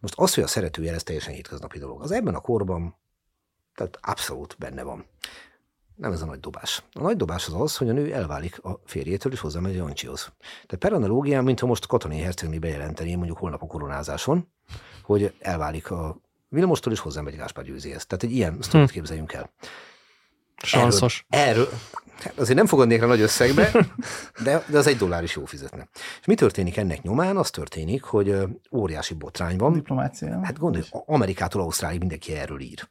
Most 0.00 0.14
az, 0.16 0.34
hogy 0.34 0.44
a 0.44 0.46
szeretője, 0.46 0.92
ez 0.92 1.02
teljesen 1.02 1.34
hétköznapi 1.34 1.78
dolog. 1.78 2.02
Az 2.02 2.10
ebben 2.10 2.34
a 2.34 2.40
korban 2.40 2.96
tehát 3.76 3.98
abszolút 4.00 4.56
benne 4.58 4.82
van. 4.82 5.04
Nem 5.94 6.12
ez 6.12 6.22
a 6.22 6.26
nagy 6.26 6.40
dobás. 6.40 6.82
A 6.92 7.00
nagy 7.00 7.16
dobás 7.16 7.46
az 7.46 7.60
az, 7.60 7.76
hogy 7.76 7.88
a 7.88 7.92
nő 7.92 8.12
elválik 8.12 8.64
a 8.64 8.80
férjétől, 8.84 9.32
és 9.32 9.40
hozzámegy 9.40 9.74
Jancsihoz. 9.74 10.32
Tehát 10.40 10.76
per 10.78 10.92
analógián, 10.92 11.44
mintha 11.44 11.66
most 11.66 11.86
katonai 11.86 12.18
hercegné 12.18 12.58
bejelenteni, 12.58 13.14
mondjuk 13.14 13.38
holnap 13.38 13.62
a 13.62 13.66
koronázáson, 13.66 14.48
hogy 15.02 15.34
elválik 15.38 15.90
a 15.90 16.20
Vilmostól, 16.48 16.92
és 16.92 16.98
hozzámegy 16.98 17.36
Gáspár 17.36 17.64
Győzéhez. 17.64 18.06
Tehát 18.06 18.24
egy 18.24 18.32
ilyen 18.32 18.58
sztorit 18.60 18.90
képzeljünk 18.90 19.32
el. 19.32 19.50
Sanszos. 20.62 21.26
Erről, 21.28 21.50
erről 21.50 21.78
hát 22.18 22.38
azért 22.38 22.56
nem 22.56 22.66
fogadnék 22.66 23.00
rá 23.00 23.06
nagy 23.06 23.20
összegbe, 23.20 23.70
de, 24.44 24.64
de 24.68 24.78
az 24.78 24.86
egy 24.86 24.96
dollár 24.96 25.22
is 25.22 25.34
jó 25.34 25.44
fizetne. 25.44 25.88
És 26.20 26.26
mi 26.26 26.34
történik 26.34 26.76
ennek 26.76 27.02
nyomán? 27.02 27.36
Az 27.36 27.50
történik, 27.50 28.02
hogy 28.02 28.34
óriási 28.72 29.14
botrány 29.14 29.56
van. 29.56 29.72
Diplomácia. 29.72 30.40
Hát 30.44 30.58
gondolj, 30.58 30.84
Amerikától 30.90 31.62
Ausztrálig 31.62 31.98
mindenki 31.98 32.32
erről 32.32 32.60
ír. 32.60 32.88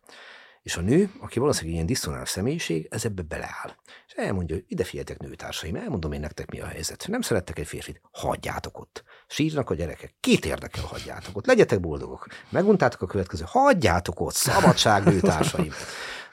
És 0.65 0.75
a 0.75 0.81
nő, 0.81 1.11
aki 1.19 1.39
valószínűleg 1.39 1.73
ilyen 1.73 1.85
diszonáns 1.85 2.29
személyiség, 2.29 2.87
ez 2.89 3.05
ebbe 3.05 3.21
beleáll. 3.21 3.75
És 4.07 4.13
elmondja, 4.13 4.55
hogy 4.55 4.65
ide 4.67 4.83
figyeljetek 4.83 5.19
nőtársaim, 5.19 5.75
elmondom 5.75 6.11
én 6.11 6.19
nektek 6.19 6.51
mi 6.51 6.59
a 6.59 6.65
helyzet. 6.65 7.05
Nem 7.07 7.21
szerettek 7.21 7.59
egy 7.59 7.67
férfit, 7.67 8.01
hagyjátok 8.11 8.79
ott. 8.79 9.03
Sírnak 9.27 9.69
a 9.69 9.75
gyerekek, 9.75 10.15
két 10.19 10.45
érdekel, 10.45 10.83
hagyjátok 10.83 11.37
ott. 11.37 11.45
Legyetek 11.45 11.79
boldogok. 11.79 12.27
Meguntátok 12.49 13.01
a 13.01 13.05
következő, 13.05 13.43
hagyjátok 13.47 14.19
ott, 14.19 14.33
szabadság 14.33 15.03
nőtársaim. 15.13 15.71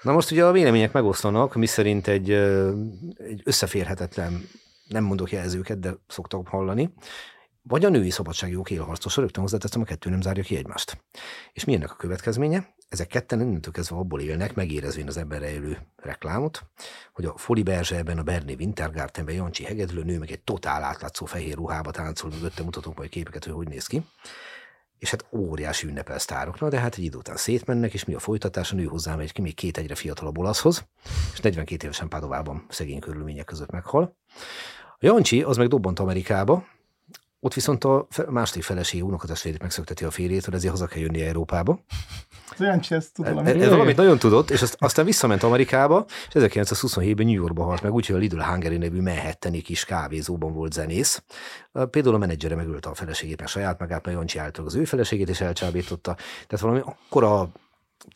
Na 0.02 0.12
most 0.12 0.30
ugye 0.30 0.44
a 0.44 0.52
vélemények 0.52 0.92
megoszlanak, 0.92 1.54
miszerint 1.54 2.06
egy, 2.06 2.30
egy 3.16 3.40
összeférhetetlen, 3.44 4.48
nem 4.88 5.04
mondok 5.04 5.30
jelzőket, 5.32 5.78
de 5.78 5.94
szoktak 6.08 6.48
hallani, 6.48 6.92
vagy 7.62 7.85
a 7.85 7.88
női 7.88 8.11
szabadságjogok 8.11 8.70
élharcosa, 8.70 9.20
rögtön 9.20 9.42
hozzáteszem, 9.42 9.81
a 9.81 9.85
kettő 9.85 10.11
nem 10.11 10.20
zárja 10.20 10.42
ki 10.42 10.57
egymást. 10.57 11.05
És 11.53 11.64
mi 11.64 11.75
ennek 11.75 11.90
a 11.90 11.96
következménye? 11.96 12.75
Ezek 12.88 13.07
ketten 13.07 13.40
innentől 13.40 13.72
kezdve 13.72 13.96
abból 13.96 14.20
élnek, 14.20 14.55
megérezvén 14.55 15.07
az 15.07 15.16
emberre 15.16 15.51
élő 15.51 15.79
reklámot, 15.96 16.62
hogy 17.12 17.25
a 17.25 17.37
Foli 17.37 17.62
Berzse 17.62 17.96
ebben 17.96 18.18
a 18.18 18.22
Berné 18.22 18.55
Wintergartenben 18.59 19.35
Jancsi 19.35 19.64
hegedülő 19.64 20.03
nő 20.03 20.18
meg 20.18 20.31
egy 20.31 20.40
totál 20.40 20.83
átlátszó 20.83 21.27
fehér 21.27 21.55
ruhába 21.55 21.90
táncol, 21.90 22.31
mögötte 22.31 22.62
mutatunk 22.62 22.96
majd 22.96 23.11
képeket, 23.11 23.44
hogy 23.44 23.53
hogy 23.53 23.68
néz 23.68 23.87
ki. 23.87 24.03
És 24.98 25.11
hát 25.11 25.25
óriási 25.31 25.87
ünnepel 25.87 26.18
sztároknak, 26.18 26.70
de 26.70 26.79
hát 26.79 26.94
egy 26.94 27.05
idő 27.05 27.16
után 27.16 27.37
szétmennek, 27.37 27.92
és 27.92 28.05
mi 28.05 28.14
a 28.14 28.18
folytatás? 28.18 28.72
A 28.72 28.75
nő 28.75 28.85
hozzámegy 28.85 29.33
ki 29.33 29.40
még 29.40 29.55
két 29.55 29.79
egyre 29.79 29.94
fiatalabb 29.94 30.38
olaszhoz, 30.38 30.87
és 31.33 31.40
42 31.40 31.85
évesen 31.85 32.09
Padovában 32.09 32.66
szegény 32.68 33.01
körülmények 33.01 33.44
között 33.44 33.70
meghal. 33.70 34.16
A 34.98 35.07
Jancsi 35.07 35.42
az 35.42 35.57
meg 35.57 35.68
dobbant 35.68 35.98
Amerikába, 35.98 36.64
ott 37.44 37.55
viszont 37.55 37.85
a 37.85 38.07
második 38.28 38.62
feleség 38.62 39.05
unokatestvérét 39.05 39.62
megszökteti 39.62 40.05
a 40.05 40.11
férjétől, 40.11 40.55
ezért 40.55 40.72
haza 40.72 40.87
kell 40.87 41.00
jönni 41.00 41.20
Európába. 41.20 41.78
Jancsi, 42.59 42.94
ezt 42.94 43.14
tud 43.14 43.26
Ez, 43.26 43.33
valami. 43.33 43.62
ez 43.62 43.70
valamit 43.70 43.96
nagyon 43.96 44.18
tudott, 44.18 44.50
és 44.50 44.62
azt, 44.62 44.76
aztán 44.78 45.05
visszament 45.05 45.42
Amerikába, 45.42 46.05
és 46.09 46.33
1927-ben 46.35 47.26
New 47.26 47.35
Yorkba 47.35 47.64
halt 47.64 47.83
meg, 47.83 47.92
úgyhogy 47.92 48.16
a 48.16 48.18
Lidl 48.18 48.40
Hungary 48.40 48.76
nevű 48.76 49.00
Manhattani 49.00 49.61
kis 49.61 49.85
kávézóban 49.85 50.52
volt 50.52 50.72
zenész. 50.72 51.22
Például 51.90 52.14
a 52.14 52.18
menedzsere 52.18 52.55
megölte 52.55 52.88
a 52.88 52.94
feleségét, 52.94 53.38
meg 53.38 53.48
saját 53.48 53.78
magát, 53.78 54.05
meg 54.05 54.14
Jancsi 54.14 54.38
az 54.64 54.74
ő 54.74 54.85
feleségét 54.85 55.28
is 55.28 55.40
elcsábította. 55.40 56.14
Tehát 56.46 56.61
valami 56.61 56.81
akkora 56.85 57.48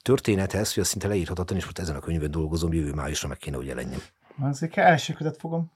történethez, 0.03 0.75
hogy 0.75 0.83
az 0.83 0.89
szinte 0.89 1.09
leírhatatlan, 1.09 1.59
és 1.59 1.65
most 1.65 1.79
ezen 1.79 1.97
a 1.97 2.01
könyvön 2.01 2.31
dolgozom, 2.31 2.73
jövő 2.73 2.93
májusra 2.93 3.29
meg 3.29 3.37
kéne, 3.37 3.57
hogy 3.57 3.67
jelenjen. 3.67 4.01
Azért 4.41 4.77
első 4.77 5.13
között 5.13 5.41
fogom. 5.41 5.71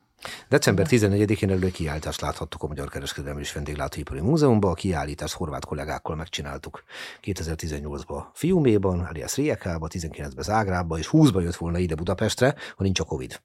December 0.48 0.86
14-én 0.88 1.50
előtt 1.50 1.72
kiállítást 1.72 2.20
láthattuk 2.20 2.62
a 2.62 2.66
Magyar 2.66 2.88
Kereskedelmi 2.88 3.40
és 3.40 3.52
Vendéglátóipari 3.52 4.20
Múzeumban. 4.20 4.70
A 4.70 4.74
kiállítást 4.74 5.34
horvát 5.34 5.64
kollégákkal 5.64 6.16
megcsináltuk 6.16 6.84
2018-ban 7.22 8.24
Fiuméban, 8.32 9.00
alias 9.00 9.36
Riekába, 9.36 9.88
19-ben 9.90 10.44
Zágrába, 10.44 10.98
és 10.98 11.08
20-ban 11.12 11.42
jött 11.42 11.56
volna 11.56 11.78
ide 11.78 11.94
Budapestre, 11.94 12.54
ha 12.76 12.82
nincs 12.82 13.00
a 13.00 13.04
Covid. 13.04 13.40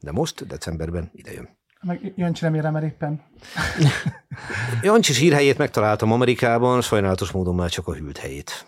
De 0.00 0.12
most, 0.12 0.46
decemberben 0.46 1.10
idejön. 1.12 1.56
Meg 1.80 2.12
Jancsi 2.16 2.44
nem 2.44 2.54
érem, 2.54 2.72
mert 2.72 2.84
éppen. 2.84 3.22
Jancsi 4.82 5.12
sírhelyét 5.12 5.58
megtaláltam 5.58 6.12
Amerikában, 6.12 6.80
sajnálatos 6.80 7.30
módon 7.30 7.54
már 7.54 7.70
csak 7.70 7.86
a 7.86 7.94
hűlt 7.94 8.18
helyét. 8.18 8.66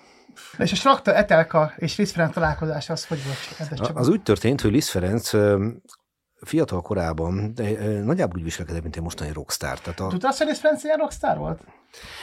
Na 0.56 0.64
és 0.64 0.72
a 0.72 0.76
Strakta, 0.76 1.14
Etelka 1.14 1.72
és 1.76 1.96
Liszt 1.96 2.12
Ferenc 2.12 2.34
találkozás 2.34 2.90
az 2.90 3.06
hogy 3.06 3.18
volt? 3.24 3.90
Az 3.94 4.08
úgy 4.08 4.22
történt, 4.22 4.60
hogy 4.60 4.70
Liszt 4.70 4.88
Ferenc 4.88 5.30
fiatal 6.40 6.82
korában 6.82 7.52
nagyjából 8.04 8.36
úgy 8.38 8.42
viselkedett, 8.42 8.82
mint 8.82 8.96
egy 8.96 9.02
mostani 9.02 9.32
rockstar. 9.32 9.80
Tehát 9.80 10.00
a, 10.00 10.06
Tudtad, 10.06 10.36
hogy 10.36 10.56
Ferenc 10.58 10.84
ilyen 10.84 10.96
rockstar 10.96 11.36
volt? 11.38 11.60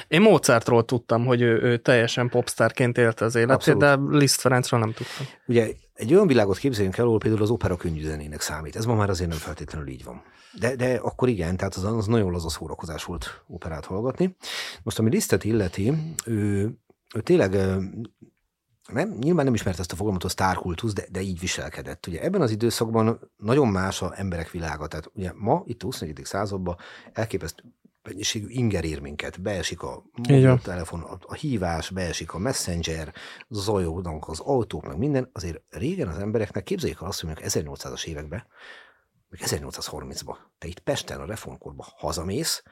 Én 0.08 0.22
Mozartról 0.22 0.86
tudtam, 0.86 1.26
hogy 1.26 1.42
ő, 1.42 1.62
ő 1.62 1.78
teljesen 1.78 2.30
popstarként 2.30 2.98
élte 2.98 3.26
az 3.26 3.36
életét, 3.36 3.56
Abszolút. 3.56 4.10
de 4.12 4.18
Liszt 4.18 4.42
Ferencről 4.42 4.80
nem 4.80 4.94
tudtam. 4.94 5.26
ugye 5.48 5.68
egy 5.94 6.14
olyan 6.14 6.28
világot 6.28 6.58
képzeljünk 6.58 6.98
el, 6.98 7.06
ahol 7.06 7.18
például 7.18 7.42
az 7.42 7.50
opera 7.50 7.76
könnyűzenének 7.76 8.42
számít. 8.42 8.76
Ez 8.76 8.86
ma 8.86 8.96
már 8.96 9.10
azért 9.10 9.30
nem 9.30 9.38
feltétlenül 9.38 9.88
így 9.88 10.04
van. 10.04 10.24
De, 10.60 10.76
de 10.76 10.96
akkor 11.02 11.28
igen, 11.30 11.58
tehát 11.58 11.76
az, 11.76 11.84
az 11.84 12.06
nagyon 12.06 12.32
laza 12.32 12.50
szórakozás 12.50 13.04
volt 13.04 13.44
operát 13.48 13.86
hallgatni. 13.86 14.36
Most 14.84 15.00
ami 15.00 15.10
Lisztet 15.10 15.44
illeti, 15.44 15.94
ő, 16.26 16.72
ő 17.16 17.22
tényleg 17.22 17.58
nem, 18.92 19.10
nyilván 19.10 19.46
nem 19.46 19.54
ismert 19.54 19.80
ezt 19.80 19.92
a 19.92 19.96
fogalmat, 19.96 20.24
a 20.24 20.30
sztárkultusz, 20.30 20.94
de, 20.94 21.06
de 21.12 21.22
így 21.22 21.40
viselkedett. 21.40 22.08
Ugye 22.08 22.22
ebben 22.22 22.42
az 22.42 22.52
időszakban 22.52 23.32
nagyon 23.38 23.68
más 23.68 24.02
a 24.02 24.14
emberek 24.16 24.52
világa. 24.52 24.88
Tehát 24.88 25.12
ugye 25.14 25.32
ma, 25.36 25.64
itt 25.66 25.82
a 25.82 25.86
21. 25.86 26.20
században 26.24 26.78
elképesztő 27.14 27.64
mennyiségű 28.08 28.48
inger 28.48 28.86
ér 28.86 29.00
minket. 29.00 29.42
Beesik 29.42 29.82
a 29.82 30.04
telefon, 30.64 31.02
a, 31.02 31.18
a 31.22 31.34
hívás, 31.34 31.90
beesik 31.90 32.34
a 32.34 32.38
messenger, 32.38 33.14
zajognak 33.50 34.28
az 34.28 34.40
autók, 34.40 34.88
meg 34.88 34.98
minden. 34.98 35.30
Azért 35.34 35.62
régen 35.70 36.08
az 36.08 36.18
embereknek 36.18 36.64
képzeljék 36.64 37.02
el 37.02 37.08
azt, 37.08 37.20
hogy 37.22 37.30
mondjuk 37.30 37.52
1800-as 37.52 38.06
években, 38.06 38.46
vagy 39.30 39.40
1830-ban, 39.44 40.36
te 40.58 40.68
itt 40.68 40.80
Pesten 40.80 41.20
a 41.20 41.26
reformkorban 41.26 41.86
hazamész, 41.98 42.64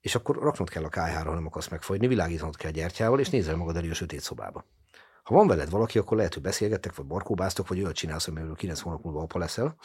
és 0.00 0.14
akkor 0.14 0.36
raknod 0.36 0.70
kell 0.70 0.84
a 0.84 0.88
kályhára, 0.88 1.28
ha 1.28 1.34
nem 1.34 1.46
akarsz 1.46 1.68
megfogyni, 1.68 2.06
világítanod 2.06 2.56
kell 2.56 2.70
gyertyával, 2.70 3.20
és 3.20 3.30
nézel 3.30 3.56
magad 3.56 3.76
elő 3.76 3.90
a 3.90 3.94
sötét 3.94 4.20
szobába. 4.20 4.64
Ha 5.26 5.34
van 5.34 5.46
veled 5.46 5.70
valaki, 5.70 5.98
akkor 5.98 6.16
lehet, 6.16 6.34
hogy 6.34 6.42
beszélgettek, 6.42 6.94
vagy 6.94 7.06
barkóbáztok, 7.06 7.68
vagy 7.68 7.82
olyat 7.82 7.94
csinálsz, 7.94 8.28
amiről 8.28 8.54
9 8.54 8.80
hónap 8.80 9.04
múlva 9.04 9.20
apa 9.20 9.38
leszel. 9.38 9.76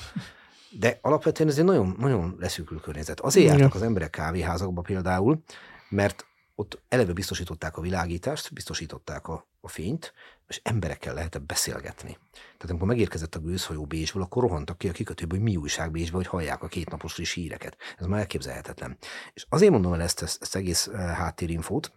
De 0.80 0.99
alapvetően 1.01 1.49
ez 1.49 1.58
egy 1.58 1.63
nagyon, 1.63 1.95
nagyon 1.99 2.36
leszűkül 2.39 2.80
környezet. 2.80 3.19
Azért 3.19 3.45
Igen. 3.45 3.58
jártak 3.58 3.75
az 3.75 3.82
emberek 3.82 4.10
kávéházakba 4.10 4.82
például, 4.82 5.43
mert 5.89 6.25
ott 6.56 6.82
eleve 6.89 7.13
biztosították 7.13 7.77
a 7.77 7.82
világítást, 7.82 8.54
biztosították 8.54 9.27
a, 9.27 9.47
a 9.62 9.67
fényt, 9.67 10.13
és 10.47 10.62
emberekkel 10.63 11.13
lehetett 11.13 11.41
beszélgetni. 11.41 12.17
Tehát 12.32 12.69
amikor 12.69 12.88
megérkezett 12.88 13.36
a 13.36 13.39
gőzhajó 13.39 13.86
Bécsből, 13.86 14.23
akkor 14.23 14.43
rohantak 14.43 14.77
ki 14.77 14.89
a 14.89 14.91
kikötőből, 14.91 15.39
hogy 15.39 15.47
mi 15.47 15.56
újság 15.56 15.91
Bécsbe, 15.91 16.15
hogy 16.15 16.27
hallják 16.27 16.63
a 16.63 16.67
kétnapos 16.67 17.13
friss 17.13 17.34
híreket. 17.34 17.77
Ez 17.97 18.06
már 18.06 18.19
elképzelhetetlen. 18.19 18.97
És 19.34 19.45
azért 19.49 19.71
mondom 19.71 19.93
el 19.93 20.01
ezt, 20.01 20.21
ezt, 20.21 20.41
ezt 20.41 20.56
egész 20.56 20.88
uh, 20.88 20.93
háttérinfót, 20.93 21.91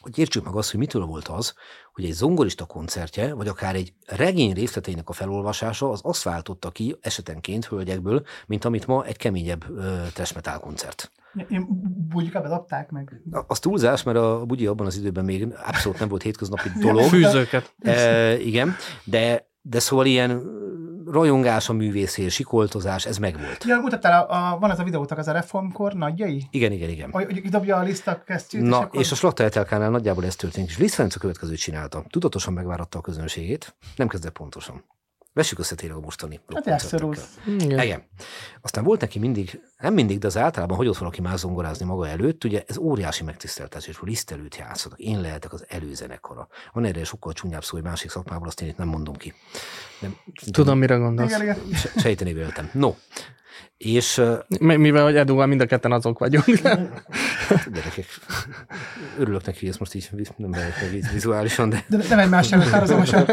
hogy 0.00 0.18
értsük 0.18 0.44
meg 0.44 0.54
azt, 0.54 0.70
hogy 0.70 0.80
mitől 0.80 1.04
volt 1.04 1.28
az, 1.28 1.54
hogy 1.92 2.04
egy 2.04 2.12
zongorista 2.12 2.64
koncertje, 2.64 3.34
vagy 3.34 3.48
akár 3.48 3.74
egy 3.74 3.92
regény 4.06 4.52
részleteinek 4.52 5.08
a 5.08 5.12
felolvasása, 5.12 5.90
az 5.90 6.00
azt 6.02 6.22
váltotta 6.22 6.70
ki 6.70 6.96
esetenként 7.00 7.64
hölgyekből, 7.64 8.22
mint 8.46 8.64
amit 8.64 8.86
ma 8.86 9.04
egy 9.04 9.16
keményebb 9.16 9.64
trash 10.12 10.34
metal 10.34 10.58
koncert. 10.58 11.12
Én 11.48 11.66
bugyika 12.08 12.40
bedobták 12.40 12.90
meg. 12.90 13.22
Az 13.46 13.58
túlzás, 13.58 14.02
mert 14.02 14.18
a 14.18 14.44
bugyi 14.46 14.66
abban 14.66 14.86
az 14.86 14.96
időben 14.96 15.24
még 15.24 15.54
abszolút 15.66 15.98
nem 15.98 16.08
volt 16.08 16.22
hétköznapi 16.22 16.68
dolog. 16.80 17.04
Fűzőket. 17.04 17.74
E, 17.78 18.38
igen, 18.38 18.74
de, 19.04 19.50
de 19.62 19.78
szóval 19.78 20.06
ilyen 20.06 20.42
rajongás 21.12 21.68
a 21.68 21.72
művészért, 21.72 22.30
sikoltozás, 22.30 23.06
ez 23.06 23.18
megvolt. 23.18 23.64
Ja, 23.64 23.80
mutattál, 23.80 24.22
a, 24.22 24.52
a, 24.52 24.58
van 24.58 24.70
az 24.70 24.78
a 24.78 24.84
videótak, 24.84 25.18
az 25.18 25.28
a 25.28 25.32
reformkor 25.32 25.92
nagyjai? 25.92 26.46
Igen, 26.50 26.72
igen, 26.72 26.88
igen. 26.88 27.10
Hogy, 27.10 27.48
dobja 27.48 27.76
a 27.76 27.82
lisztak 27.82 28.24
kesztyűt, 28.24 28.62
Na, 28.62 28.78
akkor... 28.78 29.00
és 29.00 29.12
a 29.12 29.14
Slakta 29.14 29.42
Etelkánál 29.44 29.90
nagyjából 29.90 30.24
ez 30.24 30.36
történt, 30.36 30.68
és 30.68 30.78
Liszt 30.78 30.94
Ferenc 30.94 31.14
a 31.14 31.18
következőt 31.18 31.58
csinálta. 31.58 32.04
Tudatosan 32.10 32.52
megváratta 32.52 32.98
a 32.98 33.02
közönségét, 33.02 33.74
nem 33.96 34.08
kezdett 34.08 34.32
pontosan. 34.32 34.84
Vessük 35.32 35.58
össze 35.58 35.74
tényleg 35.74 35.98
a 35.98 36.00
mostani 36.00 36.40
Hát 36.54 36.66
elszorulsz. 36.66 37.38
Igen. 37.58 37.80
Igen. 37.80 38.02
Aztán 38.60 38.84
volt 38.84 39.00
neki 39.00 39.18
mindig, 39.18 39.60
nem 39.78 39.94
mindig, 39.94 40.18
de 40.18 40.26
az 40.26 40.36
általában 40.36 40.76
hagyott 40.76 40.96
valaki 40.96 41.20
más 41.20 41.38
zongorázni 41.38 41.84
maga 41.84 42.08
előtt, 42.08 42.44
ugye 42.44 42.62
ez 42.66 42.76
óriási 42.76 43.24
megtiszteltetés, 43.24 43.96
hogy 43.96 44.08
Liszt 44.08 44.30
előtt 44.30 44.56
játszanak. 44.56 44.98
Én 44.98 45.20
lehetek 45.20 45.52
az 45.52 45.64
előzenekara. 45.68 46.48
Van 46.72 46.84
erre 46.84 47.04
sokkal 47.04 47.32
csúnyább 47.32 47.64
szó, 47.64 47.74
hogy 47.76 47.84
másik 47.84 48.10
szakmából, 48.10 48.46
azt 48.48 48.60
én 48.60 48.68
itt 48.68 48.76
nem 48.76 48.88
mondom 48.88 49.16
ki. 49.16 49.34
Nem, 50.00 50.16
Tudom, 50.50 50.78
mire 50.78 50.94
gondolsz. 50.96 51.30
Igen, 51.30 51.42
igen. 51.42 51.58
se- 51.74 51.92
sejteni 52.00 52.32
véltem. 52.32 52.70
No, 52.72 52.94
és 53.76 54.22
Mi- 54.60 54.76
Mivel, 54.76 55.04
hogy 55.04 55.16
Eduval 55.16 55.46
mind 55.46 55.60
a 55.60 55.66
ketten 55.66 55.92
azok 55.92 56.18
vagyunk. 56.18 56.44
gyerekek, 57.74 58.06
örülök 59.18 59.44
neki, 59.44 59.58
hogy 59.60 59.68
ezt 59.68 59.78
most 59.78 59.94
így 59.94 60.08
nem 60.36 60.50
lehet 60.50 60.80
meg 60.80 60.94
így 60.94 61.12
vizuálisan, 61.12 61.68
de 61.68 61.84
De 61.88 61.96
nem 62.08 62.18
egymás 62.18 62.52
előtt 62.52 62.70
párhuzamosan. 62.70 63.26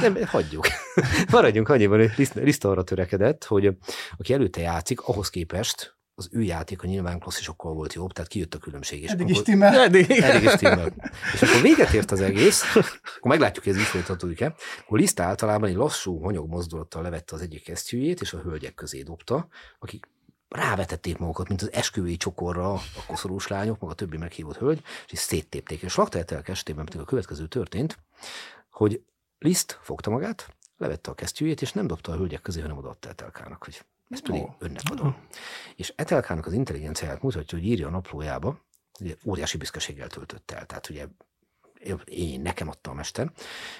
nem, 0.00 0.16
hagyjuk. 0.26 0.66
Maradjunk 1.30 1.68
annyiban, 1.68 1.98
hogy 1.98 2.10
Liszt- 2.16 2.34
Liszt 2.34 2.64
arra 2.64 2.82
törekedett, 2.82 3.44
hogy 3.44 3.76
aki 4.18 4.32
előtte 4.32 4.60
játszik, 4.60 5.00
ahhoz 5.00 5.30
képest 5.30 5.96
az 6.14 6.28
ő 6.32 6.42
játéka 6.42 6.86
nyilván 6.86 7.18
klasszisokkal 7.18 7.74
volt 7.74 7.92
jobb, 7.92 8.12
tehát 8.12 8.30
kijött 8.30 8.54
a 8.54 8.58
különbség. 8.58 9.02
És 9.02 9.10
Eddig 9.10 9.20
akkor- 9.24 9.36
is 9.36 9.42
timmel. 9.42 9.80
Eddig. 9.80 10.10
Eddig 10.10 10.42
is 10.42 10.50
stimmel. 10.50 10.92
És 11.32 11.42
akkor 11.42 11.60
véget 11.60 11.92
ért 11.92 12.10
az 12.10 12.20
egész, 12.20 12.62
akkor 12.74 13.30
meglátjuk, 13.30 13.64
hogy 13.64 13.72
ez 13.74 13.78
így 13.78 13.86
folytatódik-e. 13.86 14.54
Akkor 14.80 14.98
Liszt 14.98 15.20
általában 15.20 15.68
egy 15.68 15.74
lassú, 15.74 16.22
hanyag 16.22 16.48
mozdulattal 16.48 17.02
levette 17.02 17.34
az 17.34 17.40
egyik 17.40 17.62
kesztyűjét, 17.64 18.20
és 18.20 18.32
a 18.32 18.38
hölgyek 18.38 18.74
közé 18.74 19.02
dobta, 19.02 19.48
akik 19.78 20.08
rávetették 20.48 21.18
magukat, 21.18 21.48
mint 21.48 21.62
az 21.62 21.72
esküvői 21.72 22.16
csokorra 22.16 22.72
a 22.72 22.80
koszorús 23.06 23.46
lányok, 23.46 23.80
meg 23.80 23.90
a 23.90 23.94
többi 23.94 24.16
meghívott 24.16 24.56
hölgy, 24.56 24.82
és 25.06 25.12
így 25.12 25.18
széttépték. 25.18 25.82
És 25.82 25.92
Slakta 25.92 26.18
Etelk 26.18 26.48
esetében 26.48 26.84
pedig 26.84 27.00
a 27.00 27.04
következő 27.04 27.46
történt, 27.46 27.98
hogy 28.70 29.02
Liszt 29.38 29.78
fogta 29.82 30.10
magát, 30.10 30.54
levette 30.76 31.10
a 31.10 31.14
kesztyűjét, 31.14 31.62
és 31.62 31.72
nem 31.72 31.86
dobta 31.86 32.12
a 32.12 32.16
hölgyek 32.16 32.40
közé, 32.40 32.60
hanem 32.60 32.76
odaadta 32.76 33.08
Etelkának, 33.08 33.64
hogy 33.64 33.84
ezt 34.12 34.22
pedig 34.22 34.42
önnek 34.58 34.82
adom. 34.90 35.16
És 35.76 35.92
Etelkának 35.96 36.46
az 36.46 36.52
intelligenciáját 36.52 37.22
mutatja, 37.22 37.58
hogy 37.58 37.66
írja 37.66 37.86
a 37.86 37.90
naplójába, 37.90 38.64
ugye 39.00 39.14
óriási 39.24 39.56
büszkeséggel 39.56 40.08
töltött 40.08 40.50
el. 40.50 40.66
Tehát 40.66 40.88
ugye 40.88 41.06
én, 42.04 42.40
nekem 42.40 42.68
adta 42.68 42.90
a 42.90 42.94
mester, 42.94 43.32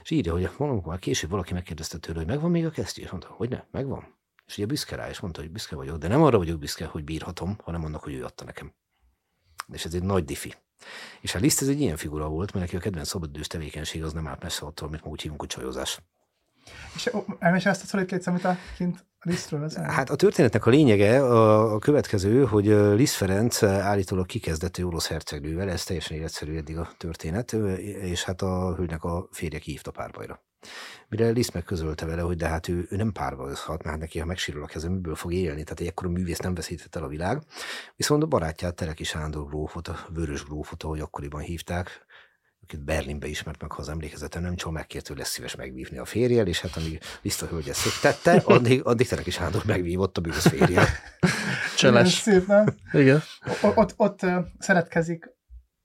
és 0.03 0.11
írja, 0.11 0.33
hogy 0.33 0.51
valamikor 0.57 0.99
később 0.99 1.31
valaki 1.31 1.53
megkérdezte 1.53 1.99
tőle, 1.99 2.18
hogy 2.18 2.27
megvan 2.27 2.51
még 2.51 2.66
a 2.66 2.71
kesztyű, 2.71 3.03
és 3.03 3.11
mondta, 3.11 3.29
hogy 3.29 3.49
ne, 3.49 3.62
megvan. 3.71 4.21
És 4.47 4.57
ugye 4.57 4.66
büszke 4.66 4.97
rá, 4.97 5.09
és 5.09 5.21
mondta, 5.21 5.40
hogy 5.40 5.51
büszke 5.51 5.77
vagyok, 5.77 5.99
de 5.99 6.09
nem 6.09 6.23
arra 6.23 6.38
vagyok 6.38 6.59
büszke, 6.59 6.85
hogy 6.85 7.05
bírhatom, 7.05 7.59
hanem 7.62 7.85
annak, 7.85 8.03
hogy 8.03 8.14
ő 8.14 8.25
adta 8.25 8.45
nekem. 8.45 8.75
És 9.73 9.85
ez 9.85 9.95
egy 9.95 10.03
nagy 10.03 10.25
diffi. 10.25 10.55
És 11.21 11.35
a 11.35 11.38
Liszt 11.38 11.62
ez 11.62 11.68
egy 11.68 11.81
ilyen 11.81 11.97
figura 11.97 12.29
volt, 12.29 12.53
mert 12.53 12.64
neki 12.64 12.77
a 12.77 12.81
kedvenc 12.81 13.09
szabadidős 13.09 13.47
tevékenység 13.47 14.03
az 14.03 14.12
nem 14.12 14.27
állt 14.27 14.42
messze 14.42 14.66
attól, 14.66 14.88
amit 14.88 15.05
ma 15.05 15.11
úgy 15.11 15.23
hívunk, 15.23 15.40
hogy 15.40 15.49
csajozás. 15.49 16.01
És 16.95 17.11
elmesél 17.38 17.71
azt 17.71 17.83
a 17.83 17.87
szolid 17.87 18.11
létsz, 18.11 18.27
amit 18.27 18.45
a 18.45 18.57
kint 18.77 19.05
lisztről 19.22 19.61
veszel? 19.61 19.85
Hát 19.85 20.11
a 20.11 20.16
történetnek 20.16 20.66
a 20.66 20.70
lényege 20.70 21.24
a, 21.24 21.74
a 21.74 21.78
következő, 21.78 22.44
hogy 22.44 22.66
Liszt 22.66 23.14
Ferenc 23.14 23.62
állítólag 23.62 24.26
kikezdett 24.26 24.85
orosz 24.85 25.08
hercegnővel, 25.08 25.70
ez 25.70 25.85
teljesen 25.85 26.16
életszerű 26.16 26.56
eddig 26.56 26.78
a 26.78 26.88
történet, 26.96 27.52
és 27.82 28.24
hát 28.24 28.42
a 28.42 28.74
hölgynek 28.74 29.04
a 29.04 29.28
férje 29.30 29.58
kihívta 29.58 29.90
párbajra. 29.90 30.42
Mire 31.08 31.28
Liszt 31.28 31.52
megközölte 31.54 32.06
vele, 32.06 32.22
hogy 32.22 32.37
de 32.37 32.48
hát 32.48 32.68
ő, 32.68 32.87
ő 32.90 32.96
nem 32.96 33.12
párbajozhat, 33.12 33.82
mert 33.82 33.98
neki, 33.98 34.18
ha 34.18 34.26
megsérül 34.26 34.62
a 34.62 34.66
kezem, 34.66 34.92
miből 34.92 35.14
fog 35.14 35.32
élni, 35.32 35.62
tehát 35.62 35.80
egy 35.80 35.87
ekkora 35.87 36.08
művész 36.08 36.38
nem 36.38 36.54
veszített 36.54 36.96
el 36.96 37.02
a 37.02 37.08
világ. 37.08 37.42
Viszont 37.96 38.22
a 38.22 38.26
barátját, 38.26 38.74
Tereki 38.74 39.04
Sándor 39.04 39.46
grófot, 39.46 39.88
a 39.88 39.96
Vörös 40.08 40.44
grófot, 40.44 40.82
ahogy 40.82 41.00
akkoriban 41.00 41.40
hívták, 41.40 42.06
akit 42.72 42.85
Berlinbe 42.85 43.26
ismert 43.26 43.61
meg, 43.61 43.72
ha 43.72 43.80
az 43.80 43.88
emlékezetem 43.88 44.42
nem 44.42 44.54
csak 44.54 44.72
megkért, 44.72 45.08
hogy 45.08 45.16
lesz 45.16 45.30
szíves 45.30 45.56
megvívni 45.56 45.98
a 45.98 46.04
férjel, 46.04 46.46
és 46.46 46.61
hát 46.61 46.76
amíg 46.76 47.00
Liszt 47.22 47.42
a 47.42 47.46
hölgy 47.46 47.68
ezt 47.68 48.00
tette, 48.00 48.42
addig, 48.54 48.85
addig 48.85 49.08
Tereki 49.08 49.30
Sándor 49.30 49.62
megvívott 49.66 50.16
a 50.16 50.20
bűvös 50.20 50.42
férjel. 50.42 50.87
Cseles. 51.78 52.12
Szép, 52.12 52.46
nem? 52.46 52.66
Igen. 52.92 53.20
Ott, 53.62 53.94
ott 53.96 54.20
szeretkezik 54.58 55.30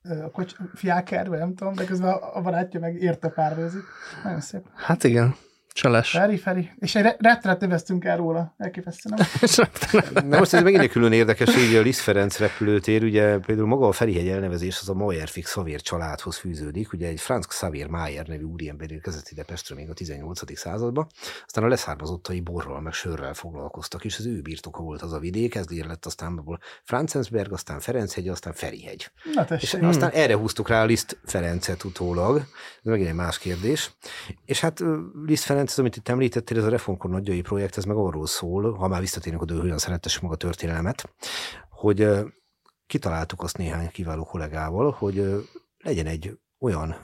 a 0.01 0.31
kocs, 0.31 0.53
fiákerbe, 0.73 1.37
nem 1.37 1.55
tudom, 1.55 1.73
de 1.73 1.85
közben 1.85 2.09
a, 2.09 2.41
barátja 2.41 2.79
meg 2.79 3.01
érte 3.01 3.29
párbőzik. 3.29 3.83
Nagyon 4.23 4.41
szép. 4.41 4.61
Hát 4.75 5.03
igen. 5.03 5.35
Cseles. 5.77 6.09
Feri, 6.09 6.37
Feri. 6.37 6.69
És 6.79 6.95
egy 6.95 7.03
re- 7.03 7.17
rettenet 7.19 7.59
neveztünk 7.59 8.05
el 8.05 8.17
róla. 8.17 8.53
Elképesztő, 8.57 9.09
nem? 9.09 9.27
Na 10.29 10.37
most 10.37 10.53
ez 10.53 10.61
megint 10.61 10.81
egy 10.81 10.89
külön 10.89 11.11
érdekesség, 11.11 11.67
hogy 11.67 11.75
a 11.75 11.81
Liszt 11.81 11.99
Ferenc 11.99 12.37
repülőtér, 12.37 13.03
ugye 13.03 13.37
például 13.37 13.67
maga 13.67 13.87
a 13.87 13.91
Ferihegy 13.91 14.27
elnevezés 14.27 14.79
az 14.81 14.89
a 14.89 14.93
Meyerfix 14.93 15.49
Szavér 15.51 15.81
családhoz 15.81 16.37
fűződik, 16.37 16.93
ugye 16.93 17.07
egy 17.07 17.19
Franz 17.19 17.45
Xavier 17.45 17.87
Mayer 17.87 18.27
nevű 18.27 18.43
úriember 18.43 18.91
érkezett 18.91 19.29
ide 19.29 19.43
Pestre 19.43 19.75
még 19.75 19.89
a 19.89 19.93
18. 19.93 20.57
században, 20.57 21.07
aztán 21.45 21.63
a 21.63 21.67
leszármazottai 21.67 22.39
borral 22.39 22.81
meg 22.81 22.93
sörrel 22.93 23.33
foglalkoztak, 23.33 24.05
és 24.05 24.17
az 24.17 24.25
ő 24.25 24.41
birtoka 24.41 24.81
volt 24.81 25.01
az 25.01 25.13
a 25.13 25.19
vidék, 25.19 25.55
ez 25.55 25.65
lett 25.69 26.05
aztán 26.05 26.37
abból 26.37 26.59
Franzensberg, 26.83 27.51
aztán 27.51 27.79
Ferenchegy, 27.79 28.27
aztán 28.27 28.53
Ferihegy. 28.53 29.11
Na 29.33 29.41
És 29.41 29.47
tessék. 29.47 29.83
aztán 29.83 30.09
erre 30.09 30.35
húztuk 30.35 30.69
rá 30.69 30.81
a 30.81 30.85
Liszt 30.85 31.19
Ferencet 31.25 31.83
utólag, 31.83 32.37
ez 32.37 32.45
megint 32.91 33.07
egy 33.09 33.15
más 33.15 33.37
kérdés. 33.37 33.91
És 34.45 34.59
hát 34.59 34.83
Liszt 35.25 35.43
Ferenc, 35.43 35.66
ez, 35.69 35.79
amit 35.79 35.95
itt 35.95 36.07
említettél, 36.07 36.57
ez 36.57 36.63
a 36.63 36.69
Reformkor 36.69 37.09
nagyjai 37.09 37.41
projekt, 37.41 37.77
ez 37.77 37.83
meg 37.83 37.97
arról 37.97 38.27
szól, 38.27 38.73
ha 38.73 38.87
már 38.87 38.99
visszatérünk 38.99 39.41
oda, 39.41 39.53
hogy 39.53 39.61
hogyan 39.61 39.77
szerettessük 39.77 40.21
meg 40.21 40.31
a 40.31 40.35
történelmet, 40.35 41.13
hogy 41.69 42.09
kitaláltuk 42.87 43.41
azt 43.41 43.57
néhány 43.57 43.89
kiváló 43.89 44.23
kollégával, 44.23 44.91
hogy 44.91 45.45
legyen 45.77 46.05
egy 46.05 46.39
olyan 46.59 46.95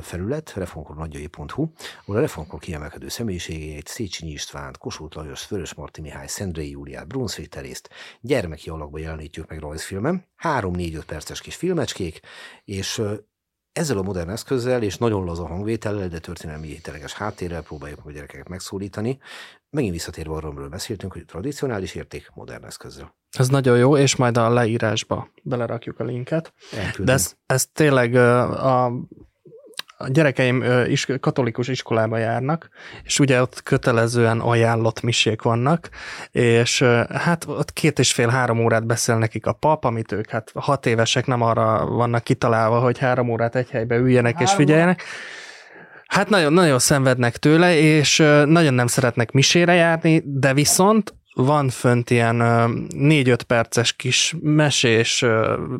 felület, 0.00 0.52
reformkornagyai.hu, 0.54 1.72
ahol 2.02 2.16
a 2.16 2.20
reformkor 2.20 2.60
kiemelkedő 2.60 3.08
személyiségeit, 3.08 3.88
Széchenyi 3.88 4.32
Istvánt, 4.32 4.78
Kossuth 4.78 5.16
Lajos, 5.16 5.48
Vörös 5.48 5.74
Marti 5.74 6.00
Mihály, 6.00 6.26
Szendrei 6.26 6.70
Júliát, 6.70 7.06
Brunswick 7.06 7.50
Terészt 7.50 7.88
gyermeki 8.20 8.70
alakba 8.70 8.98
jelenítjük 8.98 9.48
meg 9.48 9.58
rajzfilmen. 9.58 10.24
Három-négy-öt 10.34 11.04
perces 11.04 11.40
kis 11.40 11.54
filmecskék, 11.56 12.20
és 12.64 13.02
ezzel 13.72 13.98
a 13.98 14.02
modern 14.02 14.30
eszközzel 14.30 14.82
és 14.82 14.96
nagyon 14.96 15.24
laza 15.24 15.46
hangvétellel, 15.46 16.08
de 16.08 16.18
történelmi 16.18 16.80
tényleges 16.80 17.12
háttérrel 17.12 17.62
próbáljuk 17.62 18.00
a 18.04 18.12
gyerekeket 18.12 18.48
megszólítani. 18.48 19.18
Megint 19.70 19.92
visszatérve 19.92 20.34
arról, 20.34 20.50
amiről 20.50 20.68
beszéltünk, 20.68 21.12
hogy 21.12 21.24
tradicionális 21.24 21.94
érték 21.94 22.30
modern 22.34 22.64
eszközzel. 22.64 23.14
Ez 23.38 23.48
nagyon 23.48 23.78
jó, 23.78 23.96
és 23.96 24.16
majd 24.16 24.36
a 24.36 24.48
leírásba 24.48 25.28
belerakjuk 25.42 26.00
a 26.00 26.04
linket. 26.04 26.52
Elküldöm. 26.72 27.04
De 27.04 27.12
ez, 27.12 27.34
ez 27.46 27.66
tényleg 27.72 28.14
a, 28.14 28.86
a 30.02 30.08
gyerekeim 30.08 30.64
is, 30.86 31.06
katolikus 31.20 31.68
iskolába 31.68 32.16
járnak, 32.16 32.68
és 33.04 33.18
ugye 33.18 33.40
ott 33.40 33.62
kötelezően 33.62 34.40
ajánlott 34.40 35.02
misék 35.02 35.42
vannak, 35.42 35.88
és 36.30 36.82
hát 37.10 37.44
ott 37.48 37.72
két 37.72 37.98
és 37.98 38.12
fél-három 38.12 38.64
órát 38.64 38.86
beszél 38.86 39.18
nekik 39.18 39.46
a 39.46 39.52
pap, 39.52 39.84
amit 39.84 40.12
ők 40.12 40.30
hát 40.30 40.50
hat 40.54 40.86
évesek 40.86 41.26
nem 41.26 41.42
arra 41.42 41.86
vannak 41.86 42.24
kitalálva, 42.24 42.78
hogy 42.78 42.98
három 42.98 43.28
órát 43.28 43.56
egy 43.56 43.70
helybe 43.70 43.96
üljenek 43.96 44.34
három 44.34 44.48
és 44.48 44.54
figyeljenek. 44.54 45.02
Hát 46.06 46.28
nagyon, 46.28 46.52
nagyon 46.52 46.78
szenvednek 46.78 47.36
tőle, 47.36 47.76
és 47.76 48.16
nagyon 48.44 48.74
nem 48.74 48.86
szeretnek 48.86 49.30
misére 49.30 49.74
járni, 49.74 50.22
de 50.24 50.54
viszont 50.54 51.14
van 51.34 51.68
fönt 51.68 52.10
ilyen 52.10 52.36
négy-öt 52.88 53.42
perces 53.42 53.92
kis 53.92 54.36
mesés, 54.40 55.24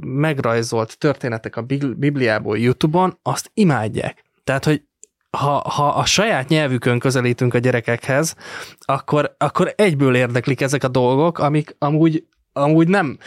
megrajzolt 0.00 0.98
történetek 0.98 1.56
a 1.56 1.66
Bibliából 1.96 2.58
YouTube-on, 2.58 3.18
azt 3.22 3.50
imádják. 3.54 4.24
Tehát, 4.44 4.64
hogy 4.64 4.82
ha, 5.30 5.68
ha 5.68 5.88
a 5.88 6.04
saját 6.04 6.48
nyelvükön 6.48 6.98
közelítünk 6.98 7.54
a 7.54 7.58
gyerekekhez, 7.58 8.34
akkor, 8.80 9.34
akkor 9.38 9.72
egyből 9.76 10.14
érdeklik 10.14 10.60
ezek 10.60 10.84
a 10.84 10.88
dolgok, 10.88 11.38
amik 11.38 11.76
amúgy, 11.78 12.26
amúgy 12.52 12.88
nem. 12.88 13.18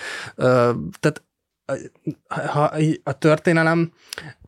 Tehát 1.00 1.24
ha 2.28 2.72
a 3.04 3.18
történelem 3.18 3.92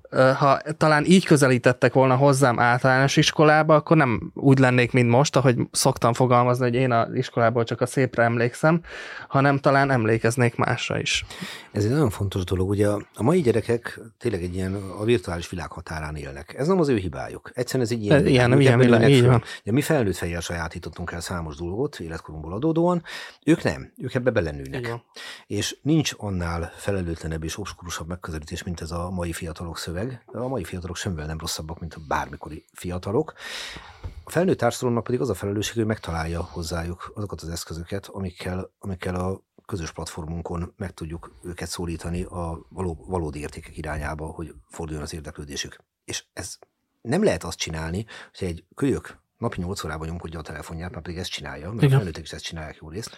ha 0.09 0.59
talán 0.77 1.05
így 1.05 1.25
közelítettek 1.25 1.93
volna 1.93 2.15
hozzám 2.15 2.59
általános 2.59 3.17
iskolába, 3.17 3.75
akkor 3.75 3.97
nem 3.97 4.31
úgy 4.33 4.59
lennék, 4.59 4.91
mint 4.91 5.09
most, 5.09 5.35
ahogy 5.35 5.55
szoktam 5.71 6.13
fogalmazni, 6.13 6.63
hogy 6.63 6.75
én 6.75 6.91
az 6.91 7.13
iskolából 7.13 7.63
csak 7.63 7.81
a 7.81 7.85
szépre 7.85 8.23
emlékszem, 8.23 8.81
hanem 9.27 9.57
talán 9.57 9.91
emlékeznék 9.91 10.55
másra 10.55 10.99
is. 10.99 11.25
Ez 11.71 11.83
egy 11.83 11.91
nagyon 11.91 12.09
fontos 12.09 12.43
dolog. 12.43 12.69
Ugye 12.69 12.87
a 13.13 13.23
mai 13.23 13.41
gyerekek 13.41 13.99
tényleg 14.17 14.43
egy 14.43 14.55
ilyen 14.55 14.73
a 14.73 15.03
virtuális 15.03 15.49
világ 15.49 15.71
határán 15.71 16.15
élnek. 16.15 16.55
Ez 16.57 16.67
nem 16.67 16.79
az 16.79 16.87
ő 16.87 16.95
hibájuk. 16.95 17.51
Egyszerűen 17.53 17.85
ez 17.85 17.91
egy 17.91 18.03
ilyen, 18.03 18.27
ilyen, 18.27 18.59
ilyen 18.59 18.79
világ, 18.79 19.09
így 19.09 19.25
van. 19.25 19.43
Ugye, 19.61 19.71
mi 19.71 19.81
felnőtt 19.81 20.15
fejjel 20.15 20.41
sajátítottunk 20.41 21.11
el 21.11 21.21
számos 21.21 21.55
dolgot 21.55 21.99
életkorunkból 21.99 22.53
adódóan, 22.53 23.03
ők 23.45 23.63
nem, 23.63 23.93
ők 23.97 24.13
ebbe 24.13 24.29
belenőnek. 24.29 24.93
És 25.47 25.77
nincs 25.81 26.11
annál 26.17 26.71
felelőtlenebb 26.75 27.43
és 27.43 27.57
obskurusabb 27.57 28.07
megközelítés, 28.07 28.63
mint 28.63 28.81
ez 28.81 28.91
a 28.91 29.09
mai 29.09 29.33
fiatalok 29.33 29.77
szöveg 29.77 29.96
de 30.05 30.37
a 30.37 30.47
mai 30.47 30.63
fiatalok 30.63 30.95
semmivel 30.95 31.25
nem 31.25 31.37
rosszabbak, 31.37 31.79
mint 31.79 31.93
a 31.93 32.01
bármikori 32.07 32.65
fiatalok. 32.73 33.33
A 34.23 34.29
felnőtt 34.29 34.57
társadalomnak 34.57 35.03
pedig 35.03 35.21
az 35.21 35.29
a 35.29 35.33
felelősség, 35.33 35.75
hogy 35.75 35.85
megtalálja 35.85 36.43
hozzájuk 36.43 37.11
azokat 37.15 37.41
az 37.41 37.49
eszközöket, 37.49 38.07
amikkel, 38.07 38.71
amikkel 38.79 39.15
a 39.15 39.41
közös 39.65 39.91
platformunkon 39.91 40.73
meg 40.77 40.91
tudjuk 40.91 41.35
őket 41.43 41.67
szólítani 41.69 42.23
a 42.23 42.65
való, 42.69 43.05
valódi 43.07 43.39
értékek 43.39 43.77
irányába, 43.77 44.25
hogy 44.25 44.53
forduljon 44.69 45.03
az 45.03 45.13
érdeklődésük. 45.13 45.77
És 46.03 46.25
ez 46.33 46.57
nem 47.01 47.23
lehet 47.23 47.43
azt 47.43 47.57
csinálni, 47.57 48.05
hogy 48.37 48.47
egy 48.47 48.65
kölyök 48.75 49.19
napi 49.37 49.61
8 49.61 49.83
órában 49.83 50.07
nyomkodja 50.07 50.39
a 50.39 50.41
telefonját, 50.41 50.91
mert 50.91 51.03
pedig 51.03 51.17
ezt 51.17 51.29
csinálja, 51.29 51.69
mert 51.69 51.81
Igen. 51.81 51.93
a 51.93 51.95
felnőttek 51.95 52.23
is 52.23 52.31
ezt 52.31 52.43
csinálják 52.43 52.77
jó 52.81 52.89
részt, 52.89 53.17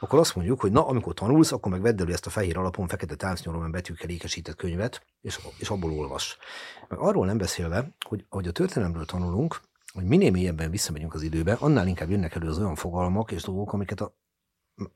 akkor 0.00 0.18
azt 0.18 0.34
mondjuk, 0.34 0.60
hogy 0.60 0.72
na, 0.72 0.86
amikor 0.86 1.14
tanulsz, 1.14 1.52
akkor 1.52 1.72
meg 1.72 1.80
vedd 1.80 2.00
elő 2.00 2.12
ezt 2.12 2.26
a 2.26 2.30
fehér 2.30 2.58
alapon 2.58 2.88
fekete 2.88 3.14
táncnyolomban 3.14 3.70
betűkkel 3.70 4.08
ékesített 4.08 4.56
könyvet, 4.56 5.06
és, 5.20 5.40
és 5.58 5.68
abból 5.70 5.92
olvas. 5.92 6.38
Meg 6.88 6.98
arról 6.98 7.26
nem 7.26 7.38
beszélve, 7.38 7.88
hogy 8.06 8.24
ahogy 8.28 8.48
a 8.48 8.52
történelemről 8.52 9.04
tanulunk, 9.04 9.60
hogy 9.92 10.04
minél 10.04 10.30
mélyebben 10.30 10.70
visszamegyünk 10.70 11.14
az 11.14 11.22
időbe, 11.22 11.52
annál 11.52 11.86
inkább 11.86 12.10
jönnek 12.10 12.34
elő 12.34 12.48
az 12.48 12.58
olyan 12.58 12.74
fogalmak 12.74 13.30
és 13.32 13.42
dolgok, 13.42 13.72
amiket 13.72 14.00
a, 14.00 14.14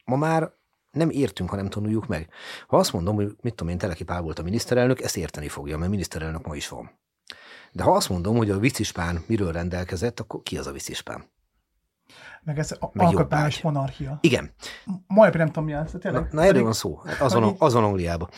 ma 0.05 0.17
már 0.17 0.53
nem 0.91 1.11
értünk, 1.11 1.51
ha 1.51 1.57
nem 1.57 1.69
tanuljuk 1.69 2.07
meg. 2.07 2.29
Ha 2.67 2.77
azt 2.77 2.93
mondom, 2.93 3.15
hogy 3.15 3.37
mit 3.41 3.55
tudom 3.55 3.73
én, 3.73 3.79
Teleki 3.79 4.05
Pál 4.05 4.23
volt 4.23 4.39
a 4.39 4.43
miniszterelnök, 4.43 5.01
ezt 5.01 5.17
érteni 5.17 5.49
fogja, 5.49 5.79
mert 5.79 5.91
miniszterelnök 5.91 6.47
ma 6.47 6.57
is 6.57 6.69
van. 6.69 6.91
De 7.73 7.83
ha 7.83 7.93
azt 7.93 8.09
mondom, 8.09 8.37
hogy 8.37 8.51
a 8.51 8.59
vicispán 8.59 9.25
miről 9.27 9.53
rendelkezett, 9.53 10.21
akkor 10.21 10.43
ki 10.43 10.59
az 10.59 10.67
a 10.67 10.73
vicispán? 10.73 11.25
Meg 12.45 12.59
ez 12.59 12.77
alkotmányos 12.81 13.61
monarchia. 13.61 14.19
Igen. 14.21 14.51
Majd 15.07 15.37
nem 15.37 15.47
tudom 15.47 15.65
mi 15.65 15.75
az. 15.75 15.97
Na, 16.03 16.27
na 16.31 16.43
erről 16.45 16.63
van 16.63 16.73
szó. 16.73 17.01
Az 17.21 17.33
van, 17.33 17.55
az 17.59 17.73
van 17.73 17.85
Angliában. 17.85 18.29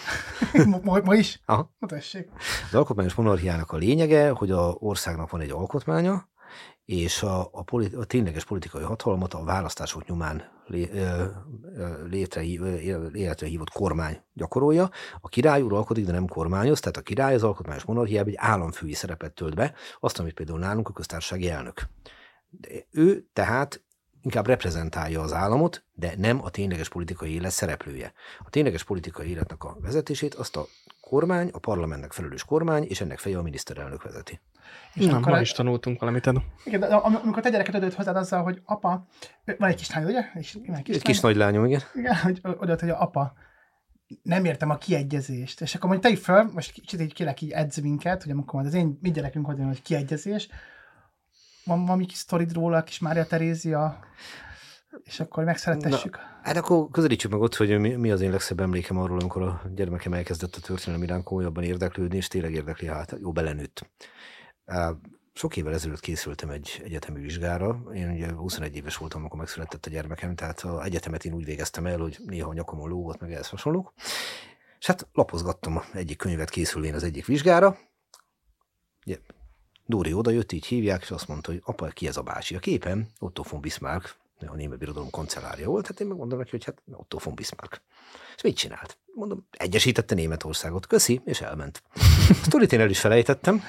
ma, 0.84 0.98
ma, 1.04 1.14
is? 1.14 1.40
Aha. 1.44 1.74
Na 1.78 1.86
tessék. 1.86 2.28
Az 2.68 2.74
alkotmányos 2.74 3.14
monarchiának 3.14 3.72
a 3.72 3.76
lényege, 3.76 4.30
hogy 4.30 4.50
a 4.50 4.76
országnak 4.78 5.30
van 5.30 5.40
egy 5.40 5.50
alkotmánya, 5.50 6.28
és 6.84 7.22
a, 7.22 7.48
a, 7.52 7.62
politi- 7.62 7.94
a 7.94 8.04
tényleges 8.04 8.44
politikai 8.44 8.82
hatalmat 8.82 9.34
a 9.34 9.44
választások 9.44 10.06
nyomán 10.06 10.42
létre, 12.08 12.42
életre 13.12 13.46
hívott 13.46 13.70
kormány 13.70 14.20
gyakorolja. 14.32 14.90
A 15.20 15.28
király 15.28 15.62
uralkodik, 15.62 16.06
de 16.06 16.12
nem 16.12 16.26
kormányoz, 16.26 16.80
tehát 16.80 16.96
a 16.96 17.00
király 17.00 17.34
az 17.34 17.42
alkotmányos 17.42 17.84
monarchiában 17.84 18.28
egy 18.28 18.38
államfői 18.38 18.92
szerepet 18.92 19.32
tölt 19.32 19.54
be, 19.54 19.74
azt, 20.00 20.18
amit 20.18 20.34
például 20.34 20.58
nálunk 20.58 20.88
a 20.88 20.92
köztársasági 20.92 21.50
elnök. 21.50 21.82
De 22.50 22.68
ő 22.90 23.26
tehát 23.32 23.82
inkább 24.22 24.46
reprezentálja 24.46 25.20
az 25.20 25.32
államot, 25.32 25.84
de 25.94 26.14
nem 26.16 26.44
a 26.44 26.50
tényleges 26.50 26.88
politikai 26.88 27.34
élet 27.34 27.50
szereplője. 27.50 28.12
A 28.38 28.50
tényleges 28.50 28.84
politikai 28.84 29.28
életnek 29.28 29.64
a 29.64 29.76
vezetését 29.80 30.34
azt 30.34 30.56
a 30.56 30.66
kormány, 31.00 31.50
a 31.52 31.58
parlamentnek 31.58 32.12
felelős 32.12 32.44
kormány, 32.44 32.84
és 32.84 33.00
ennek 33.00 33.18
feje 33.18 33.38
a 33.38 33.42
miniszterelnök 33.42 34.02
vezeti. 34.02 34.40
És 34.94 35.06
Nem, 35.06 35.20
ma 35.20 35.40
is 35.40 35.52
tanultunk 35.52 36.00
valamit. 36.00 36.30
Igen, 36.64 36.80
de 36.80 36.86
amikor 36.86 37.42
te 37.42 37.50
gyereket 37.50 37.74
adott 37.74 37.94
hozzád 37.94 38.16
azzal, 38.16 38.42
hogy 38.42 38.60
apa, 38.64 39.06
van 39.44 39.68
egy 39.68 39.76
kislány, 39.76 40.04
ugye? 40.04 40.24
És, 40.34 40.58
egy 40.62 40.82
kis, 40.82 40.94
egy 40.94 41.02
kis 41.02 41.20
nagylányom, 41.20 41.64
igen. 41.64 41.80
Igen, 41.94 42.16
hogy 42.16 42.40
oda, 42.42 42.76
hogy 42.80 42.90
apa, 42.90 43.32
nem 44.22 44.44
értem 44.44 44.70
a 44.70 44.76
kiegyezést. 44.76 45.60
És 45.60 45.74
akkor 45.74 45.90
mondja, 45.90 46.10
te 46.10 46.16
föl, 46.16 46.50
most 46.52 46.72
kicsit 46.72 47.00
így 47.00 47.12
kérek 47.12 47.40
így 47.40 47.50
edz 47.50 47.76
minket, 47.76 48.22
hogy 48.22 48.32
amikor 48.32 48.54
majd 48.54 48.66
az 48.66 48.74
én 48.74 48.98
mi 49.00 49.10
gyerekünk 49.10 49.46
hogy 49.46 49.58
hogy 49.62 49.82
kiegyezés, 49.82 50.48
van 51.64 51.84
valami 51.84 52.06
kis 52.06 52.18
sztorid 52.18 52.52
róla, 52.52 52.82
kis 52.82 52.98
Mária 52.98 53.24
Terézia, 53.24 53.98
és 55.02 55.20
akkor 55.20 55.44
megszeretessük. 55.44 56.16
Na, 56.16 56.22
hát 56.42 56.56
akkor 56.56 56.88
közelítsük 56.90 57.30
meg 57.30 57.40
ott, 57.40 57.54
hogy 57.54 57.78
mi, 57.78 57.94
mi 57.94 58.10
az 58.10 58.20
én 58.20 58.30
legszebb 58.30 58.60
emlékem 58.60 58.98
arról, 58.98 59.20
amikor 59.20 59.42
a 59.42 59.62
gyermekem 59.74 60.12
elkezdett 60.12 60.54
a 60.54 60.60
történelem 60.60 61.02
iránt 61.02 61.24
komolyabban 61.24 61.64
érdeklődni, 61.64 62.16
és 62.16 62.28
tényleg 62.28 62.52
érdekli, 62.52 62.86
hát 62.86 63.16
jó 63.20 63.32
belenőtt. 63.32 63.90
Sok 65.32 65.56
évvel 65.56 65.72
ezelőtt 65.72 66.00
készültem 66.00 66.50
egy 66.50 66.80
egyetemi 66.84 67.20
vizsgára. 67.20 67.82
Én 67.94 68.10
ugye 68.10 68.32
21 68.32 68.76
éves 68.76 68.96
voltam, 68.96 69.20
amikor 69.20 69.38
megszületett 69.38 69.86
a 69.86 69.90
gyermekem, 69.90 70.34
tehát 70.34 70.60
az 70.60 70.84
egyetemet 70.84 71.24
én 71.24 71.32
úgy 71.32 71.44
végeztem 71.44 71.86
el, 71.86 71.98
hogy 71.98 72.18
néha 72.26 72.50
a 72.50 72.52
nyakomon 72.52 72.88
lógott, 72.88 73.20
meg 73.20 73.32
ehhez 73.32 73.48
hasonlók. 73.48 73.92
És 74.78 74.86
hát 74.86 75.06
lapozgattam 75.12 75.82
egyik 75.92 76.16
könyvet 76.16 76.50
készülvén 76.50 76.94
az 76.94 77.02
egyik 77.02 77.26
vizsgára. 77.26 77.78
Ugye, 79.06 79.18
Dóri 79.86 80.12
odajött, 80.12 80.52
így 80.52 80.66
hívják, 80.66 81.02
és 81.02 81.10
azt 81.10 81.28
mondta, 81.28 81.50
hogy 81.50 81.62
apa, 81.64 81.86
ki 81.86 82.06
ez 82.06 82.16
a 82.16 82.22
bácsi? 82.22 82.54
A 82.54 82.58
képen 82.58 83.08
Otto 83.18 83.42
von 83.50 83.60
Bismarck, 83.60 84.16
a 84.46 84.54
német 84.54 84.78
birodalom 84.78 85.10
kancellárja 85.10 85.68
volt, 85.68 85.86
hát 85.86 86.00
én 86.00 86.06
megmondom 86.06 86.38
neki, 86.38 86.50
hogy 86.50 86.64
hát 86.64 86.82
Otto 86.92 87.18
von 87.24 87.34
Bismarck. 87.34 87.82
És 88.36 88.42
mit 88.42 88.56
csinált? 88.56 88.98
Mondom, 89.14 89.46
egyesítette 89.50 90.14
Németországot. 90.14 90.86
Köszi, 90.86 91.20
és 91.24 91.40
elment. 91.40 91.82
Sztorit 92.42 92.72
én 92.72 92.80
el 92.80 92.90
is 92.90 93.00
felejtettem. 93.00 93.62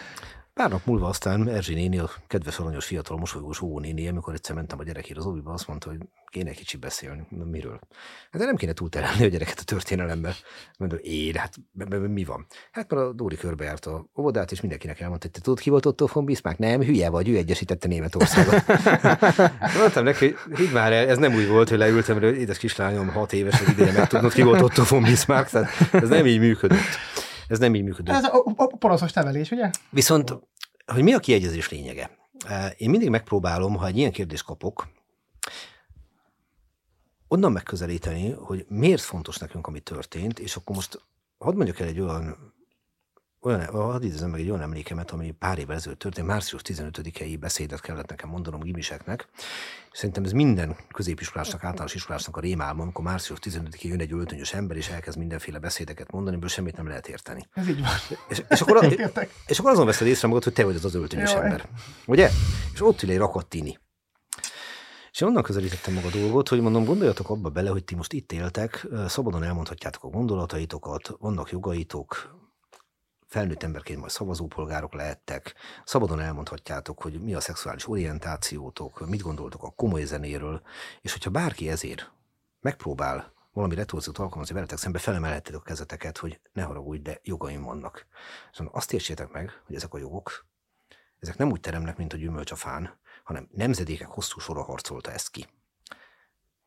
Pár 0.60 0.70
nap 0.70 0.86
múlva 0.86 1.08
aztán 1.08 1.50
Erzsi 1.50 1.74
néni, 1.74 1.98
a 1.98 2.10
kedves 2.28 2.60
aranyos 2.60 2.86
fiatal 2.86 3.18
mosolygós 3.18 3.62
ó 3.62 3.80
néni, 3.80 4.08
amikor 4.08 4.34
egyszer 4.34 4.56
mentem 4.56 4.80
a 4.80 4.84
gyerekére 4.84 5.20
az 5.20 5.26
oviba, 5.26 5.52
azt 5.54 5.68
mondta, 5.68 5.90
hogy 5.90 5.98
kéne 6.26 6.50
egy 6.50 6.58
kicsit 6.58 6.80
beszélni. 6.80 7.26
Mondom, 7.30 7.50
miről? 7.50 7.80
Hát 8.32 8.42
de 8.42 8.46
nem 8.46 8.56
kéne 8.56 8.74
túlterelni 8.74 9.24
a 9.24 9.28
gyereket 9.28 9.60
a 9.60 9.64
történelembe. 9.64 10.36
Mondom, 10.78 11.00
én, 11.02 11.36
hát 11.36 11.56
mi 12.08 12.24
van? 12.24 12.46
Hát 12.72 12.92
mert 12.92 13.08
a 13.08 13.14
Dóri 13.14 13.36
körbejárt 13.36 13.86
a 13.86 14.06
óvodát, 14.18 14.52
és 14.52 14.62
mindenkinek 14.62 15.00
elmondta, 15.00 15.26
hogy 15.26 15.36
te 15.36 15.42
tudod, 15.44 15.60
ki 15.60 15.70
volt 15.70 15.86
Otto 15.86 16.08
von 16.14 16.26
Bismarck? 16.26 16.60
Nem, 16.60 16.82
hülye 16.82 17.10
vagy, 17.10 17.30
ő 17.30 17.36
egyesítette 17.36 17.88
Németországot. 17.88 18.64
Mondtam 19.80 20.04
neki, 20.04 20.36
hogy 20.48 20.58
hidd 20.58 20.74
már 20.74 20.92
el, 20.92 21.08
ez 21.08 21.18
nem 21.18 21.34
úgy 21.34 21.48
volt, 21.48 21.70
hogy 21.70 21.78
leültem, 21.78 22.20
hogy 22.20 22.38
édes 22.38 22.58
kislányom, 22.58 23.08
hat 23.08 23.34
éves, 23.34 23.60
hogy 23.60 23.70
ideje 23.70 23.92
meg 23.92 24.08
tudnod, 24.08 24.34
ki 24.34 24.42
volt 24.42 24.62
Otto 24.62 24.84
von 24.84 25.04
Bismarck, 25.04 25.50
tehát 25.50 25.70
ez 25.92 26.10
nem 26.10 26.26
így 26.26 26.40
működött. 26.40 27.15
Ez 27.48 27.60
nem 27.60 27.76
így 27.76 27.84
működik. 27.84 28.14
Ez 28.14 28.24
a, 28.24 28.44
a 28.56 28.66
poroszos 28.66 29.14
nevelés, 29.14 29.52
ugye? 29.52 29.70
Viszont, 29.90 30.40
hogy 30.86 31.04
mi 31.04 31.14
a 31.14 31.20
kiegyezés 31.20 31.70
lényege? 31.70 32.10
Én 32.78 32.90
mindig 32.90 33.10
megpróbálom, 33.10 33.76
ha 33.76 33.88
egy 33.88 33.98
ilyen 33.98 34.12
kérdést 34.12 34.44
kapok, 34.44 34.88
onnan 37.28 37.52
megközelíteni, 37.52 38.32
hogy 38.32 38.66
miért 38.70 39.02
fontos 39.02 39.38
nekünk, 39.38 39.68
ami 39.68 39.80
történt, 39.80 40.40
és 40.40 40.56
akkor 40.56 40.76
most 40.76 41.02
hadd 41.38 41.56
mondjuk 41.56 41.80
el 41.80 41.88
egy 41.88 42.00
olyan 42.00 42.54
olyan, 43.46 43.66
hadd 43.66 44.04
idézem 44.04 44.30
meg 44.30 44.40
egy 44.40 44.50
olyan 44.50 44.62
emlékemet, 44.62 45.12
ami 45.12 45.32
pár 45.32 45.58
évvel 45.58 45.76
ezelőtt 45.76 46.00
történt, 46.00 46.28
március 46.28 46.62
15-i 46.64 47.38
beszédet 47.40 47.82
kellett 47.82 48.10
nekem 48.10 48.30
mondanom 48.30 48.60
gimiseknek. 48.60 49.28
Szerintem 49.92 50.24
ez 50.24 50.32
minden 50.32 50.76
középiskolásnak, 50.94 51.64
általános 51.64 51.94
iskolásnak 51.94 52.38
a 52.38 52.40
rémálma, 52.40 52.82
amikor 52.82 53.04
március 53.04 53.40
15-én 53.42 53.92
jön 53.92 54.00
egy 54.00 54.14
öltönyös 54.14 54.54
ember, 54.54 54.78
és 54.78 54.90
elkezd 54.90 55.18
mindenféle 55.18 55.60
beszédeket 55.60 56.12
mondani, 56.12 56.32
amiből 56.32 56.50
semmit 56.50 56.76
nem 56.76 56.88
lehet 56.88 57.08
érteni. 57.08 57.48
Ez 57.54 57.68
így 57.68 57.82
van. 57.82 58.18
És, 58.30 58.44
és, 58.50 58.62
akkor, 58.62 58.88
és 59.48 59.60
akkor 59.60 59.72
azon 59.72 59.86
veszed 59.86 60.08
észre 60.08 60.28
magad, 60.28 60.44
hogy 60.44 60.54
te 60.54 60.64
vagy 60.64 60.76
az 60.76 60.86
az 60.86 60.96
öltönyös 60.96 61.32
Jaj. 61.32 61.44
ember. 61.44 61.70
Ugye? 62.06 62.30
És 62.74 62.82
ott 62.82 63.02
ül 63.02 63.10
egy 63.10 63.18
rakott 63.18 63.50
tini. 63.50 63.80
És 65.12 65.22
onnan 65.22 65.44
közelítettem 65.44 65.94
maga 65.94 66.08
a 66.08 66.12
dolgot, 66.12 66.50
hogy 66.50 66.62
mondom, 66.62 66.86
gondoljatok 66.86 67.30
abba 67.30 67.50
bele, 67.50 67.70
hogy 67.70 67.84
ti 67.84 67.96
most 67.96 68.14
itt 68.14 68.32
éltek, 68.32 68.88
szabadon 69.08 69.44
elmondhatjátok 69.44 70.04
a 70.04 70.08
gondolataitokat, 70.08 71.16
vannak 71.20 71.52
jogaitok, 71.52 72.36
felnőtt 73.36 73.64
emberként 73.64 74.00
majd 74.00 74.12
szavazópolgárok 74.12 74.94
lehettek, 74.94 75.54
szabadon 75.86 76.20
elmondhatjátok, 76.20 77.02
hogy 77.02 77.22
mi 77.22 77.34
a 77.34 77.40
szexuális 77.40 77.88
orientációtok, 77.88 79.08
mit 79.08 79.22
gondoltok 79.22 79.64
a 79.64 79.70
komoly 79.70 80.04
zenéről, 80.04 80.62
és 81.02 81.12
hogyha 81.12 81.30
bárki 81.30 81.70
ezért 81.70 82.12
megpróbál 82.62 83.34
valami 83.54 83.76
retorziót 83.76 84.18
alkalmazni 84.18 84.54
veletek 84.54 84.78
szembe, 84.78 85.00
felemelheted 85.00 85.56
a 85.56 85.62
kezeteket, 85.62 86.18
hogy 86.18 86.40
ne 86.54 86.64
haragudj, 86.64 87.02
de 87.02 87.20
jogaim 87.24 87.64
vannak. 87.64 88.06
Mondom, 88.58 88.76
azt 88.78 88.94
értsétek 88.94 89.32
meg, 89.32 89.62
hogy 89.66 89.76
ezek 89.76 89.94
a 89.94 89.98
jogok, 89.98 90.46
ezek 91.20 91.38
nem 91.38 91.52
úgy 91.52 91.60
teremnek, 91.60 91.98
mint 91.98 92.14
a 92.14 92.18
gyümölcs 92.18 92.52
a 92.52 92.56
fán, 92.56 93.00
hanem 93.24 93.48
nemzedékek 93.52 94.08
hosszú 94.08 94.40
sora 94.40 94.64
harcolta 94.64 95.12
ezt 95.12 95.30
ki. 95.30 95.48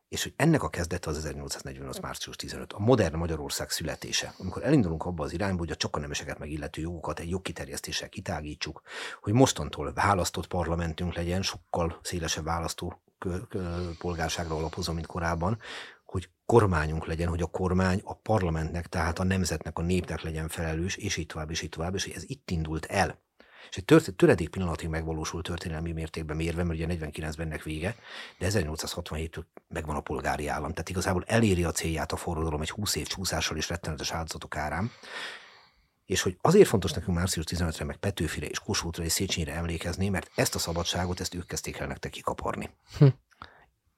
És 0.09 0.23
hogy 0.23 0.33
ennek 0.35 0.63
a 0.63 0.69
kezdete 0.69 1.09
az 1.09 1.17
1848. 1.17 1.99
március 1.99 2.35
15, 2.35 2.73
a 2.73 2.79
modern 2.79 3.17
Magyarország 3.17 3.69
születése, 3.69 4.33
amikor 4.37 4.63
elindulunk 4.63 5.05
abba 5.05 5.23
az 5.23 5.33
irányba, 5.33 5.59
hogy 5.59 5.71
a 5.71 5.75
csak 5.75 5.95
a 5.95 5.99
nemeseket 5.99 6.39
megillető 6.39 6.81
jogokat 6.81 7.19
egy 7.19 7.29
jogkiterjesztéssel 7.29 8.09
kitágítsuk, 8.09 8.81
hogy 9.21 9.33
mostantól 9.33 9.93
választott 9.93 10.47
parlamentünk 10.47 11.13
legyen, 11.13 11.41
sokkal 11.41 11.99
szélesebb 12.01 12.43
választó 12.43 13.01
polgárságra 13.97 14.55
alapozom, 14.55 14.95
mint 14.95 15.07
korábban, 15.07 15.59
hogy 16.05 16.29
kormányunk 16.45 17.05
legyen, 17.05 17.29
hogy 17.29 17.41
a 17.41 17.47
kormány 17.47 18.01
a 18.03 18.13
parlamentnek, 18.13 18.87
tehát 18.87 19.19
a 19.19 19.23
nemzetnek, 19.23 19.77
a 19.77 19.81
népnek 19.81 20.21
legyen 20.21 20.47
felelős, 20.47 20.95
és 20.95 21.17
így 21.17 21.25
tovább, 21.25 21.49
és 21.49 21.61
így 21.61 21.69
tovább, 21.69 21.95
és 21.95 22.05
ez 22.05 22.23
itt 22.27 22.51
indult 22.51 22.85
el. 22.85 23.19
És 23.69 23.77
egy 23.77 23.85
tört, 23.85 24.13
töredék 24.15 24.49
pillanatig 24.49 24.89
megvalósult 24.89 25.45
történelmi 25.45 25.91
mértékben 25.91 26.35
mérve, 26.35 26.63
mert 26.63 26.79
ugye 26.79 26.95
49-ben 27.09 27.47
ennek 27.47 27.63
vége, 27.63 27.95
de 28.37 28.47
1867-től 28.49 29.43
megvan 29.67 29.95
a 29.95 30.01
polgári 30.01 30.47
állam. 30.47 30.71
Tehát 30.71 30.89
igazából 30.89 31.23
eléri 31.27 31.63
a 31.63 31.71
célját 31.71 32.11
a 32.11 32.15
forradalom 32.15 32.61
egy 32.61 32.69
20 32.69 32.95
év 32.95 33.07
csúszással 33.07 33.57
és 33.57 33.69
rettenetes 33.69 34.11
áldozatok 34.11 34.55
árán. 34.55 34.91
És 36.05 36.21
hogy 36.21 36.37
azért 36.41 36.67
fontos 36.67 36.91
nekünk 36.91 37.17
március 37.17 37.45
15-re, 37.49 37.85
meg 37.85 37.97
Petőfire 37.97 38.47
és 38.47 38.59
Kossuthra 38.59 39.03
és 39.03 39.11
Széchenyire 39.11 39.53
emlékezni, 39.53 40.09
mert 40.09 40.31
ezt 40.35 40.55
a 40.55 40.59
szabadságot, 40.59 41.19
ezt 41.19 41.35
ők 41.35 41.45
kezdték 41.45 41.77
el 41.77 41.87
nektek 41.87 42.11
kikaparni. 42.11 42.69
Hm. 42.97 43.07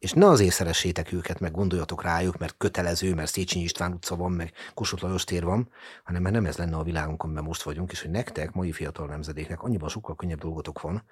És 0.02 0.14
ne 0.14 0.28
azért 0.28 0.54
szeressétek 0.54 1.12
őket, 1.12 1.40
meg 1.40 1.52
gondoljatok 1.52 2.04
rájuk, 2.04 2.38
mert 2.38 2.58
kötelező, 2.58 3.14
mert 3.14 3.32
Széchenyi 3.32 3.64
István 3.64 3.94
utca 3.94 4.16
van, 4.16 4.32
meg 4.32 4.54
Kossuth 4.74 5.04
Lajos 5.04 5.24
tér 5.24 5.44
van, 5.44 5.70
hanem 6.04 6.22
mert 6.22 6.36
nem 6.36 6.46
ez 6.46 6.58
lenne 6.58 6.76
a 6.76 6.84
világunk, 6.84 7.24
amiben 7.24 7.44
most 7.44 7.62
vagyunk, 7.62 7.92
és 7.92 8.02
hogy 8.02 8.12
nektek, 8.12 8.54
mai 8.54 8.72
fiatal 8.72 9.08
nemzedéknek 9.08 9.62
annyiban 9.62 9.90
sokkal 9.90 10.16
könnyebb 10.16 10.40
dolgotok 10.40 10.82
van, 10.82 11.04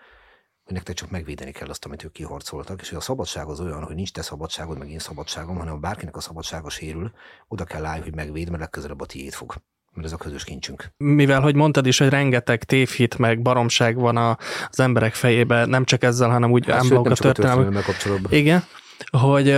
hogy 0.63 0.73
nektek 0.73 0.95
csak 0.95 1.09
megvédeni 1.09 1.51
kell 1.51 1.69
azt, 1.69 1.85
amit 1.85 2.03
ők 2.03 2.11
kiharcoltak, 2.11 2.81
és 2.81 2.89
hogy 2.89 2.97
a 2.97 3.01
szabadság 3.01 3.47
az 3.47 3.59
olyan, 3.59 3.83
hogy 3.83 3.95
nincs 3.95 4.11
te 4.11 4.21
szabadságod, 4.21 4.77
meg 4.77 4.89
én 4.89 4.99
szabadságom, 4.99 5.57
hanem 5.57 5.73
ha 5.73 5.79
bárkinek 5.79 6.15
a 6.15 6.21
szabadsága 6.21 6.69
sérül, 6.69 7.11
oda 7.47 7.63
kell 7.63 7.85
állni, 7.85 8.03
hogy 8.03 8.15
megvéd, 8.15 8.49
mert 8.49 8.61
legközelebb 8.61 9.01
a 9.01 9.05
tiéd 9.05 9.33
fog. 9.33 9.55
Mert 9.93 10.07
ez 10.07 10.13
a 10.13 10.17
közös 10.17 10.43
kincsünk. 10.43 10.91
Mivel, 10.97 11.41
hogy 11.41 11.55
mondtad 11.55 11.85
is, 11.85 11.97
hogy 11.97 12.09
rengeteg 12.09 12.63
tévhit 12.63 13.17
meg 13.17 13.41
baromság 13.41 13.95
van 13.95 14.17
a, 14.17 14.37
az 14.69 14.79
emberek 14.79 15.13
fejében, 15.13 15.69
nem 15.69 15.83
csak 15.85 16.03
ezzel, 16.03 16.29
hanem 16.29 16.51
úgy 16.51 16.65
Hát, 16.69 16.89
nem 16.89 16.97
a 16.97 17.13
történelemmel 17.13 17.83
kapcsolatban. 17.83 18.31
Igen, 18.31 18.63
hogy 19.11 19.57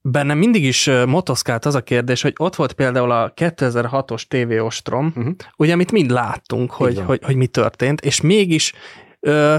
bennem 0.00 0.38
mindig 0.38 0.64
is 0.64 0.90
motoszkált 1.06 1.64
az 1.64 1.74
a 1.74 1.82
kérdés, 1.82 2.22
hogy 2.22 2.34
ott 2.36 2.56
volt 2.56 2.72
például 2.72 3.10
a 3.10 3.32
2006-os 3.34 4.22
TV 4.28 4.64
Ostrom, 4.64 5.06
Mhm. 5.06 5.18
uh-huh. 5.18 5.34
ugye, 5.56 5.72
amit 5.72 5.92
mind 5.92 6.10
láttunk, 6.10 6.70
hogy, 6.70 6.94
van. 6.94 7.04
hogy, 7.04 7.20
hogy 7.24 7.36
mi 7.36 7.46
történt, 7.46 8.00
és 8.00 8.20
mégis 8.20 8.72
ö, 9.20 9.56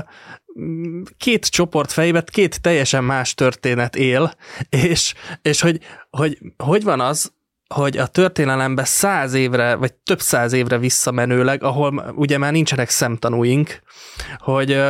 két 1.17 1.45
csoport 1.49 1.91
fejében 1.91 2.23
két 2.31 2.61
teljesen 2.61 3.03
más 3.03 3.33
történet 3.33 3.95
él, 3.95 4.33
és, 4.69 5.13
és 5.41 5.61
hogy, 5.61 5.79
hogy 6.09 6.37
hogy 6.57 6.83
van 6.83 6.99
az, 6.99 7.33
hogy 7.67 7.97
a 7.97 8.07
történelemben 8.07 8.85
száz 8.85 9.33
évre, 9.33 9.75
vagy 9.75 9.93
több 9.93 10.19
száz 10.19 10.53
évre 10.53 10.77
visszamenőleg, 10.77 11.63
ahol 11.63 12.13
ugye 12.15 12.37
már 12.37 12.51
nincsenek 12.51 12.89
szemtanúink, 12.89 13.81
hogy 14.37 14.81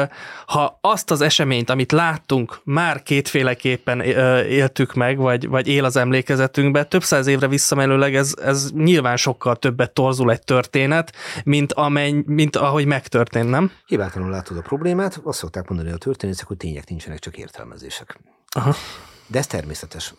ha 0.47 0.77
azt 0.81 1.11
az 1.11 1.21
eseményt, 1.21 1.69
amit 1.69 1.91
láttunk, 1.91 2.61
már 2.63 3.03
kétféleképpen 3.03 4.01
éltük 4.01 4.93
meg, 4.93 5.17
vagy, 5.17 5.47
vagy 5.47 5.67
él 5.67 5.85
az 5.85 5.95
emlékezetünkbe, 5.95 6.83
több 6.83 7.03
száz 7.03 7.27
évre 7.27 7.47
visszamenőleg 7.47 8.15
ez, 8.15 8.33
ez 8.43 8.71
nyilván 8.71 9.17
sokkal 9.17 9.55
többet 9.55 9.91
torzul 9.91 10.31
egy 10.31 10.43
történet, 10.43 11.15
mint, 11.43 11.73
amely, 11.73 12.23
mint 12.25 12.55
ahogy 12.55 12.85
megtörtént, 12.85 13.49
nem? 13.49 13.71
Hibátlanul 13.85 14.29
látod 14.29 14.57
a 14.57 14.61
problémát, 14.61 15.21
azt 15.23 15.37
szokták 15.37 15.67
mondani 15.67 15.91
a 15.91 15.97
történészek, 15.97 16.47
hogy 16.47 16.57
tények 16.57 16.89
nincsenek, 16.89 17.19
csak 17.19 17.37
értelmezések. 17.37 18.19
Aha. 18.49 18.73
De 19.27 19.37
ez 19.37 19.47
természetes. 19.47 20.13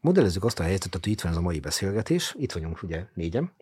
Modellezzük 0.00 0.44
azt 0.44 0.58
a 0.58 0.62
helyzetet, 0.62 1.04
hogy 1.04 1.12
itt 1.12 1.20
van 1.20 1.32
ez 1.32 1.38
a 1.38 1.40
mai 1.40 1.60
beszélgetés, 1.60 2.34
itt 2.38 2.52
vagyunk 2.52 2.82
ugye 2.82 3.04
négyen, 3.14 3.52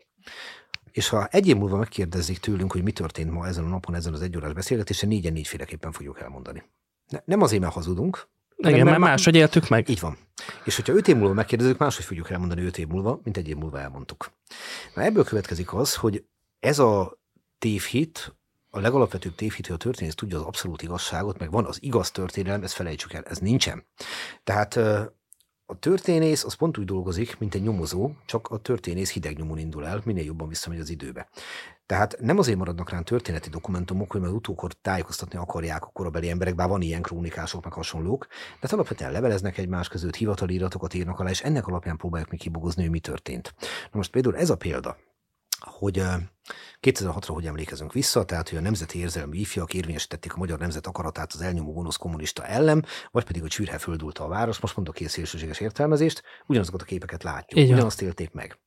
és 0.90 1.08
ha 1.08 1.26
egy 1.26 1.46
év 1.48 1.56
múlva 1.56 1.76
megkérdezik 1.76 2.38
tőlünk, 2.38 2.72
hogy 2.72 2.82
mi 2.82 2.92
történt 2.92 3.30
ma 3.30 3.46
ezen 3.46 3.64
a 3.64 3.68
napon, 3.68 3.94
ezen 3.94 4.12
az 4.12 4.22
egyórás 4.22 4.52
beszélgetésen, 4.52 5.08
négyen 5.08 5.32
négyféleképpen 5.32 5.92
fogjuk 5.92 6.20
elmondani. 6.20 6.62
Ne, 7.08 7.18
nem 7.24 7.42
azért, 7.42 7.60
mert 7.60 7.72
hazudunk. 7.74 8.28
Igen, 8.56 8.84
mert 8.84 8.98
má- 8.98 9.08
máshogy 9.08 9.34
éltük 9.34 9.68
meg. 9.68 9.88
Így 9.88 10.00
van. 10.00 10.18
És 10.64 10.76
hogyha 10.76 10.92
öt 10.92 11.08
év 11.08 11.16
múlva 11.16 11.34
megkérdezik, 11.34 11.76
máshogy 11.76 12.04
fogjuk 12.04 12.30
elmondani 12.30 12.62
öt 12.62 12.78
év 12.78 12.86
múlva, 12.86 13.20
mint 13.22 13.36
egy 13.36 13.48
év 13.48 13.56
múlva 13.56 13.80
elmondtuk. 13.80 14.30
Na 14.94 15.02
ebből 15.02 15.24
következik 15.24 15.74
az, 15.74 15.94
hogy 15.94 16.24
ez 16.60 16.78
a 16.78 17.18
tévhit, 17.58 18.34
a 18.76 18.80
legalapvetőbb 18.80 19.34
tévhit, 19.34 19.66
hogy 19.66 19.74
a 19.74 19.78
történész 19.78 20.14
tudja 20.14 20.38
az 20.38 20.44
abszolút 20.44 20.82
igazságot, 20.82 21.38
meg 21.38 21.50
van 21.50 21.64
az 21.64 21.78
igaz 21.82 22.10
történelem, 22.10 22.62
ezt 22.62 22.74
felejtsük 22.74 23.12
el, 23.12 23.22
ez 23.22 23.38
nincsen. 23.38 23.86
Tehát 24.44 24.76
a 25.68 25.78
történész 25.78 26.44
az 26.44 26.54
pont 26.54 26.78
úgy 26.78 26.84
dolgozik, 26.84 27.38
mint 27.38 27.54
egy 27.54 27.62
nyomozó, 27.62 28.10
csak 28.26 28.48
a 28.48 28.56
történész 28.56 29.12
hideg 29.12 29.36
nyomon 29.36 29.58
indul 29.58 29.86
el, 29.86 30.00
minél 30.04 30.24
jobban 30.24 30.48
visszamegy 30.48 30.80
az 30.80 30.90
időbe. 30.90 31.28
Tehát 31.86 32.16
nem 32.20 32.38
azért 32.38 32.58
maradnak 32.58 32.90
rá 32.90 33.00
történeti 33.00 33.48
dokumentumok, 33.48 34.10
hogy 34.10 34.20
majd 34.20 34.32
utókor 34.32 34.72
tájékoztatni 34.72 35.38
akarják 35.38 35.84
a 35.84 35.90
korabeli 35.92 36.30
emberek, 36.30 36.54
bár 36.54 36.68
van 36.68 36.82
ilyen 36.82 37.02
krónikások, 37.02 37.64
meg 37.64 37.72
hasonlók, 37.72 38.26
de 38.60 38.68
alapvetően 38.70 39.12
leveleznek 39.12 39.58
egymás 39.58 39.88
között, 39.88 40.16
hivatalíratokat 40.16 40.94
írnak 40.94 41.20
alá, 41.20 41.30
és 41.30 41.42
ennek 41.42 41.66
alapján 41.66 41.96
próbálják 41.96 42.30
még 42.30 42.40
kibogozni, 42.40 42.82
hogy 42.82 42.90
mi 42.90 43.00
történt. 43.00 43.54
Na 43.60 43.96
most 43.96 44.10
például 44.10 44.36
ez 44.36 44.50
a 44.50 44.56
példa, 44.56 44.96
hogy 45.60 45.98
ö, 45.98 46.14
2006-ra 46.80 47.28
hogy 47.28 47.46
emlékezünk 47.46 47.92
vissza, 47.92 48.24
tehát 48.24 48.48
hogy 48.48 48.58
a 48.58 48.60
nemzeti 48.60 48.98
érzelmi 48.98 49.38
ifjak 49.38 49.74
érvényesítették 49.74 50.34
a 50.34 50.38
magyar 50.38 50.58
nemzet 50.58 50.86
akaratát 50.86 51.32
az 51.32 51.40
elnyomó 51.40 51.72
gonosz 51.72 51.96
kommunista 51.96 52.46
ellen, 52.46 52.84
vagy 53.10 53.24
pedig 53.24 53.42
hogy 53.42 53.50
sűrhe 53.50 53.78
földült 53.78 54.18
a 54.18 54.28
város, 54.28 54.58
most 54.58 54.76
mondok 54.76 54.94
két 54.94 55.08
szélsőséges 55.08 55.60
értelmezést, 55.60 56.22
ugyanazokat 56.46 56.82
a 56.82 56.84
képeket 56.84 57.22
látjuk, 57.22 57.60
van. 57.60 57.74
ugyanazt 57.74 58.02
élték 58.02 58.32
meg. 58.32 58.58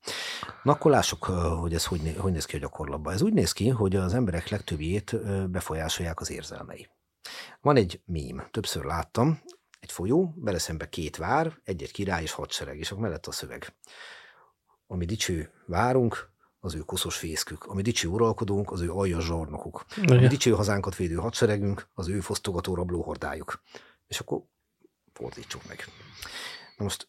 Na 0.63 0.71
akkor 0.71 0.91
lássuk, 0.91 1.23
hogy 1.59 1.73
ez 1.73 1.85
hogy, 1.85 2.15
hogy 2.17 2.31
néz 2.31 2.45
ki 2.45 2.55
a 2.55 2.59
gyakorlatban. 2.59 3.13
Ez 3.13 3.21
úgy 3.21 3.33
néz 3.33 3.51
ki, 3.51 3.69
hogy 3.69 3.95
az 3.95 4.13
emberek 4.13 4.49
legtöbbjét 4.49 5.15
befolyásolják 5.49 6.19
az 6.19 6.31
érzelmei. 6.31 6.89
Van 7.61 7.75
egy 7.75 8.01
mím, 8.05 8.43
többször 8.51 8.83
láttam, 8.83 9.41
egy 9.79 9.91
folyó, 9.91 10.33
vele 10.35 10.57
szembe 10.57 10.89
két 10.89 11.17
vár, 11.17 11.59
egy-egy 11.63 11.91
király 11.91 12.21
és 12.21 12.31
hadsereg, 12.31 12.77
és 12.77 12.91
akkor 12.91 13.03
mellett 13.03 13.25
a 13.25 13.31
szöveg. 13.31 13.75
Ami 14.87 15.05
dicső 15.05 15.51
várunk, 15.65 16.29
az 16.59 16.75
ő 16.75 16.79
koszos 16.79 17.17
fészkük. 17.17 17.65
Ami 17.65 17.81
dicső 17.81 18.07
uralkodónk, 18.07 18.71
az 18.71 18.81
ő 18.81 18.91
aljas 18.91 19.25
zsarnokuk. 19.25 19.85
Ami 20.07 20.27
dicső 20.27 20.51
hazánkat 20.51 20.95
védő 20.95 21.15
hadseregünk, 21.15 21.87
az 21.93 22.07
ő 22.07 22.19
fosztogató 22.19 22.75
rablóhordájuk. 22.75 23.61
És 24.07 24.19
akkor 24.19 24.41
fordítsuk 25.13 25.67
meg. 25.67 25.85
Na 26.77 26.83
most 26.83 27.07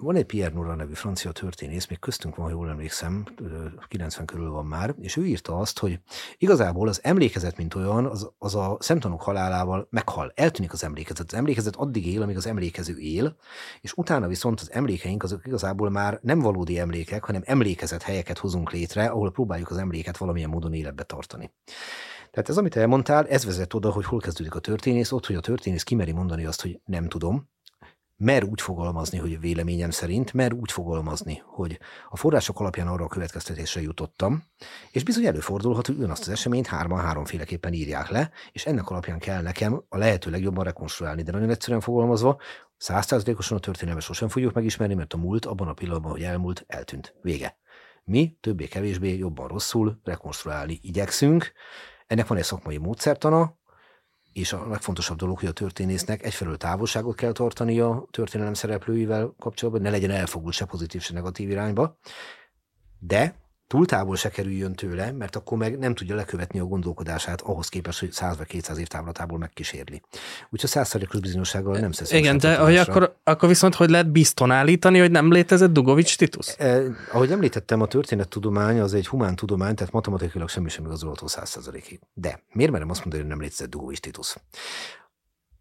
van 0.00 0.16
egy 0.16 0.24
Pierre 0.24 0.54
Nora 0.54 0.74
nevű 0.74 0.92
francia 0.92 1.32
történész, 1.32 1.86
még 1.86 1.98
köztünk 1.98 2.36
van, 2.36 2.50
jól 2.50 2.68
emlékszem, 2.68 3.24
ö, 3.36 3.64
90 3.88 4.26
körül 4.26 4.50
van 4.50 4.66
már, 4.66 4.94
és 5.00 5.16
ő 5.16 5.26
írta 5.26 5.58
azt, 5.58 5.78
hogy 5.78 6.00
igazából 6.38 6.88
az 6.88 7.00
emlékezet, 7.02 7.56
mint 7.56 7.74
olyan, 7.74 8.06
az, 8.06 8.30
az 8.38 8.54
a 8.54 8.76
szemtanúk 8.80 9.22
halálával 9.22 9.86
meghal, 9.90 10.32
eltűnik 10.34 10.72
az 10.72 10.84
emlékezet. 10.84 11.32
Az 11.32 11.38
emlékezet 11.38 11.76
addig 11.76 12.06
él, 12.06 12.22
amíg 12.22 12.36
az 12.36 12.46
emlékező 12.46 12.98
él, 12.98 13.36
és 13.80 13.92
utána 13.92 14.26
viszont 14.26 14.60
az 14.60 14.72
emlékeink 14.72 15.22
azok 15.22 15.46
igazából 15.46 15.90
már 15.90 16.18
nem 16.22 16.38
valódi 16.38 16.78
emlékek, 16.78 17.24
hanem 17.24 17.42
emlékezett 17.44 18.02
helyeket 18.02 18.38
hozunk 18.38 18.70
létre, 18.70 19.06
ahol 19.06 19.30
próbáljuk 19.32 19.70
az 19.70 19.76
emléket 19.76 20.16
valamilyen 20.16 20.50
módon 20.50 20.72
életbe 20.72 21.02
tartani. 21.02 21.52
Tehát 22.30 22.48
ez, 22.50 22.56
amit 22.56 22.76
elmondtál, 22.76 23.26
ez 23.26 23.44
vezet 23.44 23.74
oda, 23.74 23.90
hogy 23.90 24.04
hol 24.04 24.20
kezdődik 24.20 24.54
a 24.54 24.58
történész, 24.58 25.12
ott, 25.12 25.26
hogy 25.26 25.36
a 25.36 25.40
történész 25.40 25.82
kimeri 25.82 26.12
mondani 26.12 26.44
azt, 26.44 26.62
hogy 26.62 26.80
nem 26.84 27.08
tudom, 27.08 27.48
mer 28.16 28.44
úgy 28.44 28.60
fogalmazni, 28.60 29.18
hogy 29.18 29.40
véleményem 29.40 29.90
szerint, 29.90 30.32
mer 30.32 30.52
úgy 30.52 30.72
fogalmazni, 30.72 31.42
hogy 31.44 31.78
a 32.08 32.16
források 32.16 32.60
alapján 32.60 32.86
arra 32.86 33.04
a 33.04 33.08
következtetésre 33.08 33.80
jutottam, 33.80 34.44
és 34.90 35.04
bizony 35.04 35.26
előfordulhat, 35.26 35.86
hogy 35.86 35.96
ugyanazt 35.96 36.22
az 36.22 36.28
eseményt 36.28 36.66
hárman 36.66 37.00
háromféleképpen 37.00 37.72
írják 37.72 38.08
le, 38.08 38.30
és 38.52 38.66
ennek 38.66 38.90
alapján 38.90 39.18
kell 39.18 39.42
nekem 39.42 39.84
a 39.88 39.98
lehető 39.98 40.30
legjobban 40.30 40.64
rekonstruálni, 40.64 41.22
de 41.22 41.32
nagyon 41.32 41.50
egyszerűen 41.50 41.80
fogalmazva, 41.80 42.40
százszázalékosan 42.76 43.56
a 43.56 43.60
történelmet 43.60 44.04
sosem 44.04 44.28
fogjuk 44.28 44.52
megismerni, 44.52 44.94
mert 44.94 45.12
a 45.12 45.16
múlt 45.16 45.44
abban 45.44 45.68
a 45.68 45.72
pillanatban, 45.72 46.10
hogy 46.10 46.22
elmúlt, 46.22 46.64
eltűnt. 46.66 47.14
Vége. 47.22 47.56
Mi 48.04 48.36
többé-kevésbé 48.40 49.16
jobban 49.16 49.48
rosszul 49.48 50.00
rekonstruálni 50.04 50.78
igyekszünk. 50.82 51.52
Ennek 52.06 52.26
van 52.26 52.38
egy 52.38 52.44
szakmai 52.44 52.76
módszertana, 52.76 53.56
és 54.36 54.52
a 54.52 54.68
legfontosabb 54.68 55.16
dolog, 55.16 55.38
hogy 55.38 55.48
a 55.48 55.52
történésznek 55.52 56.22
egyfelől 56.22 56.56
távolságot 56.56 57.16
kell 57.16 57.32
tartani 57.32 57.80
a 57.80 58.06
történelem 58.10 58.54
szereplőivel 58.54 59.34
kapcsolatban, 59.38 59.82
ne 59.82 59.90
legyen 59.90 60.10
elfogult 60.10 60.54
se 60.54 60.64
pozitív, 60.64 61.02
se 61.02 61.12
negatív 61.12 61.50
irányba, 61.50 61.98
de 62.98 63.34
túl 63.66 63.86
távol 63.86 64.16
se 64.16 64.28
kerüljön 64.28 64.72
tőle, 64.72 65.12
mert 65.12 65.36
akkor 65.36 65.58
meg 65.58 65.78
nem 65.78 65.94
tudja 65.94 66.14
lekövetni 66.14 66.58
a 66.58 66.64
gondolkodását 66.64 67.40
ahhoz 67.40 67.68
képest, 67.68 68.00
hogy 68.00 68.12
100 68.12 68.36
vagy 68.36 68.46
200 68.46 68.78
év 68.78 68.86
távlatából 68.86 69.38
megkísérli. 69.38 70.02
Úgyhogy 70.50 70.70
százszerékos 70.70 71.20
bizonyossággal 71.20 71.78
nem 71.78 71.92
szesz. 71.92 72.12
Igen, 72.12 72.38
de 72.38 72.56
hogy 72.56 72.76
akkor, 72.76 73.16
akkor 73.24 73.48
viszont 73.48 73.74
hogy 73.74 73.90
lehet 73.90 74.10
bizton 74.10 74.50
állítani, 74.50 74.98
hogy 74.98 75.10
nem 75.10 75.32
létezett 75.32 75.72
Dugovics 75.72 76.16
Titus? 76.16 76.54
Eh, 76.58 76.84
ahogy 77.12 77.32
említettem, 77.32 77.80
a 77.80 77.86
történettudomány 77.86 78.80
az 78.80 78.94
egy 78.94 79.06
humán 79.06 79.36
tudomány, 79.36 79.74
tehát 79.74 79.92
matematikailag 79.92 80.48
semmi 80.48 80.68
sem 80.68 80.84
igazolható 80.84 81.26
100%-ig. 81.30 82.00
De 82.14 82.42
miért 82.52 82.72
merem 82.72 82.90
azt 82.90 83.00
mondani, 83.00 83.22
hogy 83.22 83.30
nem 83.30 83.40
létezett 83.40 83.70
Dugovics 83.70 84.00
Titus? 84.00 84.36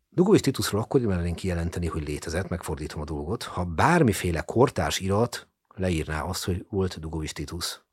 Dugovics 0.10 0.41
Titusról 0.41 0.82
akkor 0.82 1.01
mernénk 1.01 1.36
kijelenteni, 1.36 1.88
hogy 1.88 2.08
létezett, 2.08 2.49
megfordítom 2.49 3.01
a 3.01 3.03
dolgot, 3.03 3.43
ha 3.43 3.64
bármiféle 3.64 4.41
kortárs 4.41 4.99
irat 4.99 5.47
leírná 5.76 6.22
azt, 6.22 6.45
hogy 6.45 6.66
volt 6.70 6.99
Dugovics 6.99 7.32
Titus 7.32 7.85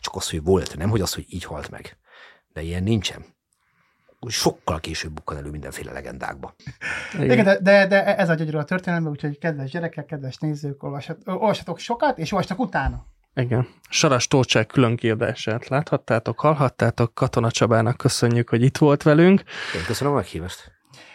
csak 0.00 0.14
az, 0.14 0.30
hogy 0.30 0.42
volt, 0.42 0.76
nem 0.76 0.90
hogy 0.90 1.00
az, 1.00 1.14
hogy 1.14 1.24
így 1.28 1.44
halt 1.44 1.70
meg. 1.70 1.96
De 2.52 2.62
ilyen 2.62 2.82
nincsen. 2.82 3.24
Sokkal 4.26 4.80
később 4.80 5.12
bukkan 5.12 5.36
elő 5.36 5.50
mindenféle 5.50 5.92
legendákba. 5.92 6.54
Igen, 7.20 7.44
de, 7.44 7.58
de, 7.60 7.86
de 7.86 8.16
ez 8.16 8.28
a 8.28 8.34
gyönyörű 8.34 8.56
a 8.56 8.64
történelemben, 8.64 9.12
úgyhogy 9.12 9.38
kedves 9.38 9.70
gyerekek, 9.70 10.06
kedves 10.06 10.36
nézők, 10.36 10.82
olvashat, 10.82 11.18
olvashatok 11.24 11.78
sokat, 11.78 12.18
és 12.18 12.32
olvastak 12.32 12.58
utána. 12.58 13.06
Igen. 13.34 13.68
Saras 13.88 14.26
Tócsák 14.26 14.66
külön 14.66 14.96
kiadását 14.96 15.68
láthattátok, 15.68 16.40
hallhattátok. 16.40 17.14
Katona 17.14 17.50
Csabának 17.50 17.96
köszönjük, 17.96 18.48
hogy 18.48 18.62
itt 18.62 18.76
volt 18.76 19.02
velünk. 19.02 19.42
Én 19.76 19.84
köszönöm 19.86 20.12
a 20.12 20.16
meghívást. 20.16 20.72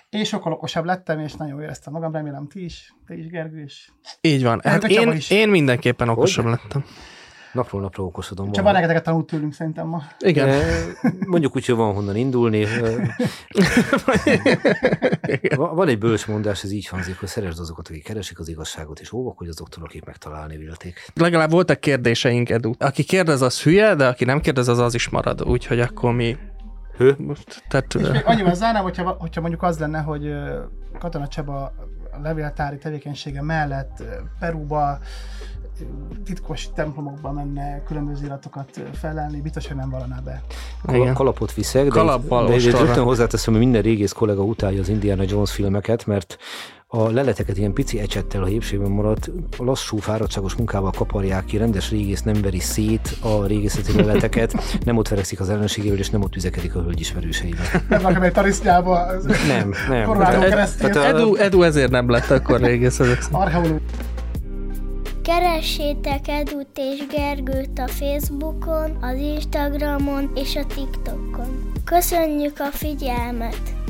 Én 0.09 0.23
sokkal 0.23 0.51
okosabb 0.51 0.85
lettem, 0.85 1.19
és 1.19 1.33
nagyon 1.33 1.61
éreztem 1.61 1.93
magam, 1.93 2.11
remélem 2.11 2.47
ti 2.47 2.63
is, 2.63 2.93
ti 3.07 3.19
is, 3.19 3.27
Gergő 3.27 3.61
is. 3.61 3.91
Így 4.21 4.43
van. 4.43 4.61
Hát 4.63 4.83
én, 4.83 5.11
is. 5.11 5.29
én 5.29 5.49
mindenképpen 5.49 6.09
okosabb 6.09 6.45
Hogy? 6.45 6.59
lettem. 6.61 6.85
Napról 7.53 7.81
napra 7.81 8.03
okosodom. 8.03 8.51
Csak 8.51 8.63
van 8.63 8.73
rengeteget 8.73 9.03
tanult 9.03 9.25
tőlünk 9.25 9.53
szerintem 9.53 9.87
ma. 9.87 10.03
Igen. 10.19 10.61
Mondjuk 11.27 11.55
úgy, 11.55 11.65
hogy 11.65 11.75
van 11.75 11.93
honnan 11.93 12.15
indulni. 12.15 12.65
van 15.55 15.87
egy 15.87 15.97
bölcs 15.97 16.27
mondás, 16.27 16.63
ez 16.63 16.71
így 16.71 16.87
hangzik, 16.87 17.19
hogy 17.19 17.27
szeresd 17.27 17.59
azokat, 17.59 17.87
akik 17.87 18.03
keresik 18.03 18.39
az 18.39 18.47
igazságot, 18.47 18.99
és 18.99 19.09
hogy 19.35 19.47
azoktól, 19.47 19.83
akik 19.83 20.05
megtalálni 20.05 20.57
vélték. 20.57 21.11
Legalább 21.13 21.51
voltak 21.51 21.79
kérdéseink, 21.79 22.49
Edu. 22.49 22.71
Aki 22.77 23.03
kérdez, 23.03 23.41
az 23.41 23.61
hülye, 23.61 23.95
de 23.95 24.07
aki 24.07 24.25
nem 24.25 24.39
kérdez, 24.39 24.67
az 24.67 24.79
az 24.79 24.93
is 24.93 25.09
marad. 25.09 25.41
Úgyhogy 25.41 25.79
akkor 25.79 26.13
mi 26.13 26.37
Hő? 26.97 27.15
Most, 27.17 27.63
tehát, 27.67 27.93
és 27.93 28.07
még 28.07 28.21
annyival 28.25 28.53
zárnám, 28.53 28.83
hogyha, 28.83 29.15
hogyha 29.19 29.41
mondjuk 29.41 29.63
az 29.63 29.79
lenne, 29.79 29.99
hogy 29.99 30.33
Katona 30.99 31.27
Csaba 31.27 31.73
a 32.11 32.19
levéltári 32.21 32.77
tevékenysége 32.77 33.41
mellett 33.41 34.03
Peruba 34.39 34.99
titkos 36.23 36.67
templomokba 36.75 37.31
menne 37.31 37.83
különböző 37.83 38.25
iratokat 38.25 38.81
felelni, 38.93 39.41
biztos, 39.41 39.67
hogy 39.67 39.75
nem 39.75 39.89
valaná 39.89 40.19
be. 40.23 40.43
Kal- 40.85 41.13
kalapot 41.13 41.53
viszek, 41.53 41.83
de, 41.83 41.89
Kalappal 41.89 42.47
de, 42.47 42.57
de 42.57 42.77
rögtön 42.77 43.03
hozzáteszem, 43.03 43.53
hogy 43.53 43.61
minden 43.61 43.81
régész 43.81 44.11
kollega 44.11 44.43
utálja 44.43 44.81
az 44.81 44.89
Indiana 44.89 45.23
Jones 45.27 45.51
filmeket, 45.51 46.05
mert 46.05 46.37
a 46.95 47.09
leleteket 47.09 47.57
ilyen 47.57 47.73
pici 47.73 47.99
ecsettel 47.99 48.43
a 48.43 48.45
hépségben 48.45 48.91
maradt, 48.91 49.31
a 49.57 49.63
lassú, 49.63 49.97
fáradtságos 49.97 50.55
munkával 50.55 50.91
kaparják 50.91 51.45
ki, 51.45 51.57
rendes 51.57 51.89
régész 51.89 52.21
nem 52.21 52.41
veri 52.41 52.59
szét 52.59 53.17
a 53.21 53.45
régészeti 53.45 53.95
leleteket, 53.95 54.53
nem 54.85 54.97
ott 54.97 55.07
verekszik 55.07 55.39
az 55.39 55.49
ellenségéről, 55.49 55.99
és 55.99 56.09
nem 56.09 56.21
ott 56.21 56.35
üzekedik 56.35 56.75
a 56.75 56.81
hölgy 56.81 56.99
ismerőseivel. 56.99 57.65
Nem 57.89 58.05
akar 58.05 58.23
egy 58.23 58.31
tarisznyába, 58.31 59.05
nem, 59.47 59.73
nem. 59.89 60.21
Edu, 60.93 61.35
Edu 61.35 61.61
ezért 61.61 61.91
nem 61.91 62.09
lett 62.09 62.29
akkor 62.29 62.59
régész. 62.59 62.99
Archeológus. 63.31 63.81
Keressétek 65.23 66.27
Edut 66.27 66.77
és 66.77 67.05
Gergőt 67.07 67.79
a 67.79 67.87
Facebookon, 67.87 68.97
az 69.01 69.17
Instagramon 69.17 70.31
és 70.35 70.55
a 70.55 70.65
TikTokon. 70.65 71.71
Köszönjük 71.85 72.59
a 72.59 72.71
figyelmet! 72.71 73.82